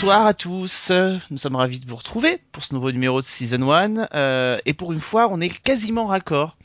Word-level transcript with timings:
Bonsoir 0.00 0.26
à 0.26 0.32
tous, 0.32 0.92
nous 1.28 1.38
sommes 1.38 1.56
ravis 1.56 1.80
de 1.80 1.86
vous 1.88 1.96
retrouver 1.96 2.40
pour 2.52 2.62
ce 2.62 2.72
nouveau 2.72 2.92
numéro 2.92 3.18
de 3.20 3.24
Season 3.24 3.68
1 3.68 4.06
euh, 4.14 4.58
et 4.64 4.72
pour 4.72 4.92
une 4.92 5.00
fois 5.00 5.26
on 5.28 5.40
est 5.40 5.48
quasiment 5.48 6.06
raccord 6.06 6.56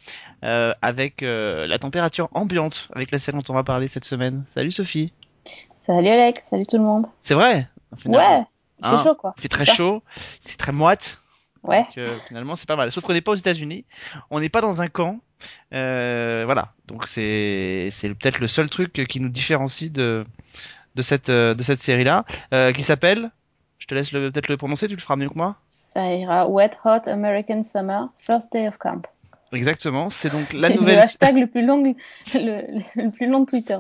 euh, 0.44 0.72
avec 0.84 1.24
euh, 1.24 1.66
la 1.66 1.80
température 1.80 2.30
ambiante 2.34 2.90
avec 2.94 3.10
la 3.10 3.18
série 3.18 3.36
dont 3.36 3.44
on 3.50 3.56
va 3.56 3.64
parler 3.64 3.88
cette 3.88 4.06
semaine. 4.06 4.46
Salut 4.54 4.72
Sophie. 4.72 5.14
Salut 5.76 6.10
Alex, 6.10 6.46
salut 6.48 6.68
tout 6.68 6.78
le 6.78 6.84
monde. 6.84 7.08
C'est 7.24 7.34
vrai? 7.34 7.68
Ouais, 8.06 8.44
il 8.84 8.88
fait 8.88 9.04
chaud 9.04 9.16
quoi. 9.16 9.34
Il 9.40 9.42
fait 9.42 9.50
très 9.50 9.66
Ça. 9.66 9.74
chaud, 9.74 10.04
c'est 10.42 10.58
très 10.60 10.72
moite, 10.72 11.20
Ouais. 11.64 11.86
donc 11.86 11.98
euh, 11.98 12.16
finalement 12.28 12.56
c'est 12.56 12.68
pas 12.68 12.76
mal. 12.76 12.92
Sauf 12.92 13.04
qu'on 13.04 13.14
n'est 13.14 13.22
pas 13.22 13.32
aux 13.32 13.36
États-Unis, 13.36 13.84
on 14.30 14.42
n'est 14.42 14.50
pas 14.50 14.62
dans 14.62 14.84
un 14.84 14.88
camp, 14.90 15.22
voilà. 15.72 16.74
Donc 16.86 17.08
c'est 17.08 17.90
peut-être 18.00 18.38
le 18.38 18.48
seul 18.48 18.70
truc 18.70 18.94
qui 18.94 19.20
nous 19.20 19.30
différencie 19.30 19.92
de 19.92 20.24
de 20.96 21.02
cette 21.02 21.30
euh, 21.30 21.54
de 21.54 21.64
cette 21.64 21.80
série 21.80 22.04
là, 22.04 22.26
qui 22.74 22.84
s'appelle. 22.84 23.32
Je 23.80 23.88
te 23.88 23.96
laisse 23.96 24.14
le- 24.14 24.32
peut-être 24.32 24.48
le 24.48 24.56
prononcer, 24.56 24.88
tu 24.88 24.96
le 24.96 25.02
feras 25.02 25.18
mieux 25.18 25.28
que 25.30 25.36
moi. 25.36 25.58
Ça 25.68 26.14
ira 26.14 26.48
Wet 26.48 26.72
Hot 26.86 27.10
American 27.10 27.64
Summer, 27.64 28.08
First 28.18 28.54
Day 28.54 28.68
of 28.70 28.78
Camp. 28.78 29.02
Exactement, 29.52 30.10
c'est 30.10 30.32
donc 30.32 30.52
la 30.54 30.70
C'est 30.70 30.76
nouvelle. 30.76 30.96
le 30.96 31.02
hashtag 31.02 31.38
le 31.38 31.48
plus 31.48 31.66
long, 31.66 31.84
le, 31.84 31.94
le 32.96 33.10
plus 33.12 33.28
long 33.28 33.42
de 33.42 33.46
Twitter. 33.46 33.78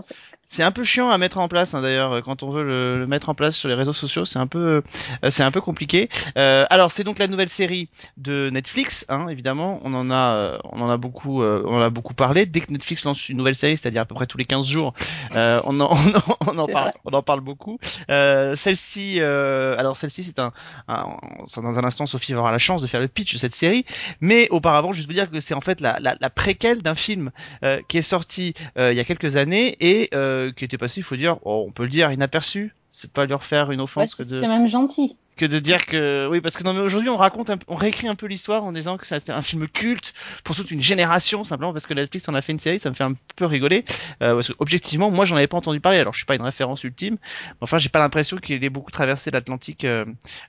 C'est 0.54 0.62
un 0.62 0.72
peu 0.72 0.84
chiant 0.84 1.10
à 1.10 1.18
mettre 1.18 1.40
en 1.40 1.48
place 1.48 1.74
hein, 1.74 1.82
d'ailleurs 1.82 2.22
quand 2.22 2.44
on 2.44 2.52
veut 2.52 2.64
le, 2.64 3.00
le 3.00 3.08
mettre 3.08 3.30
en 3.30 3.34
place 3.34 3.56
sur 3.56 3.70
les 3.70 3.74
réseaux 3.74 3.92
sociaux, 3.92 4.24
c'est 4.24 4.38
un 4.38 4.46
peu 4.46 4.84
euh, 5.24 5.30
c'est 5.32 5.42
un 5.42 5.50
peu 5.50 5.62
compliqué. 5.62 6.10
Euh, 6.38 6.68
alors 6.70 6.92
c'est 6.92 7.04
donc 7.04 7.18
la 7.18 7.28
nouvelle 7.28 7.50
série 7.50 7.90
de 8.18 8.52
Netflix, 8.52 9.04
hein, 9.10 9.30
évidemment, 9.30 9.80
on 9.84 9.96
en 9.96 10.12
a 10.12 10.36
euh, 10.36 10.58
on 10.72 10.80
en 10.82 10.92
a 10.92 10.98
beaucoup 10.98 11.42
euh, 11.42 11.64
on 11.66 11.78
en 11.78 11.82
a 11.82 11.90
beaucoup 11.90 12.14
parlé. 12.14 12.46
Dès 12.46 12.62
que 12.62 12.72
Netflix 12.72 13.04
lance 13.04 13.30
une 13.30 13.38
nouvelle 13.38 13.56
série, 13.56 13.78
c'est-à-dire 13.78 14.04
à 14.04 14.06
peu 14.06 14.14
près 14.14 14.28
tous 14.28 14.38
les 14.38 14.46
15 14.46 14.68
jours, 14.68 14.94
euh, 15.36 15.60
on 15.66 15.80
en 15.80 15.90
on 15.90 16.16
en, 16.16 16.38
on 16.46 16.58
en 16.60 16.68
parle 16.68 16.84
vrai. 16.86 16.94
on 17.06 17.12
en 17.14 17.24
parle 17.24 17.42
beaucoup. 17.42 17.80
Euh, 18.12 18.56
celle-ci 18.56 19.16
euh, 19.22 19.76
alors 19.80 19.98
celle-ci 19.98 20.24
c'est 20.24 20.38
un, 20.38 20.52
un 20.88 21.18
dans 21.58 21.80
un 21.80 21.84
instant 21.84 22.06
Sophie 22.06 22.34
avoir 22.34 22.52
la 22.52 22.60
chance 22.60 22.84
de 22.84 22.88
faire 22.88 23.02
le 23.02 23.08
pitch 23.08 23.34
de 23.34 23.40
cette 23.40 23.56
série, 23.56 23.86
mais 24.22 24.50
auparavant 24.52 24.92
juste 24.92 25.08
vous 25.08 25.14
dire 25.16 25.32
que 25.32 25.40
c'est 25.40 25.56
en 25.56 25.62
fait 25.62 25.82
la 25.82 25.98
la, 26.00 26.16
la 26.22 26.30
préquelle 26.30 26.84
d'un 26.84 26.94
film 26.94 27.32
euh, 27.64 27.80
qui 27.88 27.98
est 27.98 28.04
sorti 28.04 28.54
euh, 28.78 28.92
il 28.92 28.98
y 28.98 29.00
a 29.00 29.04
quelques 29.04 29.36
années 29.36 29.76
et 29.80 30.10
euh, 30.14 30.43
qui 30.52 30.66
était 30.66 30.78
passé, 30.78 30.96
il 30.98 31.04
faut 31.04 31.16
dire, 31.16 31.38
oh, 31.44 31.66
on 31.68 31.72
peut 31.72 31.84
le 31.84 31.90
dire, 31.90 32.12
inaperçu. 32.12 32.76
C'est 32.96 33.12
pas 33.12 33.26
lui 33.26 33.34
refaire 33.34 33.72
une 33.72 33.82
offense 33.82 34.12
c'est 34.16 34.24
que, 34.24 34.30
c'est 34.30 34.46
de, 34.46 34.48
même 34.52 34.68
gentil. 34.68 35.18
que 35.36 35.48
de 35.48 35.58
dire 35.58 35.88
que 35.88 36.28
oui, 36.30 36.42
parce 36.42 36.56
que 36.56 36.64
non 36.64 36.74
mais 36.74 36.82
aujourd'hui 36.82 37.10
on 37.10 37.18
raconte, 37.18 37.50
un- 37.50 37.58
on 37.68 37.74
réécrit 37.76 38.08
un 38.08 38.14
peu 38.14 38.28
l'histoire 38.28 38.64
en 38.66 38.72
disant 38.72 38.98
que 38.98 39.08
c'est 39.08 39.32
un 39.32 39.42
film 39.42 39.68
culte 39.68 40.14
pour 40.44 40.56
toute 40.56 40.70
une 40.70 40.80
génération 40.80 41.44
simplement 41.44 41.74
parce 41.74 41.88
que 41.88 41.96
Netflix 41.96 42.30
en 42.30 42.36
a 42.36 42.42
fait 42.44 42.52
une 42.52 42.60
série, 42.60 42.78
ça 42.78 42.92
me 42.92 42.94
fait 42.94 43.04
un 43.04 43.14
peu 43.36 43.48
rigoler 43.48 43.84
euh, 44.22 44.36
parce 44.36 44.50
que 44.50 44.54
objectivement 44.60 45.10
moi 45.10 45.26
j'en 45.26 45.36
avais 45.38 45.48
pas 45.48 45.58
entendu 45.58 45.80
parler. 45.80 45.98
Alors 45.98 46.14
je 46.14 46.20
suis 46.20 46.28
pas 46.28 46.36
une 46.36 46.44
référence 46.44 46.84
ultime, 46.84 47.18
mais 47.24 47.58
enfin 47.62 47.80
j'ai 47.80 47.90
pas 47.90 47.98
l'impression 47.98 48.38
qu'il 48.38 48.64
ait 48.64 48.70
beaucoup 48.70 48.92
traversé 48.92 49.32
l'Atlantique. 49.32 49.86
Euh, 49.86 50.06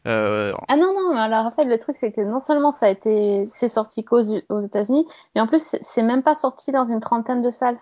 euh, 0.06 0.52
Ah 0.68 0.76
non, 0.76 0.92
non, 0.92 1.14
mais 1.14 1.20
alors 1.20 1.46
en 1.46 1.50
fait, 1.50 1.64
le 1.64 1.78
truc, 1.78 1.96
c'est 1.96 2.12
que 2.12 2.20
non 2.20 2.40
seulement 2.40 2.72
ça 2.72 2.84
a 2.84 2.88
été, 2.90 3.46
c'est 3.46 3.70
sorti 3.70 4.04
qu'aux 4.04 4.20
aux 4.50 4.60
États-Unis, 4.60 5.06
mais 5.34 5.40
en 5.40 5.46
plus, 5.46 5.76
c'est 5.80 6.02
même 6.02 6.22
pas 6.22 6.34
sorti 6.34 6.72
dans 6.72 6.84
une 6.84 7.00
trentaine 7.00 7.40
de 7.40 7.48
salles. 7.48 7.78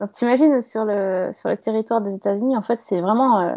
Donc 0.00 0.12
t'imagines, 0.12 0.62
sur 0.62 0.84
le, 0.84 1.30
sur 1.32 1.48
le 1.48 1.56
territoire 1.56 2.00
des 2.00 2.14
États-Unis, 2.14 2.56
en 2.56 2.62
fait, 2.62 2.76
c'est 2.76 3.00
vraiment 3.00 3.40
euh, 3.40 3.54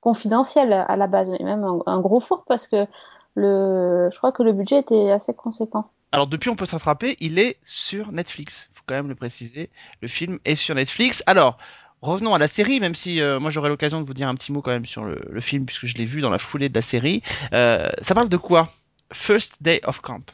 confidentiel 0.00 0.72
à 0.72 0.96
la 0.96 1.06
base, 1.06 1.30
mais 1.30 1.42
même 1.42 1.66
un, 1.86 2.00
gros 2.00 2.20
four 2.20 2.44
parce 2.46 2.66
que 2.66 2.86
le, 3.34 4.08
je 4.10 4.16
crois 4.16 4.32
que 4.32 4.42
le 4.42 4.52
budget 4.52 4.78
était 4.78 5.10
assez 5.10 5.34
conséquent. 5.34 5.90
Alors 6.12 6.26
depuis 6.26 6.48
on 6.48 6.56
peut 6.56 6.64
se 6.64 6.72
rattraper, 6.72 7.16
il 7.20 7.38
est 7.38 7.58
sur 7.64 8.12
Netflix. 8.12 8.70
Faut 8.74 8.84
quand 8.86 8.94
même 8.94 9.08
le 9.08 9.14
préciser. 9.14 9.68
Le 10.00 10.08
film 10.08 10.38
est 10.44 10.54
sur 10.54 10.74
Netflix. 10.74 11.22
Alors 11.26 11.58
revenons 12.00 12.34
à 12.34 12.38
la 12.38 12.48
série, 12.48 12.80
même 12.80 12.94
si 12.94 13.20
euh, 13.20 13.40
moi 13.40 13.50
j'aurai 13.50 13.68
l'occasion 13.68 14.00
de 14.00 14.06
vous 14.06 14.14
dire 14.14 14.28
un 14.28 14.36
petit 14.36 14.52
mot 14.52 14.62
quand 14.62 14.70
même 14.70 14.86
sur 14.86 15.04
le, 15.04 15.20
le 15.28 15.40
film 15.40 15.66
puisque 15.66 15.86
je 15.86 15.96
l'ai 15.96 16.06
vu 16.06 16.20
dans 16.20 16.30
la 16.30 16.38
foulée 16.38 16.68
de 16.68 16.74
la 16.74 16.82
série. 16.82 17.22
Euh, 17.52 17.90
ça 18.00 18.14
parle 18.14 18.28
de 18.28 18.36
quoi? 18.36 18.70
First 19.12 19.62
Day 19.62 19.80
of 19.84 20.00
Camp. 20.00 20.30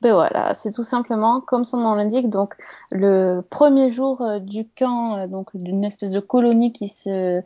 Ben 0.00 0.12
voilà, 0.14 0.54
c'est 0.54 0.70
tout 0.70 0.82
simplement 0.82 1.40
comme 1.40 1.64
son 1.64 1.78
nom 1.78 1.94
l'indique, 1.94 2.30
donc 2.30 2.54
le 2.90 3.40
premier 3.40 3.90
jour 3.90 4.20
euh, 4.22 4.38
du 4.38 4.68
camp, 4.68 5.16
euh, 5.16 5.26
donc 5.26 5.56
d'une 5.56 5.84
espèce 5.84 6.10
de 6.10 6.20
colonie 6.20 6.72
qui 6.72 6.88
se 6.88 7.42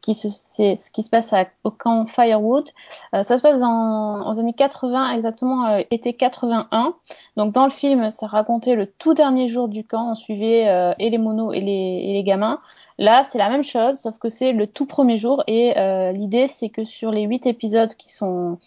qui 0.00 0.14
se 0.14 0.28
ce 0.28 0.90
qui 0.90 1.02
se 1.02 1.10
passe 1.10 1.34
au 1.64 1.70
camp 1.70 2.06
Firewood. 2.06 2.68
Euh, 3.14 3.22
ça 3.22 3.36
se 3.36 3.42
passe 3.42 3.60
dans, 3.60 4.30
aux 4.30 4.38
années 4.38 4.52
80, 4.52 5.12
exactement 5.12 5.66
euh, 5.66 5.82
été 5.90 6.14
81. 6.14 6.94
Donc 7.36 7.52
dans 7.52 7.64
le 7.64 7.70
film, 7.70 8.10
ça 8.10 8.26
racontait 8.26 8.74
le 8.74 8.86
tout 8.86 9.14
dernier 9.14 9.48
jour 9.48 9.68
du 9.68 9.84
camp. 9.84 10.12
On 10.12 10.14
suivait 10.14 10.68
euh, 10.68 10.94
et 10.98 11.10
les 11.10 11.18
monos 11.18 11.52
et 11.52 11.60
les, 11.60 12.02
et 12.04 12.12
les 12.12 12.24
gamins. 12.24 12.60
Là, 12.98 13.22
c'est 13.24 13.38
la 13.38 13.48
même 13.48 13.62
chose, 13.64 13.98
sauf 13.98 14.18
que 14.18 14.28
c'est 14.28 14.52
le 14.52 14.66
tout 14.66 14.86
premier 14.86 15.18
jour. 15.18 15.44
Et 15.46 15.78
euh, 15.78 16.10
l'idée, 16.12 16.48
c'est 16.48 16.68
que 16.68 16.84
sur 16.84 17.10
les 17.12 17.22
huit 17.22 17.46
épisodes 17.46 17.94
qui 17.94 18.08
sont 18.10 18.58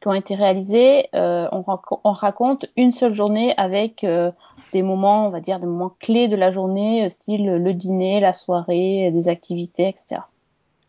qui 0.00 0.06
ont 0.08 0.14
été 0.14 0.34
réalisés, 0.36 1.08
euh, 1.14 1.48
on, 1.52 1.62
rac- 1.62 1.98
on 2.04 2.12
raconte 2.12 2.66
une 2.76 2.92
seule 2.92 3.12
journée 3.12 3.54
avec 3.56 4.04
euh, 4.04 4.30
des 4.72 4.82
moments, 4.82 5.26
on 5.26 5.30
va 5.30 5.40
dire, 5.40 5.58
des 5.58 5.66
moments 5.66 5.92
clés 6.00 6.28
de 6.28 6.36
la 6.36 6.52
journée, 6.52 7.08
style 7.08 7.46
le 7.46 7.74
dîner, 7.74 8.20
la 8.20 8.32
soirée, 8.32 9.10
des 9.12 9.28
activités, 9.28 9.88
etc. 9.88 10.20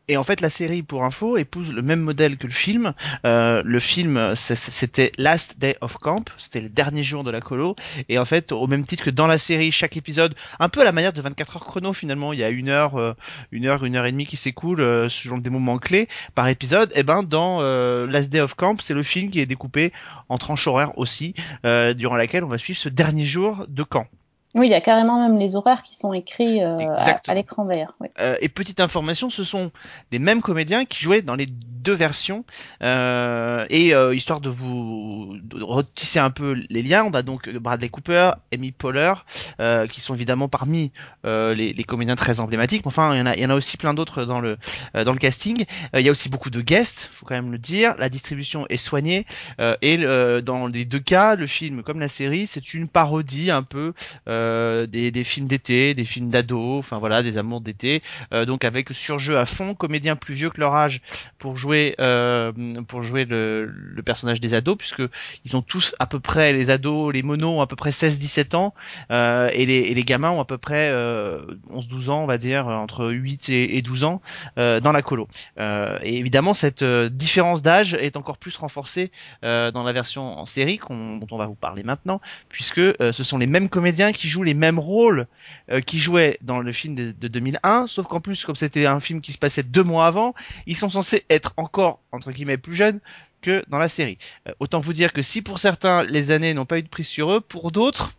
Et 0.09 0.17
en 0.17 0.23
fait, 0.23 0.41
la 0.41 0.49
série, 0.49 0.81
pour 0.81 1.05
info, 1.05 1.37
épouse 1.37 1.71
le 1.71 1.83
même 1.83 2.01
modèle 2.01 2.37
que 2.37 2.47
le 2.47 2.53
film. 2.53 2.93
Euh, 3.25 3.61
le 3.63 3.79
film, 3.79 4.33
c'était 4.33 5.11
Last 5.19 5.59
Day 5.59 5.77
of 5.81 5.97
Camp, 5.97 6.25
c'était 6.39 6.61
le 6.61 6.69
dernier 6.69 7.03
jour 7.03 7.23
de 7.23 7.29
la 7.29 7.41
colo. 7.41 7.75
Et 8.09 8.17
en 8.17 8.25
fait, 8.25 8.51
au 8.51 8.65
même 8.65 8.83
titre 8.83 9.03
que 9.03 9.11
dans 9.11 9.27
la 9.27 9.37
série, 9.37 9.71
chaque 9.71 9.97
épisode, 9.97 10.33
un 10.59 10.67
peu 10.67 10.81
à 10.81 10.83
la 10.83 10.91
manière 10.91 11.13
de 11.13 11.21
24 11.21 11.57
heures 11.57 11.65
chrono 11.65 11.93
finalement, 11.93 12.33
il 12.33 12.39
y 12.39 12.43
a 12.43 12.49
une 12.49 12.69
heure, 12.69 12.95
euh, 12.95 13.13
une 13.51 13.67
heure, 13.67 13.85
une 13.85 13.95
heure 13.95 14.07
et 14.07 14.11
demie 14.11 14.25
qui 14.25 14.35
s'écoule 14.35 14.81
euh, 14.81 15.09
selon 15.09 15.37
des 15.37 15.51
moments 15.51 15.77
clés 15.77 16.07
par 16.33 16.47
épisode. 16.47 16.91
Et 16.95 17.03
ben, 17.03 17.21
dans 17.21 17.59
euh, 17.61 18.07
Last 18.07 18.31
Day 18.31 18.41
of 18.41 18.55
Camp, 18.55 18.81
c'est 18.81 18.95
le 18.95 19.03
film 19.03 19.29
qui 19.29 19.39
est 19.39 19.45
découpé 19.45 19.93
en 20.27 20.39
tranches 20.39 20.65
horaires 20.65 20.97
aussi, 20.97 21.35
durant 21.63 22.15
laquelle 22.15 22.43
on 22.43 22.47
va 22.47 22.57
suivre 22.57 22.79
ce 22.79 22.89
dernier 22.89 23.25
jour 23.25 23.65
de 23.67 23.83
camp. 23.83 24.07
Oui, 24.55 24.67
il 24.67 24.71
y 24.71 24.75
a 24.75 24.81
carrément 24.81 25.21
même 25.21 25.37
les 25.37 25.55
horaires 25.55 25.83
qui 25.83 25.95
sont 25.95 26.11
écrits 26.11 26.63
euh, 26.63 26.95
à, 27.27 27.35
l'écran 27.35 27.65
vert. 27.65 27.93
Oui. 27.99 28.07
Euh, 28.19 28.35
et 28.41 28.49
petite 28.49 28.79
information, 28.79 29.29
ce 29.29 29.43
sont 29.43 29.71
les 30.11 30.17
mêmes 30.17 30.41
comédiens 30.41 30.85
qui 30.85 31.03
jouaient 31.03 31.21
dans 31.21 31.35
les 31.35 31.45
deux 31.79 31.93
versions. 31.93 32.45
Euh, 32.83 33.65
et 33.69 33.93
euh, 33.93 34.13
histoire 34.13 34.41
de 34.41 34.49
vous 34.49 35.37
de 35.41 35.63
retisser 35.63 36.19
un 36.19 36.29
peu 36.29 36.61
les 36.69 36.83
liens, 36.83 37.03
on 37.03 37.13
a 37.13 37.21
donc 37.21 37.49
Bradley 37.49 37.89
Cooper, 37.89 38.31
Amy 38.53 38.71
Poehler, 38.71 39.13
euh, 39.59 39.87
qui 39.87 40.01
sont 40.01 40.13
évidemment 40.13 40.47
parmi 40.47 40.91
euh, 41.25 41.53
les, 41.53 41.73
les 41.73 41.83
comédiens 41.83 42.15
très 42.15 42.39
emblématiques. 42.39 42.85
Enfin, 42.85 43.13
il 43.13 43.19
y 43.19 43.21
en 43.21 43.25
a, 43.25 43.35
il 43.35 43.41
y 43.41 43.45
en 43.45 43.49
a 43.49 43.55
aussi 43.55 43.77
plein 43.77 43.93
d'autres 43.93 44.25
dans 44.25 44.39
le 44.39 44.57
euh, 44.95 45.03
dans 45.03 45.13
le 45.13 45.19
casting. 45.19 45.65
Euh, 45.95 45.99
il 45.99 46.05
y 46.05 46.09
a 46.09 46.11
aussi 46.11 46.29
beaucoup 46.29 46.49
de 46.49 46.61
guests, 46.61 47.09
faut 47.11 47.25
quand 47.25 47.35
même 47.35 47.51
le 47.51 47.57
dire. 47.57 47.95
La 47.97 48.09
distribution 48.09 48.65
est 48.69 48.77
soignée 48.77 49.25
euh, 49.59 49.75
et 49.81 49.97
euh, 49.99 50.41
dans 50.41 50.67
les 50.67 50.85
deux 50.85 50.99
cas, 50.99 51.35
le 51.35 51.47
film 51.47 51.83
comme 51.83 51.99
la 51.99 52.07
série, 52.07 52.47
c'est 52.47 52.73
une 52.73 52.87
parodie 52.87 53.51
un 53.51 53.63
peu 53.63 53.93
euh, 54.27 54.39
des, 54.87 55.11
des 55.11 55.23
films 55.23 55.47
d'été, 55.47 55.93
des 55.93 56.05
films 56.05 56.29
d'ado, 56.29 56.77
enfin 56.77 56.97
voilà, 56.97 57.23
des 57.23 57.37
amours 57.37 57.61
d'été. 57.61 58.01
Euh, 58.33 58.45
donc 58.45 58.65
avec 58.65 58.89
surjeu 58.91 59.37
à 59.37 59.45
fond, 59.45 59.73
comédiens 59.73 60.15
plus 60.15 60.33
vieux 60.33 60.49
que 60.49 60.59
leur 60.59 60.75
âge 60.75 61.01
pour 61.37 61.57
jouer 61.57 61.95
euh, 61.99 62.51
pour 62.87 63.03
jouer 63.03 63.25
le, 63.25 63.71
personnage 64.05 64.39
des 64.39 64.53
ados, 64.53 64.77
puisque 64.77 65.03
ils 65.45 65.55
ont 65.55 65.61
tous 65.61 65.95
à 65.99 66.07
peu 66.07 66.19
près 66.19 66.53
les 66.53 66.69
ados, 66.69 67.13
les 67.13 67.21
monos 67.21 67.59
ont 67.59 67.61
à 67.61 67.67
peu 67.67 67.75
près 67.75 67.91
16-17 67.91 68.55
ans 68.55 68.73
euh, 69.11 69.49
et, 69.53 69.65
les, 69.65 70.03
gamins 70.03 70.31
ont 70.31 70.39
à 70.39 70.45
peu 70.45 70.57
près 70.57 70.89
euh, 70.91 71.41
11-12 71.71 72.09
ans, 72.09 72.23
on 72.23 72.25
va 72.25 72.37
dire 72.37 72.67
entre 72.67 73.11
8 73.11 73.49
et, 73.49 73.77
et 73.77 73.81
12 73.81 74.03
ans 74.03 74.21
euh, 74.57 74.79
dans 74.79 74.91
la 74.91 75.01
colo. 75.01 75.27
Euh, 75.59 75.99
et 76.01 76.17
évidemment 76.17 76.53
cette 76.53 76.81
euh, 76.81 77.09
différence 77.09 77.61
d'âge 77.61 77.93
est 77.93 78.17
encore 78.17 78.37
plus 78.37 78.55
renforcée 78.55 79.11
euh, 79.43 79.71
dans 79.71 79.83
la 79.83 79.93
version 79.93 80.39
en 80.39 80.45
série 80.45 80.79
dont 80.89 81.27
on 81.31 81.37
va 81.37 81.45
vous 81.45 81.55
parler 81.55 81.83
maintenant, 81.83 82.21
puisque 82.49 82.79
euh, 82.79 83.11
ce 83.11 83.23
sont 83.23 83.37
les 83.37 83.47
mêmes 83.47 83.69
comédiens 83.69 84.11
qui 84.11 84.27
jouent 84.29 84.43
les 84.43 84.53
mêmes 84.53 84.79
rôles 84.79 85.27
euh, 85.71 85.81
qui 85.81 85.99
jouaient 85.99 86.37
dans 86.41 86.59
le 86.59 86.71
film 86.71 86.95
de, 86.95 87.11
de 87.11 87.27
2001, 87.27 87.87
sauf 87.87 88.07
qu'en 88.07 88.21
plus, 88.21 88.45
comme 88.45 88.55
c'était 88.55 88.85
un 88.85 88.99
film 88.99 89.21
qui 89.21 89.33
se 89.33 89.37
passait 89.37 89.63
deux 89.63 89.83
mois 89.83 90.07
avant, 90.07 90.33
ils 90.65 90.77
sont 90.77 90.89
censés 90.89 91.25
être 91.29 91.53
encore, 91.57 91.99
entre 92.11 92.31
guillemets, 92.31 92.57
plus 92.57 92.75
jeunes 92.75 92.99
que 93.41 93.63
dans 93.67 93.77
la 93.77 93.87
série. 93.87 94.17
Euh, 94.47 94.53
autant 94.59 94.79
vous 94.79 94.93
dire 94.93 95.13
que 95.13 95.21
si 95.21 95.41
pour 95.41 95.59
certains, 95.59 96.03
les 96.03 96.31
années 96.31 96.53
n'ont 96.53 96.65
pas 96.65 96.79
eu 96.79 96.83
de 96.83 96.89
prise 96.89 97.07
sur 97.07 97.31
eux, 97.31 97.41
pour 97.41 97.71
d'autres, 97.71 98.13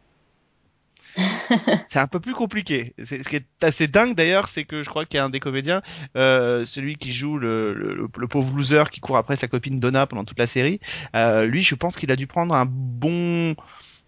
c'est 1.87 1.99
un 1.99 2.07
peu 2.07 2.21
plus 2.21 2.35
compliqué. 2.35 2.95
Ce 3.03 3.17
qui 3.17 3.37
est 3.37 3.47
assez 3.63 3.89
dingue 3.89 4.15
d'ailleurs, 4.15 4.49
c'est 4.49 4.65
que 4.65 4.83
je 4.83 4.89
crois 4.89 5.05
qu'il 5.05 5.17
y 5.17 5.21
a 5.21 5.25
un 5.25 5.31
des 5.31 5.41
comédiens, 5.41 5.83
euh, 6.17 6.65
celui 6.65 6.97
qui 6.97 7.13
joue 7.13 7.39
le, 7.39 7.75
le, 7.75 8.09
le 8.17 8.29
pauvre 8.29 8.57
loser 8.57 8.85
qui 8.91 9.01
court 9.01 9.17
après 9.17 9.37
sa 9.37 9.49
copine 9.49 9.81
Donna 9.81 10.07
pendant 10.07 10.25
toute 10.25 10.39
la 10.39 10.47
série, 10.47 10.81
euh, 11.15 11.47
lui 11.47 11.63
je 11.63 11.75
pense 11.75 11.97
qu'il 11.97 12.11
a 12.11 12.17
dû 12.17 12.27
prendre 12.27 12.55
un 12.55 12.67
bon 12.67 13.55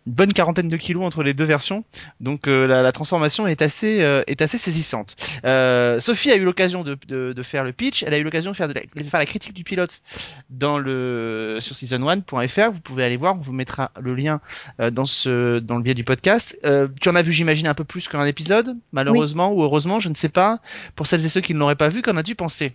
une 0.06 0.12
bonne 0.12 0.32
quarantaine 0.32 0.69
de 0.69 0.76
kilos 0.76 1.04
entre 1.04 1.22
les 1.22 1.34
deux 1.34 1.44
versions. 1.44 1.84
Donc 2.20 2.49
euh, 2.49 2.66
la, 2.66 2.82
la, 2.82 2.93
transformation 2.93 3.46
est 3.46 3.62
assez 3.62 4.02
euh, 4.02 4.22
est 4.26 4.43
assez 4.43 4.58
saisissante. 4.58 5.16
Euh, 5.44 6.00
Sophie 6.00 6.31
a 6.31 6.37
eu 6.37 6.44
l'occasion 6.44 6.82
de, 6.82 6.96
de, 7.06 7.32
de, 7.32 7.43
faire 7.43 7.64
le 7.64 7.72
pitch, 7.72 8.02
elle 8.02 8.14
a 8.14 8.19
eu 8.19 8.22
l'occasion 8.22 8.50
de 8.50 8.56
faire 8.56 8.69
de, 8.69 8.75
la, 8.75 8.81
de 8.81 9.08
faire 9.08 9.20
la 9.20 9.26
critique 9.26 9.54
du 9.54 9.64
pilote 9.64 10.00
dans 10.50 10.78
le 10.78 11.58
sur 11.60 11.75
season1.fr. 11.75 12.70
Vous 12.70 12.81
pouvez 12.81 13.04
aller 13.04 13.16
voir, 13.16 13.34
on 13.34 13.40
vous 13.40 13.52
mettra 13.52 13.90
le 14.00 14.14
lien 14.14 14.40
euh, 14.81 14.90
dans 14.90 15.06
ce 15.06 15.58
dans 15.58 15.76
le 15.76 15.82
biais 15.82 15.94
du 15.94 16.04
podcast. 16.04 16.58
Euh, 16.64 16.88
tu 17.00 17.08
en 17.08 17.14
as 17.14 17.22
vu, 17.22 17.32
j'imagine, 17.32 17.66
un 17.66 17.75
peu 17.75 17.84
plus 17.84 18.08
qu'un 18.08 18.25
épisode, 18.25 18.76
malheureusement 18.93 19.50
oui. 19.50 19.58
ou 19.58 19.62
heureusement, 19.62 20.00
je 20.00 20.08
ne 20.08 20.14
sais 20.14 20.28
pas. 20.28 20.60
Pour 20.96 21.06
celles 21.06 21.25
et 21.25 21.28
ceux 21.28 21.40
qui 21.40 21.54
ne 21.54 21.58
l'auraient 21.58 21.76
pas 21.76 21.88
vu, 21.88 22.02
qu'en 22.02 22.16
as-tu 22.16 22.34
pensé? 22.34 22.75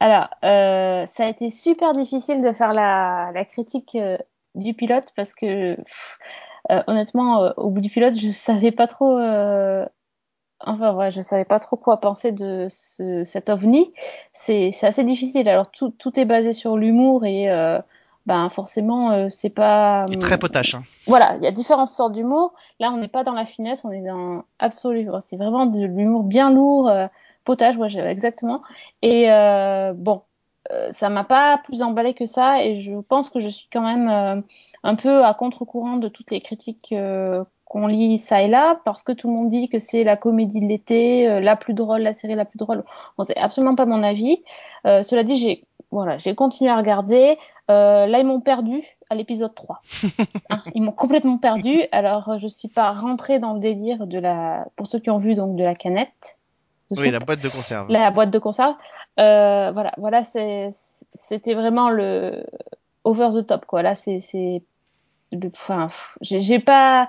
Alors, 0.00 0.28
euh, 0.44 1.06
ça 1.06 1.24
a 1.24 1.28
été 1.28 1.50
super 1.50 1.92
difficile 1.92 2.42
de 2.42 2.52
faire 2.52 2.72
la, 2.72 3.30
la 3.34 3.44
critique 3.44 3.96
euh, 3.96 4.16
du 4.54 4.74
pilote 4.74 5.12
parce 5.16 5.34
que 5.34 5.76
pff, 5.76 6.18
euh, 6.70 6.82
honnêtement, 6.86 7.42
euh, 7.42 7.50
au 7.56 7.70
bout 7.70 7.80
du 7.80 7.90
pilote, 7.90 8.14
je 8.14 8.30
savais 8.30 8.72
pas 8.72 8.86
trop. 8.86 9.18
Euh, 9.18 9.86
enfin, 10.60 10.94
ouais, 10.94 11.10
je 11.10 11.20
savais 11.20 11.44
pas 11.44 11.58
trop 11.58 11.76
quoi 11.76 12.00
penser 12.00 12.32
de 12.32 12.66
ce, 12.68 13.24
cet 13.24 13.48
ovni. 13.48 13.92
C'est 14.32 14.72
assez 14.82 15.04
difficile. 15.04 15.48
Alors, 15.48 15.70
tout, 15.70 15.90
tout 15.90 16.18
est 16.18 16.24
basé 16.24 16.52
sur 16.52 16.76
l'humour 16.76 17.24
et 17.24 17.48
ben 18.26 18.50
forcément, 18.50 19.30
c'est 19.30 19.48
pas. 19.48 20.04
très 20.20 20.38
potache. 20.38 20.74
Hein. 20.74 20.82
Voilà, 21.06 21.36
il 21.38 21.44
y 21.44 21.46
a 21.46 21.52
différentes 21.52 21.86
sortes 21.86 22.12
d'humour. 22.12 22.52
Là, 22.78 22.90
on 22.92 22.98
n'est 22.98 23.08
pas 23.08 23.24
dans 23.24 23.32
la 23.32 23.46
finesse, 23.46 23.86
on 23.86 23.90
est 23.90 24.02
dans 24.02 24.44
absolu. 24.58 25.08
C'est 25.20 25.38
vraiment 25.38 25.64
de 25.64 25.80
l'humour 25.86 26.24
bien 26.24 26.50
lourd 26.50 26.90
potage, 27.48 27.78
ouais, 27.78 27.88
exactement. 27.96 28.60
Et 29.00 29.32
euh, 29.32 29.94
bon, 29.94 30.16
euh, 30.16 30.27
ça 30.90 31.08
m'a 31.08 31.24
pas 31.24 31.58
plus 31.58 31.82
emballé 31.82 32.14
que 32.14 32.26
ça, 32.26 32.62
et 32.62 32.76
je 32.76 32.94
pense 33.00 33.30
que 33.30 33.40
je 33.40 33.48
suis 33.48 33.68
quand 33.72 33.82
même 33.82 34.08
euh, 34.08 34.40
un 34.82 34.94
peu 34.94 35.24
à 35.24 35.34
contre-courant 35.34 35.96
de 35.96 36.08
toutes 36.08 36.30
les 36.30 36.40
critiques 36.40 36.92
euh, 36.92 37.44
qu'on 37.64 37.86
lit 37.86 38.18
ça 38.18 38.42
et 38.42 38.48
là, 38.48 38.80
parce 38.84 39.02
que 39.02 39.12
tout 39.12 39.28
le 39.28 39.34
monde 39.34 39.48
dit 39.48 39.68
que 39.68 39.78
c'est 39.78 40.04
la 40.04 40.16
comédie 40.16 40.60
de 40.60 40.66
l'été, 40.66 41.28
euh, 41.28 41.40
la 41.40 41.56
plus 41.56 41.74
drôle, 41.74 42.02
la 42.02 42.12
série 42.12 42.34
la 42.34 42.44
plus 42.44 42.58
drôle. 42.58 42.84
Bon, 43.16 43.24
c'est 43.24 43.36
absolument 43.36 43.74
pas 43.74 43.86
mon 43.86 44.02
avis. 44.02 44.42
cela 44.84 45.22
dit, 45.22 45.36
j'ai 45.36 45.64
voilà, 45.90 46.18
j'ai 46.18 46.34
continué 46.34 46.70
à 46.70 46.76
regarder. 46.76 47.38
là, 47.68 48.18
ils 48.18 48.26
m'ont 48.26 48.40
perdu 48.40 48.82
à 49.08 49.14
l'épisode 49.14 49.54
3. 49.54 49.80
hein, 50.50 50.62
ils 50.74 50.82
m'ont 50.82 50.92
complètement 50.92 51.38
perdu. 51.38 51.80
Alors, 51.92 52.38
je 52.38 52.46
suis 52.46 52.68
pas 52.68 52.92
rentrée 52.92 53.38
dans 53.38 53.54
le 53.54 53.60
délire 53.60 54.06
de 54.06 54.18
la, 54.18 54.66
pour 54.76 54.86
ceux 54.86 54.98
qui 54.98 55.08
ont 55.08 55.18
vu 55.18 55.34
donc 55.34 55.56
de 55.56 55.64
la 55.64 55.74
canette. 55.74 56.37
Oui, 56.90 57.10
la 57.10 57.18
boîte 57.18 57.42
de 57.42 57.48
conserve. 57.48 57.90
La 57.90 58.10
boîte 58.10 58.30
de 58.30 58.38
conserve. 58.38 58.74
Euh, 59.18 59.70
voilà, 59.72 59.92
voilà, 59.98 60.22
c'était 60.22 61.54
vraiment 61.54 61.90
le 61.90 62.44
over 63.04 63.28
the 63.32 63.46
top, 63.46 63.66
quoi. 63.66 63.82
Là, 63.82 63.94
c'est, 63.94 64.20
enfin, 65.44 65.88
j'ai 66.20 66.58
pas, 66.58 67.08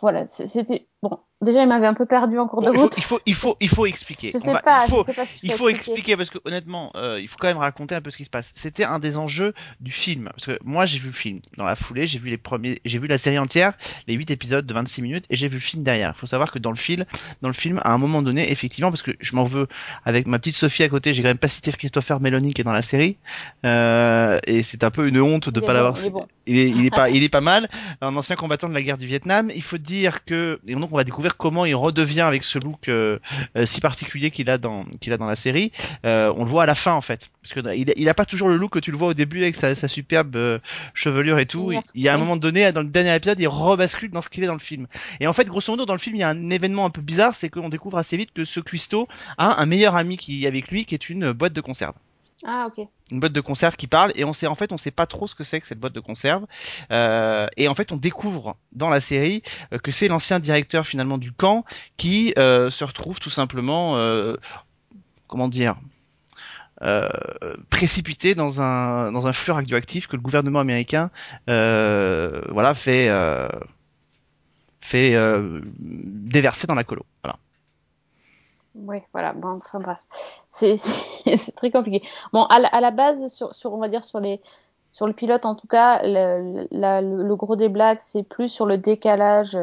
voilà, 0.00 0.26
c'était 0.26 0.86
bon. 1.02 1.18
Déjà, 1.42 1.62
il 1.62 1.68
m'avait 1.68 1.86
un 1.86 1.94
peu 1.94 2.04
perdu 2.04 2.38
en 2.38 2.46
cours 2.46 2.60
de 2.60 2.68
route. 2.68 2.92
Il 2.98 3.02
faut, 3.02 3.18
il 3.24 3.34
faut, 3.34 3.56
il 3.60 3.68
faut, 3.70 3.86
expliquer. 3.86 4.30
Je 4.34 4.38
sais 4.38 4.52
va, 4.52 4.58
pas, 4.58 4.84
il 4.86 4.90
faut, 4.90 4.98
je 4.98 5.04
sais 5.04 5.14
pas 5.14 5.24
si 5.24 5.40
il 5.42 5.52
faut 5.54 5.70
expliquer. 5.70 6.14
parce 6.14 6.28
que 6.28 6.36
honnêtement, 6.44 6.92
euh, 6.96 7.18
il 7.18 7.28
faut 7.28 7.38
quand 7.38 7.46
même 7.46 7.56
raconter 7.56 7.94
un 7.94 8.02
peu 8.02 8.10
ce 8.10 8.18
qui 8.18 8.26
se 8.26 8.30
passe. 8.30 8.52
C'était 8.54 8.84
un 8.84 8.98
des 8.98 9.16
enjeux 9.16 9.54
du 9.80 9.90
film 9.90 10.24
parce 10.24 10.44
que 10.44 10.58
moi 10.62 10.84
j'ai 10.84 10.98
vu 10.98 11.06
le 11.06 11.14
film 11.14 11.40
dans 11.56 11.64
la 11.64 11.76
foulée, 11.76 12.06
j'ai 12.06 12.18
vu 12.18 12.28
les 12.28 12.36
premiers, 12.36 12.82
j'ai 12.84 12.98
vu 12.98 13.06
la 13.06 13.16
série 13.16 13.38
entière, 13.38 13.72
les 14.06 14.12
8 14.12 14.30
épisodes 14.30 14.66
de 14.66 14.74
26 14.74 15.00
minutes 15.00 15.24
et 15.30 15.36
j'ai 15.36 15.48
vu 15.48 15.54
le 15.54 15.60
film 15.60 15.82
derrière. 15.82 16.12
Il 16.14 16.20
faut 16.20 16.26
savoir 16.26 16.52
que 16.52 16.58
dans 16.58 16.72
le 16.72 16.76
film, 16.76 17.06
dans 17.40 17.48
le 17.48 17.54
film, 17.54 17.80
à 17.84 17.92
un 17.94 17.98
moment 17.98 18.20
donné, 18.20 18.52
effectivement, 18.52 18.90
parce 18.90 19.02
que 19.02 19.12
je 19.18 19.34
m'en 19.34 19.44
veux 19.44 19.66
avec 20.04 20.26
ma 20.26 20.38
petite 20.38 20.56
Sophie 20.56 20.82
à 20.82 20.90
côté, 20.90 21.14
j'ai 21.14 21.22
quand 21.22 21.28
même 21.28 21.38
pas 21.38 21.48
cité 21.48 21.72
Christopher 21.72 22.20
Meloni 22.20 22.52
qui 22.52 22.60
est 22.60 22.64
dans 22.64 22.72
la 22.72 22.82
série 22.82 23.16
euh, 23.64 24.38
et 24.46 24.62
c'est 24.62 24.84
un 24.84 24.90
peu 24.90 25.08
une 25.08 25.18
honte 25.18 25.48
de 25.48 25.58
il 25.58 25.64
pas 25.64 25.68
bon, 25.68 25.72
l'avoir. 25.72 26.04
Il 26.04 26.10
bon. 26.10 26.26
Il 26.46 26.58
est, 26.58 26.68
il 26.68 26.84
est 26.84 26.90
pas, 26.90 27.08
il 27.10 27.22
est 27.22 27.30
pas 27.30 27.40
mal. 27.40 27.70
Un 28.02 28.14
ancien 28.16 28.36
combattant 28.36 28.68
de 28.68 28.74
la 28.74 28.82
guerre 28.82 28.98
du 28.98 29.06
Vietnam. 29.06 29.50
Il 29.54 29.62
faut 29.62 29.78
dire 29.78 30.24
que 30.26 30.60
et 30.66 30.74
donc 30.90 30.94
on 30.94 30.96
va 30.96 31.04
découvrir 31.04 31.36
comment 31.36 31.64
il 31.64 31.76
redevient 31.76 32.22
avec 32.22 32.42
ce 32.42 32.58
look 32.58 32.88
euh, 32.88 33.20
euh, 33.56 33.64
si 33.64 33.80
particulier 33.80 34.32
qu'il 34.32 34.50
a 34.50 34.58
dans 34.58 34.84
qu'il 35.00 35.12
a 35.12 35.16
dans 35.16 35.28
la 35.28 35.36
série. 35.36 35.70
Euh, 36.04 36.32
on 36.36 36.44
le 36.44 36.50
voit 36.50 36.64
à 36.64 36.66
la 36.66 36.74
fin 36.74 36.94
en 36.94 37.00
fait, 37.00 37.30
parce 37.42 37.54
que 37.54 37.76
il, 37.76 37.92
il 37.96 38.08
a 38.08 38.14
pas 38.14 38.24
toujours 38.24 38.48
le 38.48 38.56
look 38.56 38.72
que 38.72 38.80
tu 38.80 38.90
le 38.90 38.96
vois 38.96 39.08
au 39.08 39.14
début 39.14 39.42
avec 39.42 39.54
sa, 39.54 39.76
sa 39.76 39.86
superbe 39.86 40.60
chevelure 40.92 41.38
et 41.38 41.46
tout. 41.46 41.70
Il, 41.70 41.80
il 41.94 42.02
y 42.02 42.08
a 42.08 42.14
un 42.14 42.18
moment 42.18 42.36
donné, 42.36 42.72
dans 42.72 42.80
le 42.80 42.88
dernier 42.88 43.14
épisode, 43.14 43.38
il 43.38 43.46
rebascule 43.46 44.10
dans 44.10 44.22
ce 44.22 44.28
qu'il 44.28 44.42
est 44.42 44.48
dans 44.48 44.54
le 44.54 44.58
film. 44.58 44.88
Et 45.20 45.28
en 45.28 45.32
fait, 45.32 45.44
grosso 45.44 45.72
modo, 45.72 45.86
dans 45.86 45.94
le 45.94 46.00
film, 46.00 46.16
il 46.16 46.20
y 46.20 46.24
a 46.24 46.28
un 46.28 46.50
événement 46.50 46.86
un 46.86 46.90
peu 46.90 47.02
bizarre, 47.02 47.36
c'est 47.36 47.50
qu'on 47.50 47.68
découvre 47.68 47.98
assez 47.98 48.16
vite 48.16 48.30
que 48.34 48.44
ce 48.44 48.58
cuistot 48.58 49.06
a 49.38 49.62
un 49.62 49.66
meilleur 49.66 49.94
ami 49.94 50.16
qui 50.16 50.44
est 50.44 50.48
avec 50.48 50.72
lui, 50.72 50.86
qui 50.86 50.94
est 50.94 51.08
une 51.08 51.30
boîte 51.30 51.52
de 51.52 51.60
conserve. 51.60 51.94
Ah 52.46 52.66
ok. 52.66 52.86
Une 53.10 53.20
boîte 53.20 53.32
de 53.32 53.40
conserve 53.40 53.76
qui 53.76 53.86
parle 53.86 54.12
et 54.14 54.24
on 54.24 54.32
sait 54.32 54.46
en 54.46 54.54
fait 54.54 54.72
on 54.72 54.78
sait 54.78 54.90
pas 54.90 55.06
trop 55.06 55.26
ce 55.26 55.34
que 55.34 55.44
c'est 55.44 55.60
que 55.60 55.66
cette 55.66 55.78
boîte 55.78 55.92
de 55.92 56.00
conserve 56.00 56.46
euh, 56.90 57.46
et 57.56 57.68
en 57.68 57.74
fait 57.74 57.92
on 57.92 57.96
découvre 57.96 58.56
dans 58.72 58.88
la 58.88 59.00
série 59.00 59.42
euh, 59.72 59.78
que 59.78 59.90
c'est 59.90 60.08
l'ancien 60.08 60.38
directeur 60.38 60.86
finalement 60.86 61.18
du 61.18 61.32
camp 61.32 61.64
qui 61.96 62.32
euh, 62.38 62.70
se 62.70 62.84
retrouve 62.84 63.18
tout 63.18 63.30
simplement 63.30 63.96
euh, 63.96 64.36
comment 65.26 65.48
dire 65.48 65.76
euh, 66.82 67.10
précipité 67.68 68.34
dans 68.34 68.62
un 68.62 69.12
dans 69.12 69.26
un 69.26 69.34
flux 69.34 69.52
radioactif 69.52 70.06
que 70.06 70.16
le 70.16 70.22
gouvernement 70.22 70.60
américain 70.60 71.10
voilà 71.46 72.74
fait 72.74 73.10
fait 74.80 75.14
déverser 75.78 76.66
dans 76.66 76.74
la 76.74 76.84
colo 76.84 77.04
voilà 77.22 77.38
oui, 78.74 78.98
voilà. 79.12 79.32
Bon, 79.32 79.56
enfin 79.56 79.80
bref, 79.80 79.98
c'est 80.48 80.76
très 81.56 81.70
compliqué. 81.70 82.06
Bon, 82.32 82.44
à 82.44 82.80
la, 82.80 82.90
base, 82.90 83.32
sur, 83.32 83.54
sur, 83.54 83.72
on 83.72 83.78
va 83.78 83.88
dire 83.88 84.04
sur 84.04 84.20
les, 84.20 84.40
sur 84.92 85.06
le 85.06 85.12
pilote 85.12 85.46
en 85.46 85.54
tout 85.54 85.66
cas, 85.66 86.00
le, 86.02 86.66
le, 86.70 87.22
le 87.22 87.36
gros 87.36 87.56
des 87.56 87.68
blagues, 87.68 88.00
c'est 88.00 88.22
plus 88.22 88.48
sur 88.48 88.66
le 88.66 88.78
décalage 88.78 89.58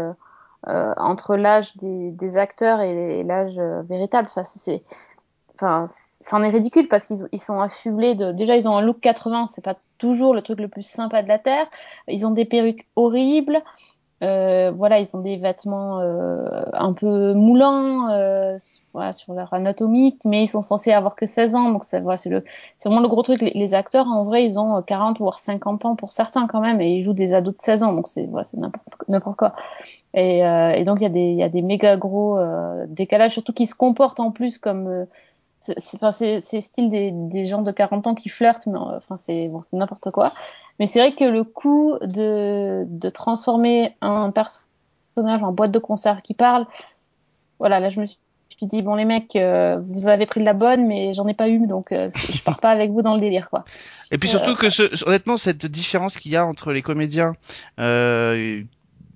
euh, 0.68 0.94
entre 0.98 1.36
l'âge 1.38 1.78
des, 1.78 2.12
des, 2.12 2.36
acteurs 2.36 2.82
et, 2.82 3.24
l'âge 3.24 3.58
euh, 3.60 3.84
véritable. 3.84 4.28
Enfin, 4.30 4.44
c'est, 4.44 4.84
enfin, 5.56 5.86
c'en 5.88 6.44
est 6.44 6.50
ridicule 6.50 6.88
parce 6.88 7.06
qu'ils 7.06 7.28
ils 7.32 7.40
sont 7.40 7.62
affublés 7.62 8.16
de. 8.16 8.32
Déjà, 8.32 8.56
ils 8.56 8.68
ont 8.68 8.76
un 8.76 8.82
look 8.82 9.00
80, 9.00 9.48
c'est 9.48 9.64
pas 9.64 9.78
toujours 9.98 10.34
le 10.34 10.42
truc 10.42 10.60
le 10.60 10.68
plus 10.68 10.84
sympa 10.84 11.24
de 11.24 11.28
la 11.28 11.40
terre. 11.40 11.68
Ils 12.08 12.26
ont 12.26 12.32
des 12.32 12.46
perruques 12.46 12.88
horribles. 12.96 13.62
Euh, 14.24 14.72
voilà, 14.72 15.00
ils 15.00 15.16
ont 15.16 15.22
des 15.22 15.38
vêtements 15.38 16.00
euh, 16.00 16.64
un 16.74 16.94
peu 16.94 17.34
moulants 17.36 18.10
euh, 18.10 18.58
voilà, 18.94 19.14
sur 19.14 19.34
leur 19.34 19.54
anatomie, 19.54 20.18
mais 20.26 20.44
ils 20.44 20.48
sont 20.48 20.62
censés 20.62 20.92
avoir 20.92 21.16
que 21.16 21.28
16 21.28 21.56
ans, 21.56 21.72
donc 21.72 21.84
c'est 21.84 22.00
voilà, 22.00 22.20
le, 22.26 22.44
vraiment 22.84 23.02
le 23.02 23.08
gros 23.08 23.22
truc. 23.22 23.42
Les, 23.42 23.74
acteurs, 23.76 24.08
en 24.08 24.24
vrai, 24.24 24.44
ils 24.44 24.60
ont 24.60 24.82
40 24.82 25.20
voire 25.20 25.38
50 25.38 25.86
ans 25.86 25.96
pour 25.96 26.12
certains 26.12 26.48
quand 26.48 26.62
même, 26.62 26.82
et 26.82 26.96
ils 26.96 27.04
jouent 27.04 27.14
des 27.14 27.36
ados 27.36 27.56
de 27.56 27.60
16 27.60 27.84
ans, 27.84 27.94
donc 27.94 28.08
c'est 28.08 28.26
voilà, 28.26 28.48
n'importe 29.08 29.38
quoi. 29.38 29.54
Et, 30.16 30.44
euh, 30.44 30.72
et 30.72 30.84
donc 30.84 30.98
il 31.00 31.04
y 31.04 31.08
a 31.08 31.10
des 31.10 31.34
y 31.34 31.44
a 31.44 31.50
des 31.50 31.62
méga 31.62 31.96
gros 31.96 32.40
euh, 32.40 32.86
décalages, 32.88 33.34
surtout 33.34 33.54
qui 33.54 33.68
se 33.68 33.76
comportent 33.76 34.20
en 34.20 34.32
plus 34.32 34.58
comme 34.58 34.88
euh, 34.88 35.06
c'est 35.58 36.40
c'est 36.40 36.62
style 36.62 36.90
des, 36.90 37.12
des 37.12 37.46
gens 37.46 37.62
de 37.62 37.72
40 37.72 38.08
ans 38.08 38.16
qui 38.16 38.30
flirtent, 38.30 38.68
mais 38.68 38.78
enfin 38.78 39.18
c'est 39.18 39.48
bon, 39.48 39.62
c'est 39.64 39.78
n'importe 39.78 40.12
quoi. 40.12 40.34
Mais 40.80 40.88
c'est 40.88 41.00
vrai 41.00 41.16
que 41.16 41.24
le 41.24 41.44
coup 41.44 41.98
de, 42.02 42.86
de 42.88 43.10
transformer 43.10 43.96
un 44.02 44.32
personnage 44.32 45.44
en 45.44 45.52
boîte 45.52 45.72
de 45.72 45.80
conserve 45.80 46.22
qui 46.22 46.34
parle, 46.34 46.68
voilà, 47.60 47.80
là 47.80 47.90
je 47.90 48.00
me 48.00 48.06
suis 48.06 48.20
dit 48.62 48.82
bon 48.82 48.96
les 48.96 49.06
mecs, 49.06 49.36
euh, 49.36 49.80
vous 49.90 50.08
avez 50.08 50.26
pris 50.26 50.40
de 50.40 50.46
la 50.46 50.54
bonne, 50.54 50.88
mais 50.88 51.14
j'en 51.14 51.28
ai 51.28 51.34
pas 51.34 51.50
eu, 51.50 51.66
donc 51.68 51.92
euh, 51.92 52.10
je 52.16 52.42
pars 52.44 52.60
pas 52.60 52.70
avec 52.70 52.92
vous 52.92 53.02
dans 53.02 53.16
le 53.16 53.20
délire 53.20 53.50
quoi. 53.50 53.66
Et 54.12 54.18
puis 54.18 54.30
surtout 54.30 54.52
euh, 54.52 54.56
que 54.56 54.70
ce, 54.70 55.06
honnêtement 55.08 55.38
cette 55.38 55.66
différence 55.66 56.18
qu'il 56.18 56.32
y 56.32 56.36
a 56.36 56.46
entre 56.46 56.72
les 56.72 56.82
comédiens 56.82 57.34
euh, 57.80 58.64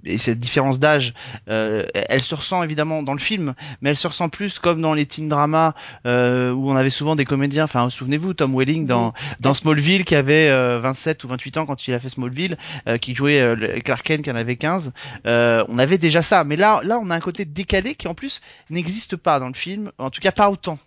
et 0.05 0.17
cette 0.17 0.39
différence 0.39 0.79
d'âge, 0.79 1.13
euh, 1.49 1.85
elle 1.93 2.21
se 2.21 2.35
ressent 2.35 2.63
évidemment 2.63 3.03
dans 3.03 3.13
le 3.13 3.19
film, 3.19 3.53
mais 3.81 3.91
elle 3.91 3.97
se 3.97 4.07
ressent 4.07 4.29
plus 4.29 4.59
comme 4.59 4.81
dans 4.81 4.93
les 4.93 5.05
teen 5.05 5.29
dramas 5.29 5.73
euh, 6.05 6.51
où 6.51 6.69
on 6.69 6.75
avait 6.75 6.89
souvent 6.89 7.15
des 7.15 7.25
comédiens. 7.25 7.65
Enfin, 7.65 7.89
souvenez-vous, 7.89 8.33
Tom 8.33 8.55
Welling 8.57 8.85
dans 8.85 9.07
oui. 9.07 9.13
dans 9.39 9.53
Smallville 9.53 10.05
qui 10.05 10.15
avait 10.15 10.49
euh, 10.49 10.79
27 10.79 11.23
ou 11.23 11.27
28 11.27 11.57
ans 11.57 11.65
quand 11.65 11.87
il 11.87 11.93
a 11.93 11.99
fait 11.99 12.09
Smallville, 12.09 12.57
euh, 12.87 12.97
qui 12.97 13.15
jouait 13.15 13.41
euh, 13.41 13.79
Clark 13.83 14.03
Kent 14.03 14.23
qui 14.23 14.31
en 14.31 14.35
avait 14.35 14.55
15. 14.55 14.93
Euh, 15.25 15.63
on 15.67 15.79
avait 15.79 15.97
déjà 15.97 16.21
ça, 16.21 16.43
mais 16.43 16.55
là, 16.55 16.81
là, 16.83 16.99
on 17.01 17.09
a 17.09 17.15
un 17.15 17.19
côté 17.19 17.45
décalé 17.45 17.95
qui 17.95 18.07
en 18.07 18.13
plus 18.13 18.41
n'existe 18.69 19.15
pas 19.15 19.39
dans 19.39 19.47
le 19.47 19.53
film, 19.53 19.91
en 19.97 20.09
tout 20.09 20.21
cas 20.21 20.31
pas 20.31 20.49
autant. 20.49 20.79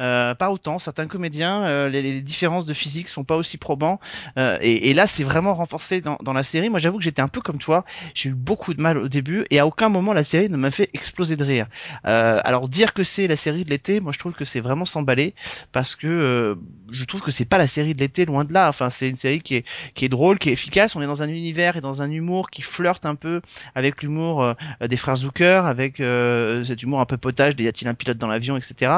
Euh, 0.00 0.34
pas 0.34 0.50
autant. 0.50 0.78
Certains 0.78 1.06
comédiens, 1.06 1.64
euh, 1.64 1.88
les, 1.88 2.20
différences 2.20 2.66
de 2.66 2.74
physique 2.74 3.08
sont 3.08 3.24
pas 3.24 3.36
aussi 3.36 3.58
probants. 3.58 4.00
Euh, 4.38 4.58
et, 4.60 4.90
et, 4.90 4.94
là, 4.94 5.06
c'est 5.06 5.24
vraiment 5.24 5.54
renforcé 5.54 6.00
dans, 6.00 6.32
la 6.32 6.42
série. 6.42 6.70
Moi, 6.70 6.78
j'avoue 6.78 6.98
que 6.98 7.04
j'étais 7.04 7.22
un 7.22 7.28
peu 7.28 7.40
comme 7.40 7.58
toi. 7.58 7.84
J'ai 8.14 8.30
eu 8.30 8.34
beaucoup 8.34 8.74
de 8.74 8.80
mal 8.80 8.98
au 8.98 9.08
début 9.08 9.46
et 9.50 9.58
à 9.58 9.66
aucun 9.66 9.88
moment 9.88 10.12
la 10.12 10.24
série 10.24 10.48
ne 10.48 10.56
m'a 10.56 10.70
fait 10.70 10.90
exploser 10.94 11.36
de 11.36 11.44
rire. 11.44 11.66
Euh, 12.06 12.40
alors 12.44 12.68
dire 12.68 12.92
que 12.92 13.04
c'est 13.04 13.26
la 13.26 13.36
série 13.36 13.64
de 13.64 13.70
l'été, 13.70 14.00
moi, 14.00 14.12
je 14.12 14.18
trouve 14.18 14.32
que 14.32 14.44
c'est 14.44 14.60
vraiment 14.60 14.84
s'emballer 14.84 15.34
parce 15.72 15.96
que 15.96 16.58
je 16.90 17.04
trouve 17.04 17.22
que 17.22 17.30
c'est 17.30 17.44
pas 17.44 17.58
la 17.58 17.66
série 17.66 17.94
de 17.94 18.00
l'été, 18.00 18.24
loin 18.24 18.44
de 18.44 18.52
là. 18.52 18.68
Enfin, 18.68 18.90
c'est 18.90 19.08
une 19.08 19.16
série 19.16 19.40
qui 19.40 19.56
est 19.56 20.08
drôle, 20.08 20.38
qui 20.38 20.50
est 20.50 20.52
efficace. 20.52 20.96
On 20.96 21.02
est 21.02 21.06
dans 21.06 21.22
un 21.22 21.28
univers 21.28 21.76
et 21.76 21.80
dans 21.80 22.02
un 22.02 22.10
humour 22.10 22.50
qui 22.50 22.62
flirte 22.62 23.06
un 23.06 23.14
peu 23.14 23.40
avec 23.74 24.02
l'humour 24.02 24.54
des 24.80 24.96
frères 24.96 25.16
Zucker, 25.16 25.66
avec 25.66 25.96
cet 25.98 26.82
humour 26.82 27.00
un 27.00 27.06
peu 27.06 27.16
potage, 27.16 27.54
y 27.58 27.68
a-t-il 27.68 27.88
un 27.88 27.94
pilote 27.94 28.18
dans 28.18 28.28
l'avion, 28.28 28.56
etc. 28.56 28.92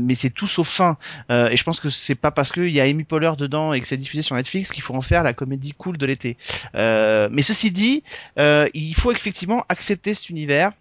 mais 0.00 0.14
c'est 0.14 0.30
tout 0.30 0.46
sauf 0.46 0.68
fin. 0.68 0.96
et 1.30 1.56
je 1.56 1.62
pense 1.64 1.80
que 1.80 1.88
c'est 1.88 2.14
pas 2.14 2.30
parce 2.30 2.52
qu'il 2.52 2.70
y 2.70 2.80
a 2.80 2.84
Amy 2.84 3.04
Poehler 3.04 3.32
dedans 3.38 3.72
et 3.72 3.80
que 3.80 3.86
c'est 3.86 3.96
diffusé 3.96 4.22
sur 4.22 4.36
Netflix 4.36 4.70
qu'il 4.70 4.82
faut 4.82 4.94
en 4.94 5.00
faire 5.00 5.22
la 5.22 5.32
comédie 5.32 5.72
cool 5.76 5.98
de 5.98 6.06
l'été. 6.06 6.36
mais 6.74 7.42
ceci 7.42 7.70
dit, 7.70 8.02
il 8.36 8.94
faut 8.94 9.12
effectivement 9.12 9.64
accepter 9.68 10.14
cet 10.14 10.30
univers 10.30 10.72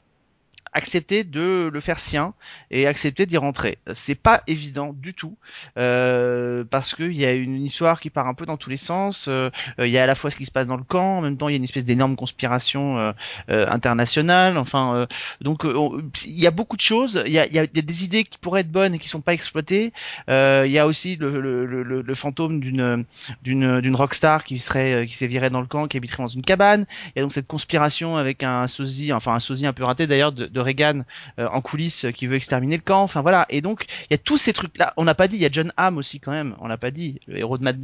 accepter 0.77 1.24
de 1.24 1.69
le 1.74 1.79
faire 1.81 2.00
sien 2.00 2.34
et 2.72 2.88
accepter 2.88 3.25
d'y 3.25 3.38
rentrer. 3.38 3.79
C'est 3.93 4.15
pas 4.15 4.43
évident 4.48 4.93
du 4.93 5.13
tout 5.13 5.36
euh, 5.77 6.63
parce 6.69 6.93
qu'il 6.93 7.13
y 7.13 7.25
a 7.25 7.34
une 7.34 7.65
histoire 7.65 8.00
qui 8.00 8.10
part 8.10 8.27
un 8.27 8.34
peu 8.34 8.46
dans 8.46 8.57
tous 8.57 8.69
les 8.69 8.77
sens. 8.77 9.25
Euh, 9.27 9.50
il 9.79 9.89
y 9.89 9.98
a 9.98 10.03
à 10.03 10.05
la 10.05 10.15
fois 10.15 10.29
ce 10.29 10.36
qui 10.36 10.46
se 10.46 10.51
passe 10.51 10.67
dans 10.67 10.77
le 10.77 10.84
camp, 10.84 11.17
en 11.17 11.22
même 11.22 11.38
temps 11.38 11.50
il 11.50 11.53
y 11.53 11.55
a 11.55 11.57
une 11.57 11.63
espèce 11.63 11.86
d'énorme 11.86 12.15
conspiration 12.15 12.98
euh, 12.98 13.12
euh 13.50 13.67
internationale. 13.69 14.57
Enfin, 14.57 14.96
euh, 14.96 15.05
donc 15.41 15.65
il 15.65 16.39
y 16.39 16.48
a 16.48 16.51
beaucoup 16.51 16.77
de 16.77 16.81
choses. 16.81 17.22
Il 17.25 17.31
y 17.31 17.39
a, 17.39 17.48
il 17.48 17.67
des 17.72 18.03
idées 18.03 18.24
qui 18.24 18.38
pourraient 18.38 18.62
être 18.62 18.72
bonnes 18.72 18.93
et 18.93 19.00
qui 19.00 19.10
sont 19.10 19.22
pas 19.22 19.34
exploitées. 19.34 19.91
il 20.27 20.72
y 20.72 20.79
a 20.79 20.88
aussi 20.88 21.17
le 21.19 22.13
fantôme 22.13 22.60
d'une 22.60 23.05
d'une 23.43 23.81
d'une 23.81 23.96
rockstar 23.96 24.43
qui 24.43 24.60
serait 24.60 25.05
qui 25.07 25.15
s'est 25.15 25.27
virée 25.27 25.50
dans 25.50 25.62
le 25.62 25.67
camp, 25.67 25.88
qui 25.88 25.98
habiterait 25.98 26.24
dans 26.24 26.27
une 26.27 26.43
cabane. 26.43 26.86
Il 27.07 27.13
y 27.17 27.19
a 27.19 27.22
donc 27.24 27.34
cette 27.34 27.48
conspiration 27.48 28.17
avec 28.17 28.43
un 28.43 28.67
sosie, 28.67 29.12
enfin 29.12 29.34
un 29.34 29.39
sosie 29.39 29.65
un 29.65 29.74
peu 29.74 29.84
raté 29.84 30.07
d'ailleurs 30.07 30.31
de 30.31 30.46
de 30.46 30.60
Reagan 30.67 31.03
euh, 31.39 31.47
en 31.47 31.62
coulisses 31.62 32.05
euh, 32.05 32.12
qui 32.12 32.27
veut 32.27 32.36
exterminer 32.36 32.77
le 32.77 32.83
camp. 32.83 33.01
Enfin 33.01 33.21
voilà. 33.21 33.45
Et 33.50 33.62
donc 33.62 33.86
il 34.09 34.12
y 34.12 34.13
a 34.13 34.17
tous 34.17 34.38
ces 34.38 34.53
trucs 34.53 34.77
là. 34.77 34.93
On 34.97 35.05
n'a 35.05 35.15
pas 35.15 35.27
dit. 35.27 35.38
Il 35.38 35.41
y 35.41 35.45
a 35.45 35.50
John 35.51 35.71
Hamm 35.77 35.97
aussi 35.97 36.19
quand 36.19 36.31
même. 36.31 36.55
On 36.59 36.67
l'a 36.67 36.77
pas 36.77 36.91
dit. 36.91 37.19
Le 37.27 37.38
héros 37.38 37.57
de 37.57 37.63
Mad. 37.63 37.77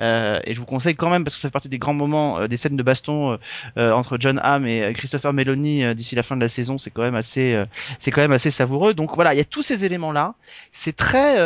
Euh, 0.00 0.40
et 0.44 0.54
je 0.54 0.60
vous 0.60 0.66
conseille 0.66 0.94
quand 0.94 1.10
même 1.10 1.24
parce 1.24 1.34
que 1.34 1.40
ça 1.40 1.48
fait 1.48 1.52
partie 1.52 1.68
des 1.68 1.78
grands 1.78 1.94
moments 1.94 2.46
des 2.46 2.56
scènes 2.56 2.76
de 2.76 2.82
baston 2.82 3.38
entre 3.76 4.18
John 4.18 4.38
Hamm 4.42 4.66
et 4.66 4.92
Christopher 4.92 5.32
Meloni 5.32 5.94
d'ici 5.94 6.14
la 6.14 6.22
fin 6.22 6.36
de 6.36 6.40
la 6.42 6.48
saison. 6.48 6.78
C'est 6.78 6.90
quand 6.90 7.02
même 7.02 7.14
assez. 7.14 7.64
c'est 7.98 8.10
quand 8.10 8.20
même 8.20 8.32
assez 8.32 8.50
savoureux. 8.50 8.94
Donc 8.94 9.14
voilà. 9.14 9.34
Il 9.34 9.38
y 9.38 9.40
a 9.40 9.44
tous 9.44 9.62
ces 9.62 9.84
éléments 9.84 10.12
là. 10.12 10.34
C'est 10.70 10.94
très. 10.94 11.36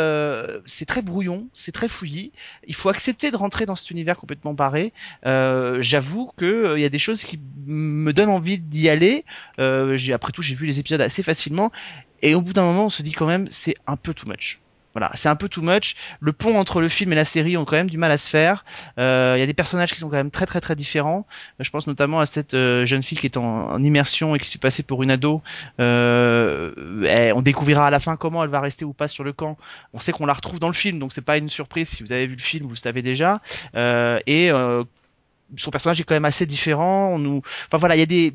c'est 0.65 0.85
très 0.85 1.01
brouillon. 1.01 1.47
C'est 1.53 1.71
très 1.71 1.87
fouillis. 1.87 2.31
Il 2.67 2.75
faut 2.75 2.89
accepter 2.89 3.31
de 3.31 3.37
rentrer 3.37 3.65
dans 3.65 3.75
cet 3.75 3.89
univers 3.89 4.17
complètement 4.17 4.53
barré. 4.53 4.93
J'avoue 5.23 6.31
que 6.37 6.75
il 6.77 6.81
y 6.81 6.85
a 6.85 6.89
des 6.89 6.99
choses 6.99 7.23
qui 7.23 7.39
me 7.65 8.11
donnent 8.11 8.29
envie 8.29 8.59
d'y 8.59 8.89
aller. 8.89 9.25
après 9.57 10.31
tout 10.33 10.41
j'ai 10.41 10.55
vu 10.55 10.66
les 10.67 10.79
épisodes 10.79 11.01
assez 11.01 11.23
facilement 11.23 11.71
et 12.21 12.35
au 12.35 12.41
bout 12.41 12.53
d'un 12.53 12.63
moment 12.63 12.85
on 12.85 12.89
se 12.89 13.01
dit 13.01 13.11
quand 13.11 13.27
même 13.27 13.47
c'est 13.51 13.75
un 13.87 13.95
peu 13.95 14.13
too 14.13 14.27
much. 14.27 14.59
Voilà, 14.97 15.11
c'est 15.13 15.29
un 15.29 15.35
peu 15.35 15.47
too 15.47 15.61
much. 15.61 15.95
Le 16.19 16.33
pont 16.33 16.57
entre 16.57 16.81
le 16.81 16.89
film 16.89 17.11
et 17.13 17.15
la 17.15 17.23
série 17.23 17.55
ont 17.55 17.65
quand 17.65 17.75
même 17.75 17.89
du 17.89 17.99
mal 17.99 18.09
à 18.09 18.17
se 18.17 18.27
faire. 18.27 18.65
Euh, 18.97 19.35
il 19.37 19.39
y 19.39 19.43
a 19.43 19.45
des 19.45 19.53
personnages 19.53 19.93
qui 19.93 19.99
sont 19.99 20.09
quand 20.09 20.15
même 20.15 20.31
très 20.31 20.47
très 20.47 20.59
très 20.59 20.75
différents. 20.75 21.27
Euh, 21.59 21.63
je 21.63 21.69
pense 21.69 21.85
notamment 21.85 22.19
à 22.19 22.25
cette 22.25 22.55
euh, 22.55 22.83
jeune 22.83 23.03
fille 23.03 23.19
qui 23.19 23.27
est 23.27 23.37
en, 23.37 23.83
immersion 23.83 24.33
et 24.33 24.39
qui 24.39 24.49
s'est 24.49 24.57
passée 24.57 24.81
pour 24.81 25.03
une 25.03 25.11
ado. 25.11 25.43
on 25.77 27.41
découvrira 27.43 27.85
à 27.85 27.89
la 27.91 27.99
fin 27.99 28.15
comment 28.15 28.43
elle 28.43 28.49
va 28.49 28.59
rester 28.59 28.85
ou 28.85 28.93
pas 28.93 29.07
sur 29.07 29.23
le 29.23 29.33
camp. 29.33 29.55
On 29.93 29.99
sait 29.99 30.13
qu'on 30.13 30.25
la 30.25 30.33
retrouve 30.33 30.59
dans 30.59 30.65
le 30.67 30.73
film, 30.73 30.97
donc 30.97 31.13
c'est 31.13 31.21
pas 31.21 31.37
une 31.37 31.49
surprise. 31.49 31.89
Si 31.89 32.01
vous 32.01 32.11
avez 32.11 32.25
vu 32.25 32.35
le 32.35 32.41
film, 32.41 32.63
vous 32.63 32.73
le 32.73 32.77
savez 32.77 33.03
déjà. 33.03 33.39
et 33.75 34.49
son 35.57 35.69
personnage 35.69 36.01
est 36.01 36.05
quand 36.05 36.15
même 36.15 36.25
assez 36.25 36.47
différent. 36.47 37.11
On 37.13 37.19
nous, 37.19 37.43
enfin 37.67 37.77
voilà, 37.77 37.95
il 37.95 37.99
y 37.99 38.01
a 38.01 38.07
des 38.07 38.33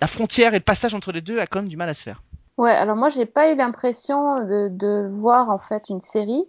la 0.00 0.06
frontière 0.06 0.54
et 0.54 0.58
le 0.58 0.64
passage 0.64 0.94
entre 0.94 1.12
les 1.12 1.20
deux 1.20 1.38
a 1.38 1.46
quand 1.46 1.60
même 1.60 1.68
du 1.68 1.76
mal 1.76 1.88
à 1.88 1.94
se 1.94 2.02
faire. 2.02 2.22
Ouais, 2.56 2.72
alors 2.72 2.96
moi 2.96 3.08
j'ai 3.08 3.26
pas 3.26 3.50
eu 3.50 3.56
l'impression 3.56 4.40
de, 4.44 5.08
voir 5.12 5.50
en 5.50 5.58
fait 5.58 5.88
une 5.88 6.00
série 6.00 6.44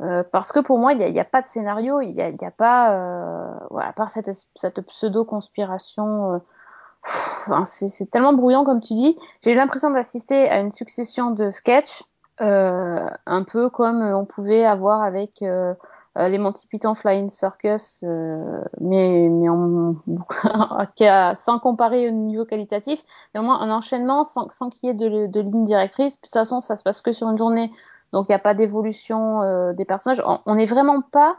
euh, 0.00 0.22
parce 0.30 0.52
que 0.52 0.60
pour 0.60 0.78
moi 0.78 0.92
il 0.92 1.12
n'y 1.12 1.20
a, 1.20 1.24
pas 1.24 1.42
de 1.42 1.46
scénario, 1.46 2.00
il 2.00 2.14
n'y 2.14 2.22
a, 2.22 2.50
pas, 2.50 2.94
euh, 2.94 3.78
à 3.78 3.92
part 3.92 4.08
cette, 4.08 4.30
pseudo 4.86 5.24
conspiration. 5.24 6.34
Euh, 6.34 6.38
c'est 7.64 8.10
tellement 8.10 8.32
brouillant 8.32 8.64
comme 8.64 8.80
tu 8.80 8.94
dis. 8.94 9.18
J'ai 9.42 9.52
eu 9.52 9.54
l'impression 9.54 9.90
d'assister 9.90 10.48
à 10.48 10.58
une 10.58 10.70
succession 10.70 11.30
de 11.30 11.50
sketchs, 11.52 12.02
euh, 12.40 13.08
un 13.26 13.42
peu 13.44 13.70
comme 13.70 14.02
on 14.02 14.24
pouvait 14.24 14.64
avoir 14.64 15.02
avec 15.02 15.44
les 16.18 16.38
Monty 16.38 16.66
Python 16.66 16.94
Flying 16.94 17.28
Circus, 17.28 18.02
euh, 18.04 18.62
mais, 18.80 19.28
mais 19.28 19.48
en, 19.48 19.96
sans 21.44 21.58
comparer 21.58 22.08
au 22.08 22.12
niveau 22.12 22.44
qualitatif, 22.44 23.02
mais 23.34 23.40
au 23.40 23.42
moins 23.42 23.60
un 23.60 23.70
enchaînement 23.70 24.24
sans, 24.24 24.48
sans 24.48 24.70
qu'il 24.70 24.88
y 24.88 24.90
ait 24.90 24.94
de, 24.94 25.26
de, 25.26 25.40
ligne 25.40 25.64
directrice. 25.64 26.16
De 26.16 26.20
toute 26.22 26.32
façon, 26.32 26.60
ça 26.60 26.76
se 26.76 26.82
passe 26.82 27.00
que 27.00 27.12
sur 27.12 27.28
une 27.28 27.38
journée, 27.38 27.70
donc 28.12 28.26
il 28.28 28.32
n'y 28.32 28.36
a 28.36 28.40
pas 28.40 28.54
d'évolution 28.54 29.42
euh, 29.42 29.72
des 29.72 29.84
personnages. 29.84 30.22
On 30.46 30.54
n'est 30.54 30.66
vraiment 30.66 31.02
pas, 31.02 31.36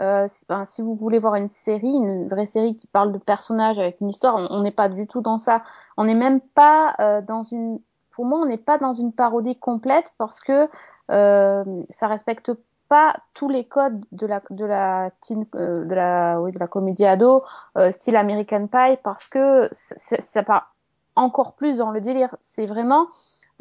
euh, 0.00 0.26
si, 0.64 0.82
vous 0.82 0.94
voulez 0.94 1.18
voir 1.18 1.36
une 1.36 1.48
série, 1.48 1.88
une 1.88 2.28
vraie 2.28 2.46
série 2.46 2.76
qui 2.76 2.86
parle 2.86 3.12
de 3.12 3.18
personnages 3.18 3.78
avec 3.78 4.00
une 4.00 4.08
histoire, 4.08 4.36
on 4.50 4.60
n'est 4.60 4.70
pas 4.70 4.88
du 4.88 5.06
tout 5.06 5.20
dans 5.20 5.38
ça. 5.38 5.62
On 5.96 6.04
n'est 6.04 6.14
même 6.14 6.40
pas 6.40 6.94
euh, 7.00 7.22
dans 7.22 7.42
une, 7.42 7.80
pour 8.10 8.24
moi, 8.24 8.40
on 8.40 8.46
n'est 8.46 8.58
pas 8.58 8.78
dans 8.78 8.92
une 8.92 9.12
parodie 9.12 9.56
complète 9.56 10.12
parce 10.18 10.40
que 10.40 10.68
euh, 11.10 11.64
ça 11.90 12.08
respecte 12.08 12.52
pas 12.88 13.16
tous 13.32 13.48
les 13.48 13.64
codes 13.64 14.04
de 14.12 14.26
la 14.26 14.42
de 14.50 14.64
la 14.64 15.10
teen, 15.20 15.46
euh, 15.54 15.84
de 15.84 15.94
la 15.94 16.40
oui, 16.40 16.52
de 16.52 16.58
la 16.58 16.66
comédie 16.66 17.06
ado 17.06 17.42
euh, 17.76 17.90
style 17.90 18.16
American 18.16 18.66
Pie 18.66 18.98
parce 19.02 19.26
que 19.26 19.68
ça 19.72 20.42
part 20.42 20.74
encore 21.16 21.54
plus 21.54 21.78
dans 21.78 21.90
le 21.90 22.00
délire. 22.00 22.36
C'est 22.40 22.66
vraiment 22.66 23.06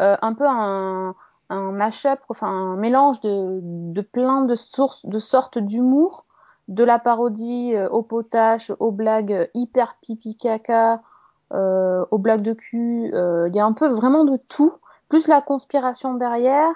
euh, 0.01 0.17
un 0.21 0.33
peu 0.33 0.45
un 0.47 1.15
un 1.49 1.71
mash-up, 1.71 2.19
enfin 2.29 2.47
un 2.47 2.75
mélange 2.75 3.21
de, 3.21 3.59
de 3.61 4.01
plein 4.01 4.45
de 4.45 4.55
sources, 4.55 5.05
de 5.05 5.19
sortes 5.19 5.59
d'humour, 5.59 6.25
de 6.67 6.83
la 6.83 6.97
parodie 6.97 7.75
au 7.91 8.01
potache, 8.01 8.71
aux 8.79 8.91
blagues 8.91 9.49
hyper 9.53 9.97
pipi 10.01 10.35
caca, 10.35 11.01
aux 11.51 12.17
blagues 12.17 12.41
de 12.41 12.53
cul. 12.53 13.11
Il 13.13 13.55
y 13.55 13.59
a 13.59 13.65
un 13.65 13.73
peu 13.73 13.87
vraiment 13.87 14.23
de 14.23 14.37
tout, 14.47 14.73
plus 15.09 15.27
la 15.27 15.41
conspiration 15.41 16.15
derrière. 16.15 16.73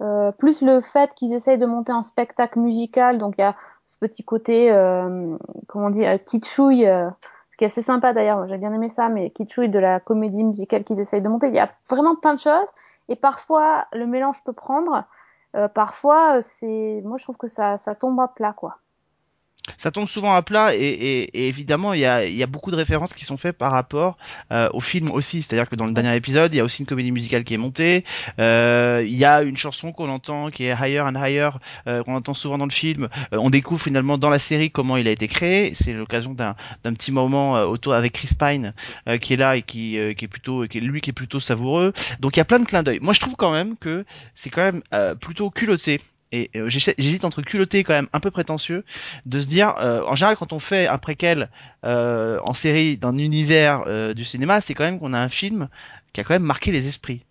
Euh, 0.00 0.30
plus 0.30 0.62
le 0.62 0.80
fait 0.80 1.12
qu'ils 1.14 1.34
essayent 1.34 1.58
de 1.58 1.66
monter 1.66 1.92
un 1.92 2.02
spectacle 2.02 2.60
musical, 2.60 3.18
donc 3.18 3.34
il 3.36 3.40
y 3.40 3.44
a 3.44 3.56
ce 3.86 3.96
petit 3.98 4.22
côté, 4.22 4.70
euh, 4.70 5.36
comment 5.66 5.90
dire, 5.90 6.22
kitschouille, 6.24 6.86
euh, 6.86 7.10
ce 7.50 7.56
qui 7.56 7.64
est 7.64 7.66
assez 7.66 7.82
sympa 7.82 8.12
d'ailleurs, 8.12 8.46
j'ai 8.46 8.58
bien 8.58 8.72
aimé 8.72 8.88
ça, 8.88 9.08
mais 9.08 9.30
kitschouille 9.30 9.70
de 9.70 9.78
la 9.80 9.98
comédie 9.98 10.44
musicale 10.44 10.84
qu'ils 10.84 11.00
essayent 11.00 11.22
de 11.22 11.28
monter. 11.28 11.48
Il 11.48 11.54
y 11.54 11.58
a 11.58 11.70
vraiment 11.90 12.14
plein 12.14 12.34
de 12.34 12.38
choses, 12.38 12.68
et 13.08 13.16
parfois 13.16 13.86
le 13.92 14.06
mélange 14.06 14.44
peut 14.44 14.52
prendre, 14.52 15.04
euh, 15.56 15.66
parfois 15.66 16.42
c'est, 16.42 17.00
moi 17.04 17.16
je 17.16 17.24
trouve 17.24 17.36
que 17.36 17.48
ça, 17.48 17.76
ça 17.76 17.96
tombe 17.96 18.20
à 18.20 18.28
plat, 18.28 18.52
quoi 18.52 18.78
ça 19.76 19.90
tombe 19.90 20.08
souvent 20.08 20.34
à 20.34 20.42
plat 20.42 20.74
et, 20.74 20.78
et, 20.78 21.22
et 21.38 21.48
évidemment 21.48 21.92
il 21.92 22.00
y 22.00 22.06
a, 22.06 22.26
y 22.26 22.42
a, 22.42 22.46
beaucoup 22.46 22.70
de 22.70 22.76
références 22.76 23.12
qui 23.12 23.24
sont 23.24 23.36
faites 23.36 23.56
par 23.56 23.72
rapport 23.72 24.16
euh, 24.52 24.68
au 24.72 24.80
film 24.80 25.10
aussi. 25.10 25.42
C'est-à-dire 25.42 25.68
que 25.68 25.76
dans 25.76 25.86
le 25.86 25.92
dernier 25.92 26.14
épisode 26.16 26.54
il 26.54 26.56
y 26.56 26.60
a 26.60 26.64
aussi 26.64 26.82
une 26.82 26.86
comédie 26.86 27.12
musicale 27.12 27.44
qui 27.44 27.54
est 27.54 27.58
montée. 27.58 28.04
Euh, 28.38 29.04
il 29.06 29.14
y 29.14 29.24
a 29.24 29.42
une 29.42 29.56
chanson 29.56 29.92
qu'on 29.92 30.08
entend 30.08 30.50
qui 30.50 30.64
est 30.64 30.72
Higher 30.72 31.00
and 31.00 31.14
Higher 31.14 31.50
euh, 31.86 32.02
qu'on 32.02 32.14
entend 32.14 32.34
souvent 32.34 32.58
dans 32.58 32.66
le 32.66 32.70
film. 32.70 33.08
Euh, 33.32 33.38
on 33.38 33.50
découvre 33.50 33.82
finalement 33.82 34.18
dans 34.18 34.30
la 34.30 34.38
série 34.38 34.70
comment 34.70 34.96
il 34.96 35.08
a 35.08 35.10
été 35.10 35.28
créé. 35.28 35.72
C'est 35.74 35.92
l'occasion 35.92 36.34
d'un 36.34 36.54
petit 36.84 37.12
moment 37.12 37.56
euh, 37.56 37.66
autour 37.66 37.94
avec 37.94 38.12
Chris 38.12 38.30
Pine 38.38 38.74
qui 39.20 39.34
est 39.34 39.36
là 39.36 39.56
et 39.56 39.62
qui, 39.62 39.98
qui 40.16 40.24
est 40.24 40.28
plutôt 40.28 40.66
qui 40.66 40.78
est 40.78 40.80
lui 40.80 41.00
qui 41.00 41.10
est 41.10 41.12
plutôt 41.12 41.40
savoureux. 41.40 41.92
Donc 42.20 42.36
il 42.36 42.40
y 42.40 42.42
a 42.42 42.44
plein 42.44 42.58
de 42.58 42.64
clins 42.64 42.82
d'œil. 42.82 42.98
Moi 43.00 43.12
je 43.12 43.20
trouve 43.20 43.36
quand 43.36 43.52
même 43.52 43.76
que 43.76 44.04
c'est 44.34 44.50
quand 44.50 44.62
même 44.62 44.82
plutôt 45.18 45.50
culotté 45.50 46.00
et 46.32 46.50
euh, 46.56 46.68
j'hésite 46.68 47.24
entre 47.24 47.42
culotté 47.42 47.84
quand 47.84 47.94
même 47.94 48.08
un 48.12 48.20
peu 48.20 48.30
prétentieux 48.30 48.84
de 49.26 49.40
se 49.40 49.48
dire 49.48 49.74
euh, 49.78 50.02
en 50.06 50.14
général 50.14 50.36
quand 50.36 50.52
on 50.52 50.58
fait 50.58 50.86
un 50.86 50.98
préquel 50.98 51.48
euh, 51.84 52.38
en 52.44 52.54
série 52.54 52.96
dans 52.96 53.12
l'univers 53.12 53.84
euh, 53.86 54.14
du 54.14 54.24
cinéma 54.24 54.60
c'est 54.60 54.74
quand 54.74 54.84
même 54.84 54.98
qu'on 54.98 55.14
a 55.14 55.18
un 55.18 55.28
film 55.28 55.68
qui 56.12 56.20
a 56.20 56.24
quand 56.24 56.34
même 56.34 56.42
marqué 56.42 56.72
les 56.72 56.86
esprits. 56.86 57.24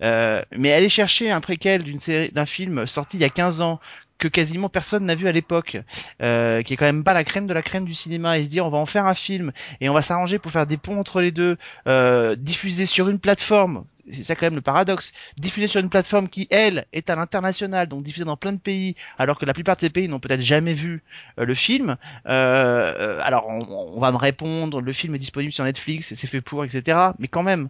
Mais 0.00 0.72
aller 0.72 0.90
chercher 0.90 1.30
un 1.30 1.40
préquel 1.40 1.82
d'une 1.82 2.00
série 2.00 2.30
d'un 2.30 2.44
film 2.44 2.86
sorti 2.86 3.16
il 3.16 3.20
y 3.20 3.24
a 3.24 3.30
15 3.30 3.62
ans 3.62 3.80
que 4.18 4.28
quasiment 4.28 4.68
personne 4.68 5.06
n'a 5.06 5.14
vu 5.14 5.28
à 5.28 5.32
l'époque, 5.32 5.78
qui 6.20 6.24
est 6.24 6.76
quand 6.76 6.84
même 6.84 7.04
pas 7.04 7.14
la 7.14 7.24
crème 7.24 7.46
de 7.46 7.54
la 7.54 7.62
crème 7.62 7.86
du 7.86 7.94
cinéma, 7.94 8.38
et 8.38 8.44
se 8.44 8.50
dire 8.50 8.66
on 8.66 8.70
va 8.70 8.78
en 8.78 8.86
faire 8.86 9.06
un 9.06 9.14
film 9.14 9.52
et 9.80 9.88
on 9.88 9.94
va 9.94 10.02
s'arranger 10.02 10.38
pour 10.38 10.52
faire 10.52 10.66
des 10.66 10.76
ponts 10.76 10.98
entre 10.98 11.22
les 11.22 11.32
deux, 11.32 11.56
euh, 11.86 12.36
diffuser 12.36 12.84
sur 12.84 13.08
une 13.08 13.18
plateforme 13.18 13.84
c'est 14.10 14.24
ça 14.24 14.34
quand 14.34 14.46
même 14.46 14.54
le 14.54 14.60
paradoxe, 14.60 15.12
diffuser 15.36 15.66
sur 15.66 15.80
une 15.80 15.88
plateforme 15.88 16.28
qui, 16.28 16.48
elle, 16.50 16.86
est 16.92 17.08
à 17.10 17.16
l'international, 17.16 17.88
donc 17.88 18.02
diffusée 18.02 18.24
dans 18.24 18.36
plein 18.36 18.52
de 18.52 18.58
pays, 18.58 18.96
alors 19.18 19.38
que 19.38 19.44
la 19.44 19.54
plupart 19.54 19.76
de 19.76 19.80
ces 19.80 19.90
pays 19.90 20.08
n'ont 20.08 20.20
peut-être 20.20 20.40
jamais 20.40 20.74
vu 20.74 21.02
euh, 21.38 21.44
le 21.44 21.54
film. 21.54 21.96
Euh, 22.26 22.94
euh, 22.98 23.20
alors, 23.22 23.48
on, 23.48 24.00
va 24.00 24.10
me 24.10 24.16
répondre, 24.16 24.80
le 24.80 24.92
film 24.92 25.14
est 25.14 25.18
disponible 25.18 25.52
sur 25.52 25.64
Netflix, 25.64 26.12
c'est 26.14 26.26
fait 26.26 26.40
pour, 26.40 26.64
etc. 26.64 26.98
Mais 27.18 27.28
quand 27.28 27.42
même, 27.42 27.68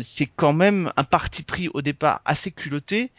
c'est 0.00 0.26
quand 0.36 0.52
même 0.52 0.92
un 0.96 1.04
parti 1.04 1.42
pris 1.42 1.68
au 1.74 1.82
départ 1.82 2.20
assez 2.24 2.50
culotté, 2.50 3.10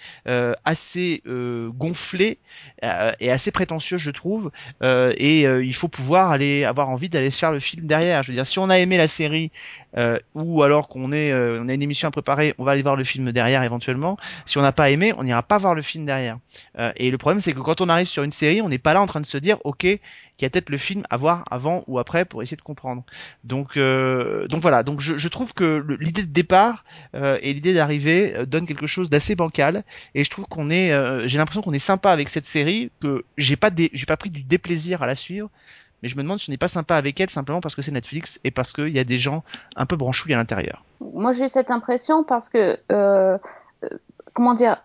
assez 0.64 1.22
gonflé 1.26 2.40
et 2.82 3.32
assez 3.32 3.52
prétentieux, 3.52 3.98
je 3.98 4.12
trouve. 4.12 4.52
et 4.82 5.42
il 5.42 5.76
faut 5.76 5.88
pouvoir 5.88 6.32
aller 6.32 6.64
avoir 6.64 6.90
envie 6.90 7.10
d'aller 7.10 7.32
se 7.32 7.40
faire 7.40 7.52
le 7.52 7.60
film 7.60 7.86
derrière. 7.86 8.24
Je 8.24 8.32
veux 8.32 8.36
dire, 8.36 8.48
si 8.48 8.60
on 8.60 8.70
a 8.70 8.80
aimé 8.80 8.98
la 8.98 9.08
série, 9.08 9.52
ou 10.34 10.64
alors 10.64 10.88
qu'on 10.88 11.12
est, 11.12 11.34
on 11.34 11.68
a 11.68 11.74
une 11.74 11.82
émission 11.82 12.08
préparé, 12.14 12.56
on 12.58 12.64
va 12.64 12.72
aller 12.72 12.82
voir 12.82 12.96
le 12.96 13.04
film 13.04 13.32
derrière 13.34 13.64
éventuellement. 13.64 14.18
Si 14.46 14.58
on 14.58 14.62
n'a 14.62 14.72
pas 14.72 14.90
aimé, 14.90 15.14
on 15.18 15.24
n'ira 15.24 15.44
pas 15.44 15.58
voir 15.58 15.76
le 15.76 15.82
film 15.82 16.06
derrière. 16.06 16.38
Euh, 16.80 16.94
et 16.96 17.12
le 17.12 17.18
problème, 17.18 17.42
c'est 17.42 17.54
que 17.54 17.60
quand 17.60 17.82
on 17.82 17.90
arrive 17.90 18.08
sur 18.08 18.24
une 18.24 18.32
série, 18.32 18.62
on 18.62 18.70
n'est 18.70 18.78
pas 18.78 18.94
là 18.94 19.02
en 19.02 19.06
train 19.06 19.22
de 19.22 19.26
se 19.26 19.38
dire, 19.38 19.58
ok, 19.66 20.00
qu'il 20.38 20.46
y 20.46 20.48
a 20.48 20.50
peut-être 20.50 20.70
le 20.70 20.78
film 20.78 21.04
à 21.10 21.18
voir 21.18 21.44
avant 21.52 21.84
ou 21.88 22.00
après 22.00 22.26
pour 22.26 22.42
essayer 22.42 22.58
de 22.58 22.62
comprendre. 22.62 23.04
Donc, 23.44 23.78
euh, 23.78 24.48
donc 24.48 24.62
voilà. 24.62 24.84
Donc 24.84 25.00
je, 25.00 25.28
trouve 25.28 25.54
que 25.54 25.86
l'idée 26.00 26.24
de 26.24 26.32
départ 26.32 26.86
euh, 27.16 27.38
et 27.42 27.54
l'idée 27.54 27.74
d'arrivée 27.74 28.36
euh, 28.36 28.46
donne 28.46 28.66
quelque 28.66 28.88
chose 28.88 29.10
d'assez 29.10 29.36
bancal. 29.36 29.84
Et 30.16 30.24
je 30.24 30.30
trouve 30.30 30.46
qu'on 30.46 30.70
est, 30.70 30.92
j'ai 31.28 31.38
l'impression 31.38 31.62
qu'on 31.62 31.74
est 31.74 31.80
sympa 31.80 32.12
avec 32.12 32.30
cette 32.30 32.46
série, 32.46 32.92
que 33.00 33.26
j'ai 33.38 33.56
pas, 33.56 33.70
j'ai 33.76 34.06
pas 34.06 34.18
pris 34.18 34.30
du 34.30 34.44
déplaisir 34.44 35.04
à 35.04 35.08
la 35.08 35.16
suivre. 35.16 35.50
Mais 36.04 36.10
je 36.10 36.18
me 36.18 36.22
demande 36.22 36.40
si 36.40 36.50
on 36.50 36.52
n'est 36.52 36.58
pas 36.58 36.68
sympa 36.68 36.96
avec 36.96 37.20
elle 37.22 37.30
simplement 37.30 37.62
parce 37.62 37.74
que 37.74 37.82
c'est 37.82 37.92
Netflix 37.92 38.40
et 38.44 38.52
parce 38.52 38.74
qu'il 38.74 38.90
y 38.90 39.00
a 39.00 39.06
des 39.06 39.18
gens 39.18 39.44
un 39.78 39.86
peu 39.86 39.96
branchouilles 39.96 40.34
à 40.34 40.38
l'intérieur. 40.38 40.84
Moi, 41.00 41.32
j'ai 41.32 41.48
cette 41.48 41.72
impression 41.72 42.26
parce 42.26 42.50
que, 42.50 42.78
euh, 42.92 43.38
euh, 43.84 43.90
comment 44.34 44.54
dire, 44.54 44.78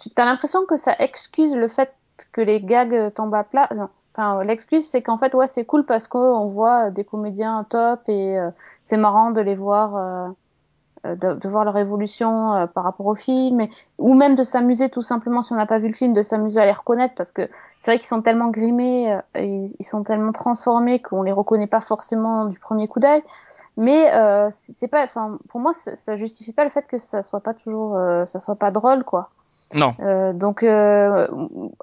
tu 0.00 0.08
as 0.16 0.24
l'impression 0.24 0.64
que 0.64 0.76
ça 0.76 0.94
excuse 0.98 1.56
le 1.56 1.66
fait 1.68 1.92
que 2.30 2.40
les 2.40 2.60
gags 2.60 3.12
tombent 3.12 3.34
à 3.34 3.42
plat. 3.42 3.68
Enfin, 4.14 4.44
l'excuse, 4.44 4.86
c'est 4.86 5.02
qu'en 5.02 5.18
fait, 5.18 5.34
ouais, 5.34 5.46
c'est 5.46 5.64
cool 5.64 5.84
parce 5.84 6.06
qu'on 6.06 6.46
voit 6.46 6.90
des 6.90 7.04
comédiens 7.04 7.62
top 7.68 8.08
et 8.08 8.38
euh, 8.38 8.50
c'est 8.82 8.96
marrant 8.96 9.30
de 9.30 9.40
les 9.40 9.54
voir, 9.54 9.96
euh, 9.96 10.28
de, 11.04 11.34
de 11.34 11.48
voir 11.48 11.64
leur 11.64 11.76
évolution 11.78 12.54
euh, 12.54 12.66
par 12.66 12.84
rapport 12.84 13.06
au 13.06 13.14
film, 13.14 13.60
et- 13.60 13.70
ou 13.98 14.14
même 14.14 14.34
de 14.34 14.42
s'amuser 14.42 14.88
tout 14.88 15.02
simplement 15.02 15.42
si 15.42 15.52
on 15.52 15.56
n'a 15.56 15.66
pas 15.66 15.78
vu 15.78 15.88
le 15.88 15.94
film, 15.94 16.12
de 16.12 16.22
s'amuser 16.22 16.60
à 16.60 16.66
les 16.66 16.72
reconnaître 16.72 17.14
parce 17.14 17.32
que 17.32 17.48
c'est 17.78 17.90
vrai 17.90 17.98
qu'ils 17.98 18.06
sont 18.06 18.22
tellement 18.22 18.48
grimés, 18.48 19.12
euh, 19.12 19.40
ils, 19.40 19.74
ils 19.78 19.84
sont 19.84 20.02
tellement 20.04 20.32
transformés 20.32 21.00
qu'on 21.00 21.22
les 21.22 21.32
reconnaît 21.32 21.66
pas 21.66 21.80
forcément 21.80 22.46
du 22.46 22.58
premier 22.58 22.88
coup 22.88 23.00
d'œil. 23.00 23.22
Mais 23.78 24.12
euh, 24.14 24.48
c'est 24.50 24.88
pas, 24.88 25.02
enfin, 25.02 25.38
pour 25.48 25.58
moi, 25.58 25.72
ça, 25.72 25.94
ça 25.94 26.14
justifie 26.14 26.52
pas 26.52 26.64
le 26.64 26.68
fait 26.70 26.86
que 26.86 26.98
ça 26.98 27.22
soit 27.22 27.40
pas 27.40 27.54
toujours, 27.54 27.96
euh, 27.96 28.26
ça 28.26 28.38
soit 28.38 28.56
pas 28.56 28.70
drôle, 28.70 29.02
quoi. 29.02 29.30
Non. 29.74 29.94
Euh, 30.00 30.34
donc, 30.34 30.62
euh, 30.62 31.26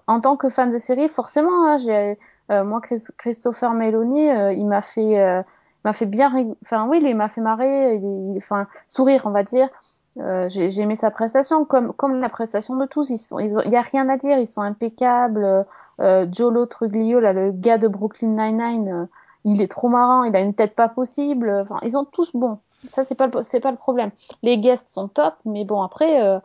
en 0.06 0.22
tant 0.22 0.36
que 0.38 0.50
fan 0.50 0.70
de 0.70 0.78
série, 0.78 1.08
forcément, 1.08 1.66
hein, 1.66 1.78
j'ai, 1.80 2.20
euh, 2.52 2.64
moi, 2.64 2.80
Chris- 2.82 3.08
Christopher 3.18 3.74
Meloni, 3.74 4.30
euh, 4.30 4.54
il 4.54 4.68
m'a 4.68 4.82
fait, 4.82 5.20
euh, 5.20 5.42
m'a 5.86 5.94
fait 5.94 6.06
bien, 6.06 6.34
enfin, 6.64 6.88
oui, 6.88 7.00
lui, 7.00 7.12
il 7.12 7.16
m'a 7.16 7.30
fait 7.30 7.42
marrer, 7.42 7.96
il, 7.96 8.36
enfin, 8.38 8.68
sourire, 8.88 9.24
on 9.26 9.32
va 9.32 9.44
dire. 9.44 9.70
Euh, 10.18 10.50
j'ai 10.50 10.70
j'ai 10.70 10.82
aimé 10.82 10.96
sa 10.96 11.12
prestation, 11.12 11.66
comme 11.66 11.94
comme 11.94 12.20
la 12.20 12.30
prestation 12.30 12.76
de 12.76 12.86
tous. 12.86 13.10
Ils 13.10 13.18
sont, 13.18 13.40
ils 13.40 13.58
ont, 13.58 13.62
y 13.62 13.76
a 13.76 13.82
rien 13.82 14.10
à 14.10 14.18
dire, 14.18 14.38
ils 14.38 14.48
sont 14.48 14.62
impeccables. 14.62 15.66
Euh, 16.02 16.28
Jolo 16.32 16.66
Truglio, 16.66 17.20
là, 17.20 17.34
le 17.34 17.52
gars 17.52 17.78
de 17.78 17.88
Brooklyn 17.88 18.30
Nine-Nine, 18.30 18.90
euh, 18.90 19.06
il 19.46 19.62
est 19.62 19.68
trop 19.68 19.88
marrant, 19.88 20.24
il 20.24 20.36
a 20.36 20.40
une 20.40 20.54
tête 20.54 20.76
pas 20.76 20.90
possible. 20.90 21.50
Enfin, 21.62 21.80
ils 21.84 21.96
ont 21.98 22.06
tous 22.06 22.32
bon. 22.36 22.60
Ça, 22.92 23.04
c'est 23.04 23.16
pas 23.16 23.28
le, 23.28 23.60
pas 23.62 23.72
le 23.72 23.78
problème. 23.78 24.12
Les 24.42 24.58
guests 24.58 24.90
sont 24.90 25.08
top, 25.08 25.36
mais 25.46 25.66
bon, 25.66 25.82
après, 25.82 26.22
euh, 26.24 26.40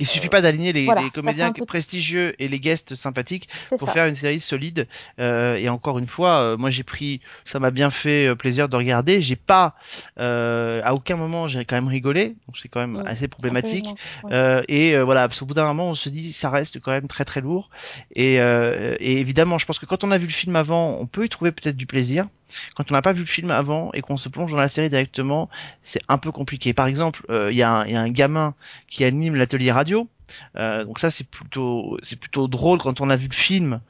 Il 0.00 0.06
suffit 0.06 0.28
pas 0.28 0.40
d'aligner 0.40 0.72
les, 0.72 0.86
voilà, 0.86 1.02
comédiens 1.12 1.52
prestigieux 1.52 2.34
et 2.38 2.48
les 2.48 2.58
guests 2.58 2.94
sympathiques 2.94 3.48
pour 3.68 3.80
ça. 3.80 3.92
faire 3.92 4.06
une 4.06 4.14
série 4.14 4.40
solide. 4.40 4.88
Euh, 5.18 5.56
et 5.56 5.68
encore 5.68 5.98
une 5.98 6.06
fois, 6.06 6.40
euh, 6.40 6.56
moi 6.56 6.70
j'ai 6.70 6.82
pris, 6.82 7.20
ça 7.44 7.58
m'a 7.58 7.70
bien 7.70 7.90
fait 7.90 8.28
euh, 8.28 8.34
plaisir 8.34 8.68
de 8.68 8.76
regarder. 8.76 9.22
J'ai 9.22 9.36
pas, 9.36 9.74
euh, 10.18 10.80
à 10.84 10.94
aucun 10.94 11.16
moment 11.16 11.48
j'ai 11.48 11.64
quand 11.64 11.76
même 11.76 11.88
rigolé, 11.88 12.34
donc 12.46 12.56
c'est 12.56 12.68
quand 12.68 12.80
même 12.80 13.04
assez 13.06 13.28
problématique. 13.28 13.86
Ouais. 14.24 14.30
Euh, 14.32 14.62
et 14.68 14.96
euh, 14.96 15.04
voilà, 15.04 15.28
parce 15.28 15.38
qu'au 15.40 15.46
bout 15.46 15.54
d'un 15.54 15.66
moment, 15.66 15.90
on 15.90 15.94
se 15.94 16.08
dit, 16.08 16.32
ça 16.32 16.50
reste 16.50 16.80
quand 16.80 16.92
même 16.92 17.08
très 17.08 17.24
très 17.24 17.40
lourd. 17.40 17.70
Et, 18.14 18.40
euh, 18.40 18.96
et 19.00 19.20
évidemment, 19.20 19.58
je 19.58 19.66
pense 19.66 19.78
que 19.78 19.86
quand 19.86 20.02
on 20.02 20.10
a 20.10 20.18
vu 20.18 20.26
le 20.26 20.32
film 20.32 20.56
avant, 20.56 20.96
on 20.98 21.06
peut 21.06 21.24
y 21.24 21.28
trouver 21.28 21.52
peut-être 21.52 21.76
du 21.76 21.86
plaisir. 21.86 22.26
Quand 22.74 22.90
on 22.90 22.94
n'a 22.94 23.02
pas 23.02 23.12
vu 23.12 23.20
le 23.20 23.26
film 23.26 23.50
avant 23.50 23.90
et 23.92 24.00
qu'on 24.02 24.16
se 24.16 24.28
plonge 24.28 24.50
dans 24.50 24.58
la 24.58 24.68
série 24.68 24.90
directement, 24.90 25.48
c'est 25.82 26.00
un 26.08 26.18
peu 26.18 26.32
compliqué. 26.32 26.72
Par 26.72 26.86
exemple, 26.86 27.24
euh, 27.30 27.50
il 27.52 27.58
y, 27.58 27.62
a 27.62 27.70
un- 27.70 28.10
gamin 28.10 28.54
qui 28.88 29.04
anime 29.04 29.36
l'atelier 29.36 29.72
radio. 29.72 30.08
Euh, 30.56 30.84
donc 30.84 30.98
ça, 30.98 31.10
c'est 31.10 31.28
plutôt, 31.28 31.98
c'est 32.02 32.18
plutôt 32.18 32.48
drôle 32.48 32.78
quand 32.78 33.00
on 33.00 33.10
a 33.10 33.16
vu 33.16 33.28
le 33.28 33.34
film. 33.34 33.80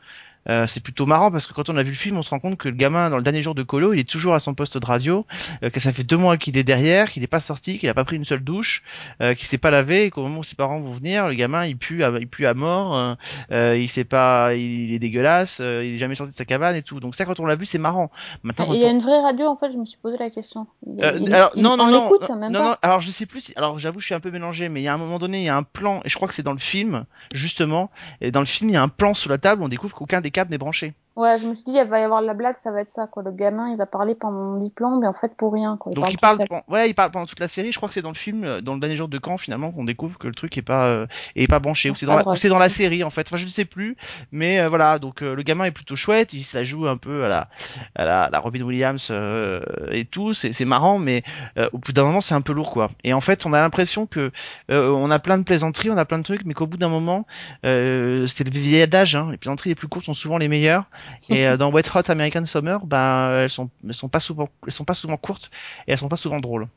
Euh, 0.48 0.66
c'est 0.66 0.80
plutôt 0.82 1.04
marrant 1.04 1.30
parce 1.30 1.46
que 1.46 1.52
quand 1.52 1.68
on 1.68 1.76
a 1.76 1.82
vu 1.82 1.90
le 1.90 1.96
film, 1.96 2.16
on 2.16 2.22
se 2.22 2.30
rend 2.30 2.38
compte 2.40 2.56
que 2.56 2.68
le 2.68 2.74
gamin, 2.74 3.10
dans 3.10 3.18
le 3.18 3.22
dernier 3.22 3.42
jour 3.42 3.54
de 3.54 3.62
colo, 3.62 3.92
il 3.92 4.00
est 4.00 4.08
toujours 4.08 4.34
à 4.34 4.40
son 4.40 4.54
poste 4.54 4.78
de 4.78 4.86
radio, 4.86 5.26
euh, 5.62 5.68
que 5.70 5.80
ça 5.80 5.92
fait 5.92 6.02
deux 6.02 6.16
mois 6.16 6.38
qu'il 6.38 6.56
est 6.56 6.64
derrière, 6.64 7.10
qu'il 7.12 7.20
n'est 7.20 7.26
pas 7.28 7.40
sorti, 7.40 7.78
qu'il 7.78 7.88
n'a 7.88 7.94
pas 7.94 8.04
pris 8.04 8.16
une 8.16 8.24
seule 8.24 8.42
douche, 8.42 8.82
euh, 9.20 9.34
qu'il 9.34 9.46
s'est 9.46 9.58
pas 9.58 9.70
lavé, 9.70 10.04
et 10.04 10.10
qu'au 10.10 10.22
moment 10.22 10.38
où 10.40 10.44
ses 10.44 10.56
parents 10.56 10.80
vont 10.80 10.92
venir, 10.94 11.28
le 11.28 11.34
gamin 11.34 11.66
il 11.66 11.76
pue, 11.76 12.02
à, 12.04 12.10
il 12.18 12.26
pue 12.26 12.46
à 12.46 12.54
mort, 12.54 12.96
euh, 12.96 13.14
euh, 13.52 13.76
il 13.78 13.88
sait 13.88 14.04
pas, 14.04 14.54
il 14.54 14.92
est 14.94 14.98
dégueulasse, 14.98 15.58
euh, 15.60 15.84
il 15.84 15.96
est 15.96 15.98
jamais 15.98 16.14
sorti 16.14 16.32
de 16.32 16.36
sa 16.38 16.46
cabane 16.46 16.74
et 16.74 16.82
tout. 16.82 17.00
Donc 17.00 17.14
ça, 17.16 17.26
quand 17.26 17.38
on 17.38 17.44
l'a 17.44 17.56
vu, 17.56 17.66
c'est 17.66 17.78
marrant. 17.78 18.10
Maintenant, 18.42 18.72
il 18.72 18.80
y 18.80 18.84
a 18.84 18.90
une 18.90 19.00
vraie 19.00 19.20
radio, 19.20 19.46
en 19.46 19.56
fait, 19.56 19.70
je 19.70 19.76
me 19.76 19.84
suis 19.84 19.98
posé 19.98 20.16
la 20.18 20.30
question. 20.30 20.66
Il, 20.86 21.04
euh, 21.04 21.18
il- 21.20 21.34
alors 21.34 21.52
non 21.56 21.72
on 21.72 21.76
non 21.76 21.86
non 21.90 22.04
l'écoute, 22.04 22.28
non, 22.30 22.36
même 22.36 22.52
non, 22.52 22.58
pas. 22.60 22.68
non, 22.70 22.76
alors 22.82 23.00
je 23.02 23.10
sais 23.10 23.26
plus 23.26 23.40
si 23.40 23.52
alors 23.56 23.78
j'avoue 23.78 24.00
je 24.00 24.06
suis 24.06 24.14
un 24.14 24.20
peu 24.20 24.30
mélangé 24.30 24.68
mais 24.70 24.80
il 24.80 24.84
y 24.84 24.88
a 24.88 24.94
un 24.94 24.98
moment 24.98 25.18
donné 25.18 25.40
il 25.40 25.44
y 25.44 25.48
a 25.48 25.56
un 25.56 25.62
plan 25.62 26.00
et 26.04 26.08
je 26.08 26.14
crois 26.16 26.26
que 26.28 26.34
c'est 26.34 26.42
dans 26.42 26.52
le 26.52 26.58
film 26.58 27.04
justement 27.34 27.90
et 28.20 28.30
dans 28.30 28.40
le 28.40 28.46
film 28.46 28.70
il 28.70 28.74
y 28.74 28.76
a 28.76 28.82
un 28.82 28.88
plan 28.88 29.14
sous 29.14 29.28
la 29.28 29.38
table 29.38 29.62
on 29.62 29.68
découvre 29.68 29.94
qu'aucun 29.94 30.20
des 30.20 30.29
câbles 30.30 30.50
n'est 30.50 30.58
branché 30.58 30.94
Ouais, 31.16 31.38
je 31.38 31.46
me 31.46 31.54
suis 31.54 31.64
dit, 31.64 31.72
il 31.72 31.84
va 31.84 32.00
y 32.00 32.02
avoir 32.02 32.22
la 32.22 32.32
blague, 32.34 32.56
ça 32.56 32.70
va 32.72 32.80
être 32.80 32.88
ça, 32.88 33.06
quoi. 33.06 33.22
Le 33.22 33.32
gamin, 33.32 33.68
il 33.68 33.76
va 33.76 33.84
parler 33.84 34.14
pendant 34.14 34.38
mon 34.38 34.58
diplôme, 34.58 35.00
mais 35.00 35.06
en 35.06 35.12
fait, 35.12 35.34
pour 35.36 35.52
rien, 35.52 35.76
quoi. 35.76 35.92
donc 35.92 36.10
il 36.12 36.18
parle 36.18 36.38
seul. 36.38 36.46
pen- 36.48 36.62
ouais 36.68 36.88
il 36.88 36.94
parle 36.94 37.10
pendant 37.10 37.26
toute 37.26 37.40
la 37.40 37.48
série. 37.48 37.72
Je 37.72 37.76
crois 37.76 37.88
que 37.88 37.94
c'est 37.94 38.00
dans 38.00 38.10
le 38.10 38.14
film 38.16 38.44
euh, 38.44 38.60
dans 38.60 38.74
le 38.74 38.80
dernier 38.80 38.96
jour 38.96 39.08
de 39.08 39.18
camp 39.18 39.36
finalement 39.36 39.70
qu'on 39.72 39.84
découvre 39.84 40.16
que 40.18 40.28
le 40.28 40.34
truc 40.34 40.56
est 40.56 40.62
pas 40.62 40.86
euh, 40.86 41.06
est 41.36 41.48
pas 41.48 41.58
branché. 41.58 41.90
Ou 41.90 41.94
c'est 41.94 42.00
c'est 42.00 42.06
dans 42.06 42.16
la, 42.16 42.22
drôle. 42.22 42.34
ou 42.34 42.36
c'est 42.36 42.48
dans 42.48 42.58
la 42.58 42.68
série 42.68 43.04
en 43.04 43.10
fait. 43.10 43.26
Enfin 43.28 43.36
je 43.36 43.44
ne 43.44 43.50
sais 43.50 43.64
plus. 43.64 43.96
Mais 44.32 44.60
euh, 44.60 44.68
voilà. 44.68 44.98
Donc 44.98 45.22
euh, 45.22 45.34
le 45.34 45.42
gamin 45.42 45.64
est 45.64 45.70
plutôt 45.72 45.96
chouette. 45.96 46.32
Il 46.32 46.44
se 46.44 46.56
la 46.56 46.64
joue 46.64 46.86
un 46.86 46.96
peu 46.96 47.24
à 47.24 47.28
la 47.28 47.48
à 47.96 48.04
la, 48.04 48.22
à 48.24 48.30
la 48.30 48.38
Robin 48.38 48.62
Williams 48.62 49.08
euh, 49.10 49.60
et 49.90 50.04
tout. 50.04 50.32
C'est 50.32 50.64
marrant 50.64 50.98
mais 50.98 51.22
euh, 51.58 51.68
au 51.72 51.78
bout 51.78 51.92
d'un 51.92 52.04
moment 52.04 52.20
c'est 52.20 52.34
un 52.34 52.40
peu 52.40 52.52
lourd 52.52 52.70
quoi. 52.70 52.88
Et 53.04 53.12
en 53.12 53.20
fait 53.20 53.44
on 53.46 53.52
a 53.52 53.60
l'impression 53.60 54.06
que 54.06 54.30
euh, 54.70 54.88
on 54.90 55.10
a 55.10 55.18
plein 55.18 55.38
de 55.38 55.42
plaisanteries 55.42 55.90
on 55.90 55.98
a 55.98 56.04
plein 56.04 56.18
de 56.18 56.24
trucs 56.24 56.44
mais 56.44 56.54
qu'au 56.54 56.66
bout 56.68 56.76
d'un 56.78 56.88
moment 56.88 57.26
euh, 57.66 58.26
c'est 58.26 58.44
le 58.44 58.50
vieil 58.50 58.80
adage 58.82 59.16
hein, 59.16 59.28
les 59.30 59.36
plaisanteries 59.36 59.70
les 59.70 59.74
plus 59.74 59.88
courtes 59.88 60.06
sont 60.06 60.14
souvent 60.14 60.38
les 60.38 60.48
meilleures 60.48 60.84
et 61.28 61.46
euh, 61.46 61.56
dans 61.56 61.70
Wet 61.70 61.84
Hot 61.94 62.10
American 62.10 62.44
Summer 62.44 62.84
ben 62.86 63.30
elles 63.30 63.50
sont 63.50 63.70
elles 63.84 63.94
sont 63.94 64.08
pas 64.08 64.20
souvent 64.20 64.48
elles 64.66 64.72
sont 64.72 64.84
pas 64.84 64.94
souvent 64.94 65.16
courtes 65.16 65.50
et 65.86 65.92
elles 65.92 65.98
sont 65.98 66.08
pas 66.08 66.16
souvent 66.16 66.40
drôles 66.40 66.68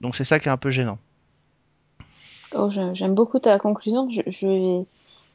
donc 0.00 0.16
c'est 0.16 0.24
ça 0.24 0.38
qui 0.40 0.48
est 0.48 0.52
un 0.52 0.56
peu 0.56 0.70
gênant 0.70 0.98
Oh, 2.54 2.70
j'aime 2.70 3.14
beaucoup 3.14 3.38
ta 3.38 3.58
conclusion. 3.58 4.10
Je, 4.10 4.20
je 4.26 4.46
vais, 4.46 4.86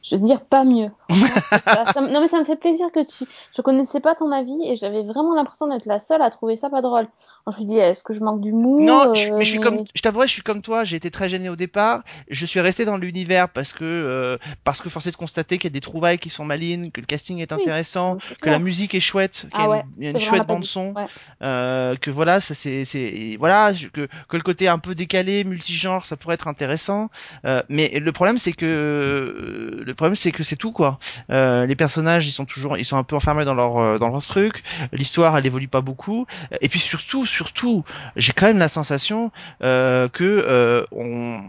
je 0.08 0.16
vais 0.16 0.22
dire 0.22 0.40
pas 0.40 0.64
mieux. 0.64 0.90
Ça. 1.64 1.84
Ça 1.86 2.00
non, 2.00 2.20
mais 2.20 2.28
ça 2.28 2.38
me 2.38 2.44
fait 2.44 2.56
plaisir 2.56 2.88
que 2.92 3.04
tu. 3.04 3.24
Je 3.56 3.62
connaissais 3.62 4.00
pas 4.00 4.14
ton 4.14 4.30
avis 4.32 4.58
et 4.64 4.76
j'avais 4.76 5.02
vraiment 5.02 5.34
l'impression 5.34 5.66
d'être 5.68 5.86
la 5.86 5.98
seule 5.98 6.22
à 6.22 6.30
trouver 6.30 6.56
ça 6.56 6.70
pas 6.70 6.82
drôle. 6.82 7.08
Alors, 7.46 7.56
je 7.58 7.62
me 7.62 7.68
dis, 7.68 7.78
est-ce 7.78 8.04
que 8.04 8.12
je 8.12 8.20
manque 8.20 8.40
d'humour 8.40 8.80
Non, 8.80 9.14
je, 9.14 9.30
euh, 9.32 9.38
mais 9.38 9.44
je 9.44 9.50
suis 9.50 9.60
comme, 9.60 9.84
je 9.94 10.02
t'avouerai, 10.02 10.26
je 10.26 10.32
suis 10.32 10.42
comme 10.42 10.62
toi. 10.62 10.84
J'ai 10.84 10.96
été 10.96 11.10
très 11.10 11.28
gêné 11.28 11.48
au 11.48 11.56
départ. 11.56 12.02
Je 12.28 12.44
suis 12.46 12.60
resté 12.60 12.84
dans 12.84 12.96
l'univers 12.96 13.48
parce 13.48 13.72
que, 13.72 13.84
euh, 13.84 14.36
parce 14.64 14.80
que 14.80 14.88
force 14.88 15.06
est 15.06 15.10
de 15.12 15.16
constater 15.16 15.58
qu'il 15.58 15.70
y 15.70 15.72
a 15.72 15.74
des 15.74 15.80
trouvailles 15.80 16.18
qui 16.18 16.30
sont 16.30 16.44
malines, 16.44 16.92
que 16.92 17.00
le 17.00 17.06
casting 17.06 17.38
est 17.38 17.52
Oui, 17.52 17.60
intéressant, 17.62 18.18
que 18.42 18.50
la 18.50 18.58
musique 18.58 18.94
est 18.94 19.00
chouette, 19.00 19.46
qu'il 19.50 19.60
y 19.60 19.62
a 19.62 19.64
Ah 19.64 19.64
une, 19.64 19.70
ouais, 19.72 19.84
y 19.98 20.06
a 20.06 20.10
une 20.10 20.14
l'a 20.14 20.20
chouette 20.20 20.46
bande 20.46 20.64
son, 20.64 20.92
Ouais. 20.94 21.06
euh, 21.42 21.96
que 21.96 22.10
voilà, 22.10 22.40
ça 22.40 22.54
c'est, 22.54 22.84
c'est, 22.84 23.36
voilà, 23.38 23.72
que, 23.92 24.08
que 24.28 24.36
le 24.36 24.42
côté 24.42 24.68
un 24.68 24.78
peu 24.78 24.94
décalé, 24.94 25.44
multigenre, 25.44 26.04
ça 26.04 26.16
pourrait 26.16 26.34
être 26.34 26.48
intéressant. 26.48 27.10
Euh, 27.44 27.62
mais 27.68 27.98
le 27.98 28.12
problème 28.12 28.38
c'est 28.38 28.52
que, 28.52 28.66
euh, 28.66 29.82
le 29.84 29.94
problème 29.98 30.16
c'est 30.16 30.32
que 30.32 30.42
c'est 30.42 30.56
tout 30.56 30.72
quoi. 30.72 30.98
Euh, 31.30 31.66
les 31.66 31.76
personnages, 31.76 32.26
ils 32.26 32.32
sont 32.32 32.46
toujours, 32.46 32.78
ils 32.78 32.84
sont 32.84 32.96
un 32.96 33.04
peu 33.04 33.16
enfermés 33.16 33.44
dans 33.44 33.54
leur, 33.54 33.78
euh, 33.78 33.98
dans 33.98 34.08
leur 34.08 34.24
truc. 34.24 34.62
L'histoire, 34.92 35.36
elle 35.36 35.46
évolue 35.46 35.68
pas 35.68 35.82
beaucoup. 35.82 36.26
Et 36.60 36.68
puis 36.68 36.80
surtout, 36.80 37.26
surtout, 37.26 37.84
j'ai 38.16 38.32
quand 38.32 38.46
même 38.46 38.58
la 38.58 38.68
sensation 38.68 39.30
euh, 39.62 40.08
que 40.08 40.24
euh, 40.24 40.84
on 40.92 41.42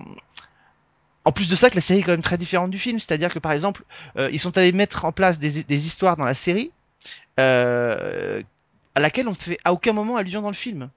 en 1.26 1.32
plus 1.32 1.50
de 1.50 1.56
ça, 1.56 1.70
que 1.70 1.76
la 1.76 1.82
série 1.82 2.00
est 2.00 2.04
quand 2.04 2.12
même 2.12 2.22
très 2.22 2.38
différente 2.38 2.72
du 2.72 2.80
film, 2.80 2.98
c'est-à-dire 2.98 3.32
que 3.32 3.40
par 3.40 3.52
exemple, 3.52 3.84
euh, 4.18 4.30
ils 4.32 4.40
sont 4.40 4.58
allés 4.58 4.72
mettre 4.72 5.06
en 5.06 5.12
place 5.12 5.38
des, 5.38 5.64
des 5.64 5.86
histoires 5.86 6.18
dans 6.18 6.26
la 6.26 6.34
série 6.34 6.72
euh, 7.40 8.42
à 8.96 9.00
laquelle 9.00 9.28
on 9.28 9.36
fait 9.36 9.60
à 9.64 9.74
aucun 9.74 9.94
moment 9.94 10.18
allusion 10.18 10.42
dans 10.42 10.50
le 10.50 10.56
film. 10.56 10.90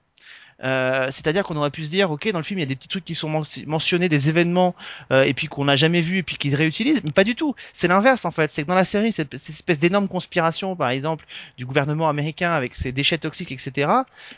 Euh, 0.63 1.07
c'est-à-dire 1.11 1.43
qu'on 1.43 1.55
aurait 1.55 1.71
pu 1.71 1.85
se 1.85 1.89
dire, 1.89 2.11
ok, 2.11 2.31
dans 2.31 2.39
le 2.39 2.43
film 2.43 2.59
il 2.59 2.61
y 2.61 2.65
a 2.65 2.67
des 2.67 2.75
petits 2.75 2.87
trucs 2.87 3.05
qui 3.05 3.15
sont 3.15 3.29
men- 3.29 3.43
mentionnés, 3.65 4.09
des 4.09 4.29
événements, 4.29 4.75
euh, 5.11 5.23
et 5.23 5.33
puis 5.33 5.47
qu'on 5.47 5.65
n'a 5.65 5.75
jamais 5.75 6.01
vu 6.01 6.17
et 6.19 6.23
puis 6.23 6.37
qu'ils 6.37 6.55
réutilisent, 6.55 7.03
mais 7.03 7.11
pas 7.11 7.23
du 7.23 7.35
tout. 7.35 7.55
C'est 7.73 7.87
l'inverse 7.87 8.25
en 8.25 8.31
fait. 8.31 8.51
C'est 8.51 8.63
que 8.63 8.67
dans 8.67 8.75
la 8.75 8.85
série, 8.85 9.11
cette, 9.11 9.37
cette 9.37 9.49
espèce 9.49 9.79
d'énorme 9.79 10.07
conspiration, 10.07 10.75
par 10.75 10.89
exemple, 10.89 11.25
du 11.57 11.65
gouvernement 11.65 12.09
américain 12.09 12.51
avec 12.51 12.75
ses 12.75 12.91
déchets 12.91 13.17
toxiques, 13.17 13.51
etc. 13.51 13.91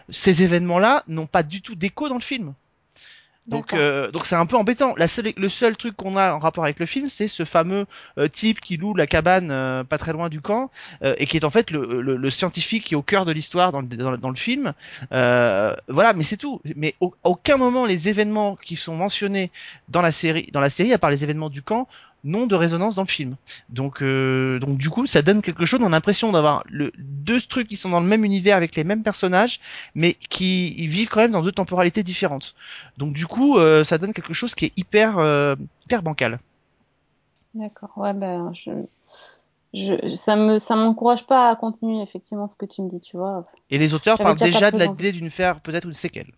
Ces 0.09 0.43
événements-là 0.43 1.03
n'ont 1.07 1.27
pas 1.27 1.43
du 1.43 1.61
tout 1.61 1.75
d'écho 1.75 2.09
dans 2.09 2.15
le 2.15 2.21
film. 2.21 2.53
Donc, 3.47 3.73
euh, 3.73 4.09
donc 4.09 4.25
c'est 4.25 4.33
un 4.35 4.47
peu 4.47 4.55
embêtant. 4.55 4.95
La 4.97 5.07
seule, 5.07 5.31
le 5.37 5.49
seul 5.49 5.77
truc 5.77 5.95
qu'on 5.95 6.17
a 6.17 6.33
en 6.33 6.39
rapport 6.39 6.63
avec 6.63 6.79
le 6.79 6.87
film, 6.87 7.09
c'est 7.09 7.27
ce 7.27 7.45
fameux 7.45 7.85
euh, 8.17 8.27
type 8.27 8.59
qui 8.59 8.75
loue 8.75 8.95
la 8.95 9.05
cabane 9.05 9.51
euh, 9.51 9.83
pas 9.83 9.99
très 9.99 10.13
loin 10.13 10.29
du 10.29 10.41
camp 10.41 10.71
euh, 11.03 11.13
et 11.19 11.27
qui 11.27 11.37
est 11.37 11.43
en 11.43 11.51
fait 11.51 11.69
le, 11.69 12.01
le, 12.01 12.15
le 12.17 12.31
scientifique 12.31 12.85
qui 12.85 12.95
est 12.95 12.97
au 12.97 13.03
cœur 13.03 13.23
de 13.25 13.31
l'histoire 13.31 13.71
dans 13.71 13.81
le, 13.81 13.87
dans, 13.87 14.09
le- 14.09 14.17
dans 14.17 14.29
le 14.29 14.35
film. 14.35 14.73
Euh, 15.11 15.75
voilà, 15.87 16.13
mais 16.13 16.23
c'est 16.23 16.37
tout. 16.37 16.59
Mais 16.75 16.95
au, 17.01 17.13
à 17.23 17.29
aucun 17.29 17.57
moment 17.57 17.85
les 17.85 18.09
événements 18.09 18.55
qui 18.55 18.75
sont 18.75 18.95
mentionnés 18.95 19.51
dans 19.89 20.01
la 20.01 20.11
série, 20.11 20.49
dans 20.51 20.61
la 20.61 20.71
série, 20.71 20.91
à 20.93 20.97
part 20.97 21.11
les 21.11 21.23
événements 21.23 21.49
du 21.49 21.61
camp, 21.61 21.87
n'ont 22.25 22.47
de 22.47 22.55
résonance 22.55 22.95
dans 22.95 23.03
le 23.03 23.07
film. 23.07 23.37
Donc, 23.69 24.01
euh, 24.01 24.59
donc 24.59 24.77
du 24.77 24.89
coup, 24.89 25.05
ça 25.05 25.21
donne 25.21 25.41
quelque 25.41 25.65
chose. 25.65 25.79
On 25.81 25.87
a 25.87 25.89
l'impression 25.89 26.31
d'avoir 26.33 26.63
le 26.67 26.91
deux 26.97 27.39
trucs 27.41 27.69
qui 27.69 27.77
sont 27.77 27.89
dans 27.89 28.01
le 28.01 28.07
même 28.07 28.25
univers 28.25 28.57
avec 28.57 28.75
les 28.75 28.83
mêmes 28.83 29.03
personnages, 29.03 29.61
mais 29.95 30.15
qui 30.15 30.87
vivent 30.87 31.09
quand 31.09 31.21
même 31.21 31.31
dans 31.31 31.43
deux 31.43 31.53
temporalités 31.53 32.03
différentes. 32.03 32.55
Donc 32.97 33.13
du 33.13 33.27
coup, 33.27 33.57
euh, 33.57 33.83
ça 33.85 33.97
donne 33.97 34.13
quelque 34.13 34.33
chose 34.33 34.55
qui 34.55 34.65
est 34.65 34.73
hyper 34.77 35.19
euh, 35.19 35.55
hyper 35.85 36.03
bancal. 36.03 36.39
D'accord. 37.53 37.91
Ouais, 37.95 38.13
ben, 38.13 38.51
je, 38.53 38.71
je, 39.73 40.15
ça 40.15 40.35
me, 40.35 40.57
ça 40.57 40.75
m'encourage 40.75 41.25
pas 41.27 41.49
à 41.49 41.55
continuer 41.55 42.01
effectivement 42.01 42.47
ce 42.47 42.55
que 42.55 42.65
tu 42.65 42.81
me 42.81 42.89
dis, 42.89 42.99
tu 43.01 43.17
vois. 43.17 43.45
Et 43.69 43.77
les 43.77 43.93
auteurs 43.93 44.17
parlent 44.17 44.35
déjà 44.37 44.71
de 44.71 44.77
l'idée 44.83 45.11
d'une 45.11 45.29
faire 45.29 45.59
peut-être 45.61 45.85
une 45.85 45.93
séquelle, 45.93 46.31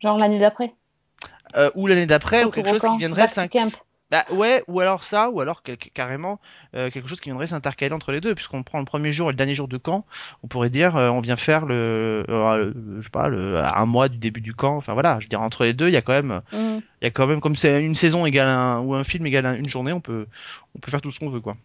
Genre 0.00 0.18
l'année 0.18 0.38
d'après. 0.38 0.74
euh, 1.56 1.70
ou 1.74 1.86
l'année 1.86 2.06
d'après, 2.06 2.44
ou 2.44 2.50
quelque 2.50 2.68
chose 2.68 2.82
qui 2.82 2.96
viendrait 2.98 3.22
back 3.22 3.30
to 3.30 3.34
s'in- 3.34 3.48
camp. 3.48 3.70
Bah 4.10 4.24
ouais, 4.32 4.64
ou 4.68 4.80
alors 4.80 5.04
ça, 5.04 5.28
ou 5.30 5.40
alors 5.40 5.62
quel- 5.62 5.76
carrément 5.76 6.40
euh, 6.74 6.90
quelque 6.90 7.08
chose 7.08 7.20
qui 7.20 7.28
viendrait 7.28 7.46
s'intercaler 7.46 7.92
entre 7.94 8.10
les 8.10 8.22
deux, 8.22 8.34
puisqu'on 8.34 8.62
prend 8.62 8.78
le 8.78 8.86
premier 8.86 9.12
jour 9.12 9.28
et 9.28 9.32
le 9.32 9.36
dernier 9.36 9.54
jour 9.54 9.68
de 9.68 9.76
camp, 9.76 10.06
on 10.42 10.48
pourrait 10.48 10.70
dire 10.70 10.96
euh, 10.96 11.10
on 11.10 11.20
vient 11.20 11.36
faire 11.36 11.66
le, 11.66 12.24
euh, 12.30 12.56
le- 12.74 12.98
je 13.00 13.04
sais 13.04 13.10
pas, 13.10 13.28
le, 13.28 13.58
un 13.58 13.84
mois 13.84 14.08
du 14.08 14.16
début 14.16 14.40
du 14.40 14.54
camp, 14.54 14.76
enfin 14.76 14.94
voilà, 14.94 15.18
je 15.20 15.26
veux 15.26 15.28
dire 15.28 15.42
entre 15.42 15.64
les 15.64 15.74
deux, 15.74 15.88
il 15.88 15.92
y 15.92 15.96
a 15.98 16.02
quand 16.02 16.14
même, 16.14 16.40
Mhm. 16.52 16.80
il 17.02 17.04
y 17.04 17.06
a 17.06 17.10
quand 17.10 17.26
même 17.26 17.40
comme 17.42 17.54
c'est 17.56 17.82
une 17.84 17.96
saison 17.96 18.24
égale 18.24 18.48
un, 18.48 18.80
ou 18.80 18.94
un 18.94 19.04
film 19.04 19.26
égale 19.26 19.44
un- 19.46 19.56
une 19.56 19.68
journée, 19.68 19.92
on 19.92 20.00
peut, 20.00 20.26
on 20.74 20.78
peut 20.78 20.90
faire 20.90 21.02
tout 21.02 21.10
ce 21.10 21.18
qu'on 21.20 21.28
veut 21.30 21.40
quoi. 21.40 21.56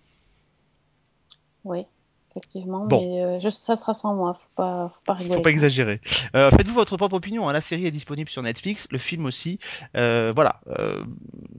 Oui, 1.64 1.86
effectivement. 2.34 2.86
Bon. 2.86 3.00
Mais 3.02 3.24
euh, 3.24 3.52
ça 3.52 3.76
sera 3.76 3.94
sans 3.94 4.16
moi. 4.16 4.34
Faut 4.34 4.50
pas, 4.56 4.92
faut 4.94 5.02
pas 5.06 5.14
rigoler. 5.14 5.36
Faut 5.36 5.42
pas 5.42 5.52
exagérer. 5.52 6.02
Euh, 6.36 6.50
Faites-vous 6.52 6.74
votre 6.74 6.98
propre 6.98 7.16
opinion. 7.16 7.48
Hein. 7.48 7.54
La 7.54 7.62
série 7.62 7.86
est 7.86 7.92
disponible 7.92 8.30
sur 8.30 8.42
Netflix, 8.42 8.88
le 8.92 8.98
film 8.98 9.26
aussi. 9.26 9.60
Euh, 9.96 10.34
voilà. 10.36 10.62
Euh, 10.80 11.04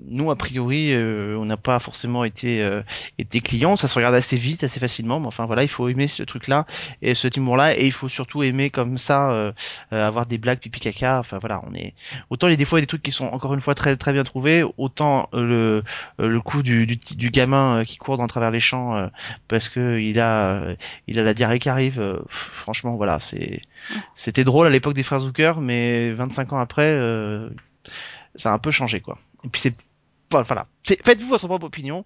nous, 0.07 0.31
a 0.31 0.37
priori, 0.37 0.95
on 0.95 1.45
n'a 1.45 1.57
pas 1.57 1.79
forcément 1.79 2.25
été 2.25 2.69
été 3.19 3.41
clients. 3.41 3.77
Ça 3.77 3.89
se 3.89 3.95
regarde 3.95 4.15
assez 4.15 4.37
vite, 4.37 4.65
assez 4.65 4.81
facilement. 4.81 5.21
Mais 5.21 5.27
enfin, 5.27 5.47
voilà, 5.47 5.63
il 5.63 5.69
faut 5.69 5.89
aimer 5.89 6.09
ce 6.09 6.23
truc-là 6.23 6.67
et 7.03 7.15
ce 7.15 7.29
humour-là, 7.35 7.77
et 7.79 7.87
il 7.87 7.93
faut 7.93 8.09
surtout 8.09 8.43
aimer 8.43 8.71
comme 8.71 8.99
ça 8.99 9.53
avoir 9.91 10.27
des 10.27 10.39
blagues 10.39 10.59
pipi 10.59 10.81
caca. 10.81 11.19
Enfin 11.21 11.39
voilà, 11.39 11.63
on 11.69 11.75
est 11.75 11.95
autant 12.31 12.49
il 12.49 12.51
y 12.51 12.55
a 12.55 12.57
des 12.57 12.87
trucs 12.87 13.03
qui 13.03 13.13
sont 13.13 13.27
encore 13.27 13.55
une 13.55 13.61
fois 13.61 13.75
très 13.75 13.97
très 13.97 14.13
bien 14.13 14.25
trouvés, 14.25 14.65
autant 14.79 15.29
le 15.33 15.83
le 16.19 16.41
coup 16.41 16.63
du 16.63 16.87
du, 16.87 16.97
du 16.97 17.31
gamin 17.31 17.85
qui 17.85 17.97
court 17.97 18.19
dans 18.19 18.27
travers 18.27 18.51
les 18.51 18.61
champs 18.61 19.09
parce 19.49 19.69
que 19.69 19.99
il 19.99 20.21
a 20.21 20.64
euh, 20.65 20.77
il 21.07 21.19
a 21.19 21.23
la 21.23 21.35
diarrhée 21.35 21.59
qui 21.59 21.69
arrive. 21.69 22.01
euh, 22.01 22.19
pff, 22.23 22.51
franchement, 22.55 22.97
voilà, 22.97 23.21
c'est 23.21 23.61
c'était 24.17 24.45
drôle 24.45 24.67
à 24.67 24.71
l'époque 24.71 24.95
des 24.95 25.03
frères 25.03 25.21
Zucker, 25.21 25.61
mais 25.61 26.13
25 26.13 26.53
ans 26.53 26.59
après, 26.59 26.91
euh, 26.91 27.51
ça 28.37 28.51
a 28.51 28.55
un 28.55 28.59
peu 28.59 28.71
changé, 28.71 29.01
quoi. 29.01 29.19
Et 29.45 29.49
puis 29.49 29.61
c'est 29.61 29.75
voilà, 30.31 30.67
Faites-vous 30.85 31.29
votre 31.29 31.47
propre 31.47 31.67
opinion. 31.67 32.05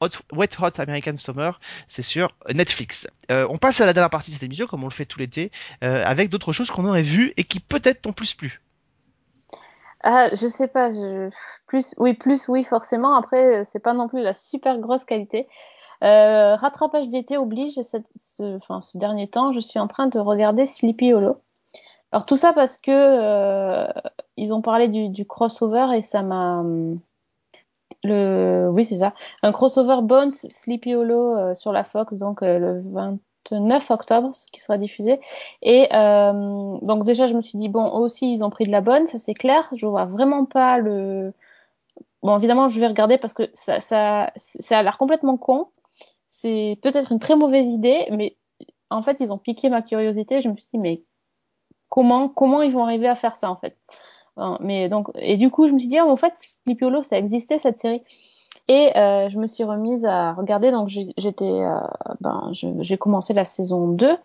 Hot, 0.00 0.08
Wet 0.32 0.48
Hot 0.58 0.80
American 0.80 1.16
Summer, 1.16 1.60
c'est 1.86 2.02
sur 2.02 2.34
Netflix. 2.52 3.06
On 3.30 3.58
passe 3.58 3.80
à 3.80 3.86
la 3.86 3.92
dernière 3.92 4.10
partie 4.10 4.30
de 4.30 4.34
cette 4.34 4.42
émission, 4.42 4.66
comme 4.66 4.82
on 4.82 4.88
le 4.88 4.92
fait 4.92 5.04
tout 5.04 5.20
l'été, 5.20 5.52
avec 5.80 6.30
d'autres 6.30 6.52
choses 6.52 6.72
qu'on 6.72 6.84
aurait 6.84 7.02
vues 7.02 7.32
et 7.36 7.44
qui 7.44 7.60
peut-être 7.60 8.02
t'ont 8.02 8.12
plus 8.12 8.34
plu. 8.34 8.60
Ah, 10.02 10.30
je 10.32 10.48
sais 10.48 10.66
pas. 10.66 10.90
Je... 10.90 11.30
Plus, 11.68 11.94
oui, 11.98 12.14
plus, 12.14 12.48
oui, 12.48 12.64
forcément. 12.64 13.16
Après, 13.16 13.64
c'est 13.64 13.78
pas 13.78 13.92
non 13.92 14.08
plus 14.08 14.22
la 14.22 14.34
super 14.34 14.78
grosse 14.78 15.04
qualité. 15.04 15.46
Euh, 16.04 16.54
rattrapage 16.56 17.08
d'été 17.08 17.38
oblige. 17.38 17.80
Ce, 17.82 18.98
dernier 18.98 19.28
temps, 19.28 19.52
je 19.52 19.60
suis 19.60 19.78
en 19.78 19.88
train 19.88 20.06
de 20.06 20.18
regarder 20.18 20.66
Sleepy 20.66 21.12
Hollow. 21.12 21.38
Alors 22.12 22.26
tout 22.26 22.36
ça 22.36 22.52
parce 22.52 22.78
que 22.78 22.92
euh, 22.92 23.88
ils 24.36 24.54
ont 24.54 24.62
parlé 24.62 24.86
du, 24.86 25.26
crossover 25.26 25.88
et 25.96 26.00
ça 26.00 26.22
m'a 26.22 26.60
hum, 26.60 27.00
oui 28.04 28.84
c'est 28.84 28.98
ça 28.98 29.14
un 29.42 29.50
crossover 29.50 29.96
Bones 30.00 30.30
Sleepy 30.30 30.94
Hollow 30.94 31.36
euh, 31.36 31.54
sur 31.54 31.72
la 31.72 31.82
Fox 31.82 32.16
donc 32.16 32.42
le 32.42 32.84
29 33.50 33.90
octobre 33.90 34.32
ce 34.32 34.46
qui 34.46 34.60
sera 34.60 34.78
diffusé 34.78 35.18
et 35.60 35.88
euh, 35.92 36.76
donc 36.82 37.04
déjà 37.04 37.26
je 37.26 37.34
me 37.34 37.40
suis 37.40 37.58
dit 37.58 37.68
bon 37.68 37.90
aussi 37.90 38.30
ils 38.30 38.44
ont 38.44 38.50
pris 38.50 38.64
de 38.64 38.70
la 38.70 38.80
bonne 38.80 39.06
ça 39.06 39.18
c'est 39.18 39.34
clair 39.34 39.68
je 39.74 39.84
vois 39.84 40.04
vraiment 40.04 40.44
pas 40.44 40.78
le 40.78 41.32
bon 42.22 42.36
évidemment 42.36 42.68
je 42.68 42.78
vais 42.78 42.86
regarder 42.86 43.18
parce 43.18 43.34
que 43.34 43.50
ça 43.52 43.78
a 43.82 44.82
l'air 44.84 44.98
complètement 44.98 45.36
con 45.36 45.66
c'est 46.40 46.78
peut-être 46.82 47.12
une 47.12 47.18
très 47.18 47.36
mauvaise 47.36 47.68
idée 47.68 48.06
mais 48.10 48.36
en 48.90 49.02
fait 49.02 49.20
ils 49.20 49.32
ont 49.32 49.38
piqué 49.38 49.68
ma 49.68 49.82
curiosité. 49.82 50.40
Je 50.40 50.48
me 50.48 50.56
suis 50.56 50.68
dit 50.72 50.78
mais 50.78 51.02
comment 51.88 52.28
comment 52.28 52.62
ils 52.62 52.72
vont 52.72 52.84
arriver 52.84 53.08
à 53.08 53.14
faire 53.14 53.36
ça 53.36 53.50
en 53.50 53.56
fait? 53.56 53.76
Hein, 54.36 54.58
mais 54.60 54.88
donc 54.88 55.10
et 55.16 55.36
du 55.36 55.50
coup 55.50 55.68
je 55.68 55.72
me 55.72 55.78
suis 55.78 55.88
dit 55.88 56.00
oh, 56.00 56.10
en 56.10 56.16
fait 56.16 56.34
Sleepy 56.66 56.84
Hollow 56.84 57.02
ça 57.02 57.18
existait 57.18 57.58
cette 57.58 57.78
série. 57.78 58.02
Et 58.68 58.96
euh, 58.96 59.28
je 59.28 59.38
me 59.38 59.46
suis 59.46 59.64
remise 59.64 60.06
à 60.06 60.32
regarder. 60.32 60.70
Donc 60.70 60.88
j'étais 60.88 61.44
euh, 61.44 61.80
ben 62.20 62.50
j'ai 62.52 62.98
commencé 62.98 63.34
la 63.34 63.44
saison 63.44 63.88
2 63.88 64.16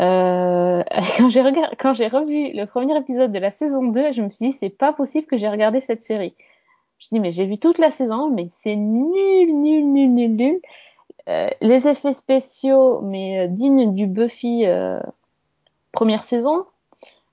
euh, 0.00 0.82
quand 1.18 1.28
j'ai 1.28 1.42
quand 1.78 1.92
j'ai 1.92 2.08
revu 2.08 2.52
le 2.52 2.64
premier 2.66 2.96
épisode 2.96 3.32
de 3.32 3.38
la 3.38 3.50
saison 3.50 3.88
2 3.88 4.12
je 4.12 4.22
me 4.22 4.30
suis 4.30 4.46
dit 4.46 4.52
c'est 4.52 4.70
pas 4.70 4.92
possible 4.92 5.26
que 5.26 5.36
j'ai 5.36 5.48
regardé 5.48 5.80
cette 5.80 6.02
série. 6.02 6.34
Je 6.38 6.44
me 6.44 7.00
suis 7.00 7.14
dit 7.14 7.20
mais 7.20 7.32
j'ai 7.32 7.46
vu 7.46 7.58
toute 7.58 7.78
la 7.78 7.90
saison 7.90 8.30
mais 8.30 8.46
c'est 8.50 8.76
nul 8.76 9.52
nul 9.52 9.92
nul 9.92 10.10
nul 10.14 10.36
nul 10.36 10.60
Euh, 11.28 11.48
les 11.60 11.88
effets 11.88 12.12
spéciaux 12.12 13.00
mais 13.02 13.40
euh, 13.40 13.46
dignes 13.48 13.94
du 13.94 14.06
Buffy 14.06 14.64
euh, 14.66 14.98
première 15.92 16.24
saison 16.24 16.64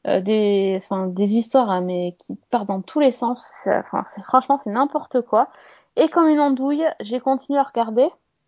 des, 0.05 0.75
enfin, 0.77 1.07
des 1.07 1.33
histoires 1.33 1.71
hein, 1.71 1.81
mais 1.81 2.15
qui 2.19 2.37
partent 2.51 2.67
dans 2.67 2.81
tous 2.81 2.99
les 2.99 3.09
sens. 3.09 3.67
Franchement, 4.23 4.55
c'est 4.55 4.69
n'importe 4.69 5.21
quoi. 5.21 5.49
Et 5.95 6.09
comme 6.09 6.27
une 6.27 6.39
andouille, 6.39 6.85
j'ai 6.99 7.19
continué 7.19 7.57
à 7.57 7.63
regarder 7.63 8.07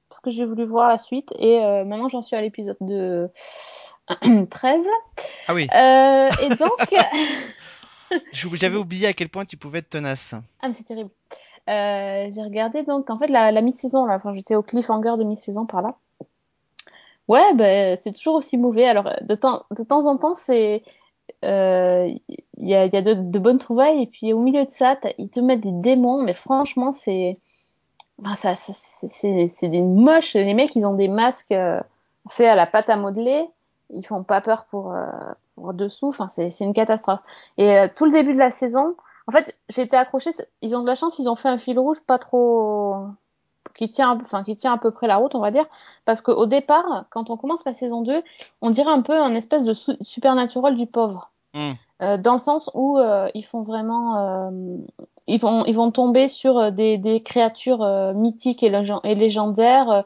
parce 0.10 0.20
que 0.22 0.30
j'ai 0.30 0.46
voulu 0.46 0.66
voir 0.66 0.88
la 0.88 0.98
suite 0.98 1.34
et 1.38 1.64
euh, 1.64 1.84
maintenant 1.84 2.10
j'en 2.10 2.22
suis 2.22 2.36
à 2.36 2.42
l'épisode 2.42 2.78
de 2.82 3.30
13. 4.50 4.88
Ah 5.48 5.54
oui, 5.54 5.68
Euh, 5.74 6.30
et 6.42 6.50
donc, 6.50 6.96
j'avais 8.32 8.78
oublié 8.78 9.08
à 9.08 9.14
quel 9.14 9.30
point 9.30 9.46
tu 9.46 9.58
pouvais 9.58 9.80
être 9.80 9.90
tenace. 9.90 10.34
ah 10.62 10.68
mais 10.68 10.74
c'est 10.74 10.84
terrible. 10.84 11.10
Euh, 11.70 12.30
j'ai 12.32 12.42
regardé 12.44 12.84
donc 12.84 13.10
en 13.10 13.18
fait 13.18 13.28
la, 13.28 13.52
la 13.52 13.62
mi-saison 13.62 14.06
là, 14.06 14.16
enfin 14.16 14.32
j'étais 14.34 14.56
au 14.56 14.64
cliffhanger 14.64 15.18
de 15.18 15.24
mi-saison 15.26 15.66
par 15.66 15.82
là. 15.82 15.96
Ouais, 17.28 17.54
ben 17.56 17.98
c'est 17.98 18.14
toujours 18.14 18.36
aussi 18.36 18.58
mauvais. 18.58 18.86
Alors 18.86 19.10
de 19.22 19.36
temps 19.36 19.64
de 19.72 19.84
temps 19.84 20.06
en 20.08 20.18
temps 20.18 20.34
c'est 20.36 20.82
euh, 21.44 22.08
il 22.58 22.68
y 22.68 22.74
a, 22.76 22.86
y 22.86 22.96
a 22.96 23.02
de, 23.02 23.14
de 23.16 23.40
bonnes 23.40 23.58
trouvailles. 23.58 24.04
Et 24.04 24.08
puis 24.08 24.32
au 24.34 24.40
milieu 24.40 24.64
de 24.66 24.72
ça 24.72 24.98
ils 25.18 25.30
te 25.30 25.40
mettent 25.42 25.62
des 25.62 25.72
démons. 25.74 26.24
Mais 26.24 26.34
franchement 26.34 26.94
c'est 26.94 27.38
enfin, 28.24 28.36
ça, 28.36 28.56
ça- 28.56 29.08
c'est 29.08 29.70
des 29.70 29.82
moches. 29.82 30.36
Les 30.36 30.54
mecs 30.54 30.76
ils 30.76 30.86
ont 30.86 30.96
des 30.96 31.10
masques 31.10 31.52
euh, 31.52 31.82
faits 32.30 32.48
à 32.48 32.56
la 32.56 32.66
pâte 32.68 32.90
à 32.90 32.96
modeler. 32.96 33.46
Ils 33.90 34.06
font 34.06 34.24
pas 34.24 34.42
peur 34.42 34.66
pour, 34.66 34.94
euh, 34.94 35.06
pour 35.56 35.74
dessous. 35.74 36.08
Enfin 36.10 36.28
c'est 36.30 36.50
c'est 36.50 36.64
une 36.66 36.74
catastrophe. 36.74 37.20
Et 37.58 37.78
euh, 37.78 37.88
tout 37.94 38.06
le 38.06 38.12
début 38.12 38.34
de 38.34 38.40
la 38.40 38.52
saison 38.52 38.96
en 39.28 39.32
fait 39.32 39.58
j'ai 39.70 39.82
été 39.84 39.98
accrochée 39.98 40.32
ils 40.62 40.76
ont 40.76 40.82
de 40.82 40.88
la 40.88 40.96
chance 40.96 41.20
ils 41.20 41.30
ont 41.30 41.36
fait 41.36 41.50
un 41.50 41.58
fil 41.58 41.78
rouge 41.80 42.00
pas 42.02 42.20
trop 42.20 42.96
qui 43.76 43.90
tient 43.90 44.20
enfin 44.22 44.44
qui 44.44 44.58
tient 44.58 44.74
à 44.74 44.78
peu 44.78 44.92
près 44.92 45.08
la 45.08 45.18
route 45.18 45.36
on 45.36 45.40
va 45.40 45.52
dire 45.52 45.66
parce 46.06 46.22
qu'au 46.22 46.46
départ 46.46 47.06
quand 47.10 47.30
on 47.30 47.38
commence 47.38 47.64
la 47.66 47.74
saison 47.74 48.02
2 48.02 48.24
on 48.62 48.70
dirait 48.70 48.92
un 48.92 49.02
peu 49.02 49.18
un 49.18 49.36
espèce 49.36 49.64
de 49.64 49.74
su- 49.74 49.98
supernatural 50.02 50.76
du 50.76 50.88
pauvre 50.88 51.32
Hmm. 51.54 51.74
euh, 52.02 52.18
dans 52.18 52.34
le 52.34 52.40
sens 52.40 52.70
où 52.76 53.00
euh, 53.00 53.30
ils 53.34 53.46
font 53.46 53.64
vraiment 53.64 54.18
euh, 54.18 54.78
ils 55.28 55.40
vont 55.40 55.66
ils 55.66 55.76
vont 55.76 55.92
tomber 55.92 56.28
sur 56.28 56.72
des, 56.72 56.98
des 56.98 57.24
créatures 57.24 57.86
mythiques 58.16 58.64
et 58.64 59.16
légendaires 59.16 60.06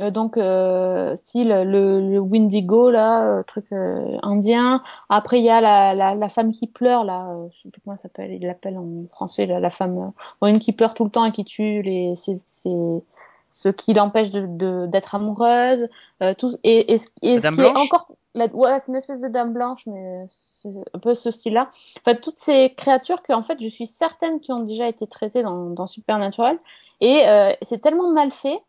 euh, 0.00 0.10
donc 0.10 0.36
euh, 0.36 1.14
style 1.16 1.48
le, 1.48 2.00
le 2.00 2.18
Windigo 2.18 2.90
là 2.90 3.24
euh, 3.24 3.42
truc 3.42 3.66
euh, 3.72 4.16
indien. 4.22 4.82
Après 5.08 5.38
il 5.38 5.44
y 5.44 5.50
a 5.50 5.60
la, 5.60 5.94
la, 5.94 6.14
la 6.14 6.28
femme 6.28 6.52
qui 6.52 6.66
pleure 6.66 7.04
là 7.04 7.28
euh, 7.30 7.48
je 7.52 7.62
sais 7.62 7.68
plus 7.70 7.80
comment 7.82 7.94
elle 7.94 8.00
s'appelle 8.02 8.32
il 8.32 8.46
l'appelle 8.46 8.78
en 8.78 8.86
français 9.10 9.46
la, 9.46 9.60
la 9.60 9.70
femme 9.70 9.98
euh, 9.98 10.10
bon, 10.40 10.46
une 10.48 10.58
qui 10.58 10.72
pleure 10.72 10.94
tout 10.94 11.04
le 11.04 11.10
temps 11.10 11.24
et 11.24 11.32
qui 11.32 11.44
tue 11.44 11.82
les 11.82 12.14
ses, 12.16 12.34
ses- 12.34 13.02
ceux 13.50 13.72
qui 13.72 13.94
l'empêchent 13.94 14.30
de 14.30 14.46
de- 14.46 14.86
d'être 14.86 15.14
amoureuse. 15.14 15.88
Euh, 16.22 16.34
tout 16.34 16.52
et, 16.64 16.94
et, 16.94 16.98
et 17.22 17.38
ce 17.40 17.50
qui 17.54 17.60
est 17.62 17.76
encore 17.76 18.08
la, 18.34 18.46
ouais 18.46 18.78
c'est 18.80 18.92
une 18.92 18.96
espèce 18.96 19.20
de 19.20 19.28
dame 19.28 19.52
blanche 19.52 19.86
mais 19.86 20.24
c'est 20.28 20.68
un 20.94 20.98
peu 21.00 21.14
ce 21.14 21.30
style 21.32 21.54
là 21.54 21.68
enfin 22.00 22.14
toutes 22.14 22.38
ces 22.38 22.74
créatures 22.76 23.22
que 23.22 23.32
en 23.32 23.42
fait 23.42 23.58
je 23.60 23.66
suis 23.66 23.86
certaine 23.86 24.38
qui 24.40 24.52
ont 24.52 24.60
déjà 24.60 24.86
été 24.88 25.06
traitées 25.06 25.42
dans, 25.42 25.70
dans 25.70 25.86
Supernatural. 25.86 26.58
Et 27.00 27.26
euh, 27.26 27.52
c'est 27.62 27.78
tellement 27.80 28.10
mal 28.12 28.30
fait 28.30 28.60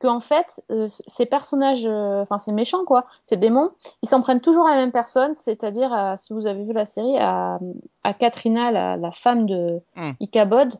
que 0.00 0.06
en 0.06 0.20
fait 0.20 0.62
euh, 0.70 0.86
ces 0.88 1.26
personnages 1.26 1.84
euh, 1.86 2.22
enfin 2.22 2.38
ces 2.38 2.52
méchants 2.52 2.84
quoi 2.84 3.06
ces 3.26 3.36
démons 3.36 3.70
ils 4.02 4.08
s'en 4.08 4.20
prennent 4.20 4.40
toujours 4.40 4.66
à 4.66 4.70
la 4.70 4.76
même 4.76 4.92
personne 4.92 5.34
c'est-à-dire 5.34 5.92
à- 5.92 6.16
si 6.16 6.32
vous 6.32 6.46
avez 6.46 6.64
vu 6.64 6.72
la 6.72 6.86
série 6.86 7.16
à, 7.18 7.58
à 8.04 8.14
Katrina 8.14 8.70
la, 8.70 8.96
la 8.96 9.10
femme 9.10 9.46
de 9.46 9.80
Hmm. 9.96 10.12
Ichabod 10.20 10.74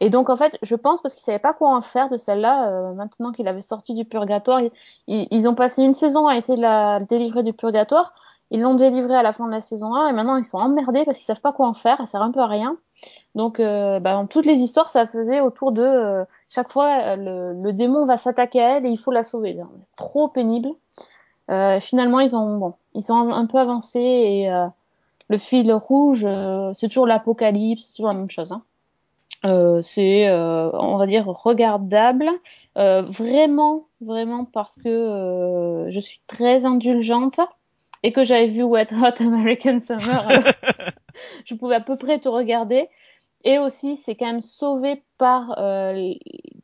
et 0.00 0.10
donc 0.10 0.28
en 0.30 0.36
fait 0.36 0.58
je 0.62 0.74
pense 0.74 1.00
parce 1.00 1.14
qu'ils 1.14 1.22
savaient 1.24 1.38
pas 1.38 1.54
quoi 1.54 1.74
en 1.74 1.80
faire 1.80 2.08
de 2.10 2.16
celle-là 2.16 2.68
euh, 2.70 2.92
maintenant 2.94 3.32
qu'il 3.32 3.48
avait 3.48 3.60
sorti 3.60 3.94
du 3.94 4.04
purgatoire 4.04 4.60
ils, 4.60 4.70
ils- 5.06 5.28
ils 5.30 5.48
ont 5.48 5.54
passé 5.54 5.82
une 5.82 5.94
saison 5.94 6.26
à 6.26 6.36
essayer 6.36 6.56
de 6.58 6.62
la 6.62 7.00
délivrer 7.00 7.42
du 7.42 7.52
purgatoire 7.52 8.12
Ils 8.50 8.60
l'ont 8.60 8.74
délivré 8.74 9.16
à 9.16 9.22
la 9.22 9.32
fin 9.32 9.46
de 9.46 9.52
la 9.52 9.60
saison 9.60 9.94
1 9.94 10.08
et 10.08 10.12
maintenant 10.12 10.36
ils 10.36 10.44
sont 10.44 10.58
emmerdés 10.58 11.04
parce 11.04 11.16
qu'ils 11.16 11.26
savent 11.26 11.40
pas 11.40 11.52
quoi 11.52 11.66
en 11.66 11.74
faire. 11.74 11.98
Ça 11.98 12.06
sert 12.06 12.22
un 12.22 12.30
peu 12.30 12.40
à 12.40 12.46
rien. 12.46 12.76
Donc, 13.34 13.60
euh, 13.60 14.00
bah, 14.00 14.12
dans 14.12 14.26
toutes 14.26 14.46
les 14.46 14.60
histoires, 14.60 14.88
ça 14.88 15.06
faisait 15.06 15.40
autour 15.40 15.72
de 15.72 15.82
euh, 15.82 16.24
chaque 16.48 16.70
fois 16.70 16.98
euh, 17.02 17.16
le, 17.16 17.62
le 17.62 17.72
démon 17.72 18.04
va 18.04 18.16
s'attaquer 18.16 18.62
à 18.62 18.76
elle 18.76 18.86
et 18.86 18.90
il 18.90 18.96
faut 18.96 19.10
la 19.10 19.22
sauver. 19.22 19.58
C'est 19.84 19.96
trop 19.96 20.28
pénible. 20.28 20.68
Euh, 21.50 21.80
finalement, 21.80 22.20
ils 22.20 22.34
ont 22.34 22.58
bon, 22.58 22.74
ils 22.94 23.12
ont 23.12 23.32
un 23.32 23.46
peu 23.46 23.58
avancé 23.58 24.00
et 24.00 24.50
euh, 24.50 24.66
le 25.28 25.38
fil 25.38 25.72
rouge, 25.72 26.24
euh, 26.26 26.72
c'est 26.74 26.88
toujours 26.88 27.06
l'apocalypse, 27.06 27.84
c'est 27.84 27.96
toujours 27.96 28.12
la 28.12 28.18
même 28.18 28.30
chose. 28.30 28.52
Hein. 28.52 28.62
Euh, 29.44 29.80
c'est, 29.82 30.28
euh, 30.28 30.70
on 30.72 30.96
va 30.96 31.06
dire, 31.06 31.26
regardable, 31.26 32.28
euh, 32.78 33.02
vraiment, 33.02 33.86
vraiment 34.00 34.44
parce 34.44 34.76
que 34.76 35.86
je 35.88 36.00
suis 36.00 36.20
très 36.26 36.64
indulgente 36.66 37.40
et 38.06 38.12
que 38.12 38.22
j'avais 38.22 38.46
vu 38.46 38.62
Wet 38.62 38.86
Hot 38.92 39.20
American 39.20 39.80
Summer, 39.80 40.28
je 41.44 41.54
pouvais 41.56 41.74
à 41.74 41.80
peu 41.80 41.96
près 41.96 42.20
tout 42.20 42.30
regarder. 42.30 42.88
Et 43.42 43.58
aussi, 43.58 43.96
c'est 43.96 44.14
quand 44.14 44.26
même 44.26 44.40
sauvé 44.40 45.02
par 45.18 45.58
euh, 45.58 46.12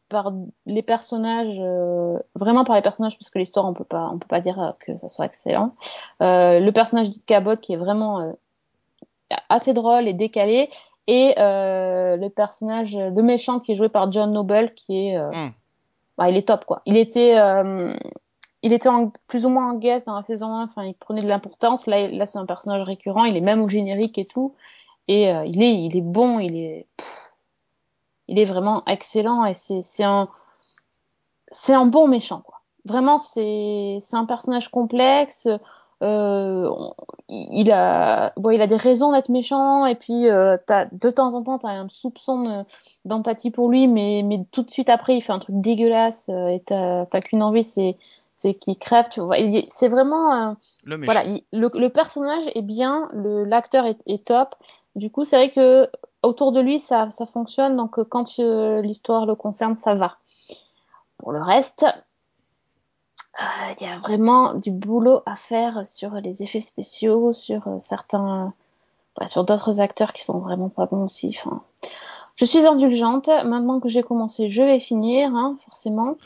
par 0.08 0.32
les 0.66 0.82
personnages, 0.82 1.58
euh, 1.58 2.16
vraiment 2.36 2.62
par 2.62 2.76
les 2.76 2.82
personnages, 2.82 3.18
parce 3.18 3.28
que 3.28 3.40
l'histoire, 3.40 3.66
on 3.66 3.74
peut 3.74 3.82
pas, 3.82 4.08
on 4.12 4.18
peut 4.18 4.28
pas 4.28 4.40
dire 4.40 4.74
que 4.86 4.96
ça 4.98 5.08
soit 5.08 5.26
excellent. 5.26 5.74
Euh, 6.22 6.60
le 6.60 6.70
personnage 6.70 7.10
du 7.10 7.18
Cabot 7.20 7.56
qui 7.56 7.72
est 7.72 7.76
vraiment 7.76 8.34
assez 9.48 9.72
drôle 9.74 10.06
et 10.06 10.12
décalé, 10.12 10.68
et 11.08 11.34
le 11.36 12.28
personnage, 12.28 12.96
le 12.96 13.22
méchant 13.22 13.58
qui 13.58 13.72
est 13.72 13.76
joué 13.76 13.88
par 13.88 14.12
John 14.12 14.32
Noble, 14.32 14.70
qui 14.74 15.08
est, 15.08 15.16
euh, 15.18 15.30
Mm. 15.30 15.52
bah, 16.18 16.30
il 16.30 16.36
est 16.36 16.46
top 16.46 16.64
quoi. 16.66 16.82
Il 16.86 16.96
était, 16.96 17.36
il 18.62 18.72
était 18.72 18.88
plus 19.26 19.44
ou 19.44 19.48
moins 19.48 19.72
en 19.72 19.74
guest 19.74 20.06
dans 20.06 20.16
la 20.16 20.22
saison 20.22 20.54
1, 20.54 20.64
enfin 20.64 20.84
il 20.84 20.94
prenait 20.94 21.22
de 21.22 21.28
l'importance. 21.28 21.86
Là, 21.86 22.08
là 22.08 22.26
c'est 22.26 22.38
un 22.38 22.46
personnage 22.46 22.82
récurrent, 22.82 23.24
il 23.24 23.36
est 23.36 23.40
même 23.40 23.62
au 23.62 23.68
générique 23.68 24.18
et 24.18 24.24
tout, 24.24 24.54
et 25.08 25.32
euh, 25.32 25.44
il 25.46 25.62
est, 25.62 25.84
il 25.84 25.96
est 25.96 26.02
bon, 26.02 26.38
il 26.38 26.56
est, 26.56 26.86
il 28.28 28.38
est 28.38 28.44
vraiment 28.44 28.84
excellent 28.86 29.44
et 29.44 29.54
c'est, 29.54 30.04
un, 30.04 30.28
un 31.68 31.86
bon 31.86 32.08
méchant 32.08 32.40
quoi. 32.44 32.60
Vraiment, 32.84 33.18
c'est, 33.18 34.00
un 34.12 34.24
personnage 34.24 34.68
complexe. 34.68 35.46
Euh, 36.02 36.68
il 37.28 37.70
a, 37.70 38.32
bon, 38.36 38.50
il 38.50 38.60
a 38.60 38.66
des 38.66 38.76
raisons 38.76 39.12
d'être 39.12 39.28
méchant 39.28 39.86
et 39.86 39.94
puis 39.94 40.28
euh, 40.28 40.56
de 40.90 41.10
temps 41.10 41.34
en 41.34 41.44
temps, 41.44 41.58
t'as 41.58 41.68
un 41.68 41.88
soupçon 41.88 42.42
de- 42.42 42.64
d'empathie 43.04 43.52
pour 43.52 43.68
lui, 43.68 43.86
mais, 43.86 44.22
mais 44.24 44.44
tout 44.50 44.64
de 44.64 44.70
suite 44.70 44.88
après, 44.88 45.16
il 45.16 45.20
fait 45.20 45.32
un 45.32 45.38
truc 45.38 45.60
dégueulasse 45.60 46.28
et 46.28 46.60
t'as 46.66 47.20
qu'une 47.20 47.42
envie, 47.42 47.62
c'est, 47.62 47.96
c'est 48.42 48.54
qu'il 48.54 48.76
crève. 48.78 49.08
Tu 49.08 49.20
vois, 49.20 49.36
c'est 49.70 49.88
vraiment, 49.88 50.50
euh, 50.50 50.52
Le 50.84 50.96
voilà, 51.04 51.24
il- 51.24 51.44
le, 51.52 51.70
le 51.74 51.88
personnage 51.88 52.44
est 52.54 52.62
bien, 52.62 53.08
le, 53.12 53.44
l'acteur 53.44 53.86
est, 53.86 53.98
est 54.06 54.24
top. 54.26 54.54
Du 54.96 55.10
coup, 55.10 55.22
c'est 55.24 55.36
vrai 55.36 55.50
que 55.50 55.88
autour 56.22 56.50
de 56.52 56.60
lui, 56.60 56.80
ça, 56.80 57.10
ça 57.10 57.24
fonctionne. 57.26 57.76
Donc, 57.76 57.98
euh, 57.98 58.04
quand 58.04 58.38
euh, 58.40 58.82
l'histoire 58.82 59.26
le 59.26 59.34
concerne, 59.36 59.74
ça 59.76 59.94
va. 59.94 60.16
Pour 61.18 61.30
le 61.32 61.40
reste, 61.40 61.84
euh, 63.40 63.72
il 63.80 63.86
y 63.86 63.88
a 63.90 63.98
vraiment 63.98 64.54
du 64.54 64.70
boulot 64.72 65.22
à 65.26 65.36
faire 65.36 65.86
sur 65.86 66.10
les 66.14 66.42
effets 66.42 66.60
spéciaux, 66.60 67.32
sur 67.32 67.62
certains, 67.78 68.52
ouais, 69.20 69.28
sur 69.28 69.44
d'autres 69.44 69.80
acteurs 69.80 70.12
qui 70.12 70.22
sont 70.24 70.38
vraiment 70.40 70.68
pas 70.68 70.86
bons 70.86 71.04
aussi. 71.04 71.28
Enfin, 71.36 71.62
je 72.36 72.44
suis 72.44 72.66
indulgente. 72.66 73.28
Maintenant 73.28 73.78
que 73.80 73.88
j'ai 73.88 74.02
commencé, 74.02 74.48
je 74.48 74.62
vais 74.62 74.80
finir, 74.80 75.34
hein, 75.34 75.56
forcément. 75.64 76.16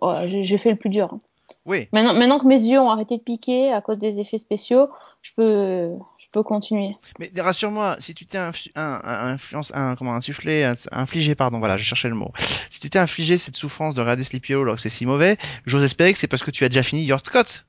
Ouais, 0.00 0.28
j'ai 0.28 0.44
j'ai 0.44 0.58
fait 0.58 0.70
le 0.70 0.76
plus 0.76 0.90
dur. 0.90 1.08
hein. 1.14 1.20
Oui. 1.66 1.88
Maintenant, 1.92 2.14
maintenant 2.14 2.38
que 2.38 2.46
mes 2.46 2.62
yeux 2.62 2.78
ont 2.80 2.90
arrêté 2.90 3.18
de 3.18 3.22
piquer 3.22 3.72
à 3.72 3.80
cause 3.80 3.98
des 3.98 4.20
effets 4.20 4.38
spéciaux, 4.38 4.88
je 5.20 5.32
peux, 5.36 5.90
je 6.18 6.26
peux 6.30 6.44
continuer. 6.44 6.96
Mais 7.18 7.30
rassure-moi, 7.36 7.96
si 7.98 8.14
tu 8.14 8.24
t'es 8.24 8.38
infu- 8.38 8.70
un, 8.76 9.00
un, 9.34 9.36
un, 9.74 9.96
comment, 9.96 10.14
insufflé, 10.14 10.62
un- 10.64 10.76
infligé, 10.92 11.34
pardon, 11.34 11.58
voilà, 11.58 11.76
je 11.76 11.82
cherchais 11.82 12.08
le 12.08 12.14
mot. 12.14 12.30
Si 12.70 12.78
tu 12.78 12.88
t'es 12.88 13.00
infligé 13.00 13.36
cette 13.36 13.56
souffrance 13.56 13.94
de 13.94 14.00
regarder 14.00 14.22
Sleepy 14.22 14.54
Hollow 14.54 14.62
alors 14.62 14.76
que 14.76 14.82
c'est 14.82 14.88
si 14.88 15.06
mauvais, 15.06 15.36
j'ose 15.66 15.82
espérer 15.82 16.12
que 16.12 16.18
c'est 16.18 16.28
parce 16.28 16.44
que 16.44 16.52
tu 16.52 16.64
as 16.64 16.68
déjà 16.68 16.84
fini 16.84 17.02
Your 17.02 17.20
Scott. 17.20 17.66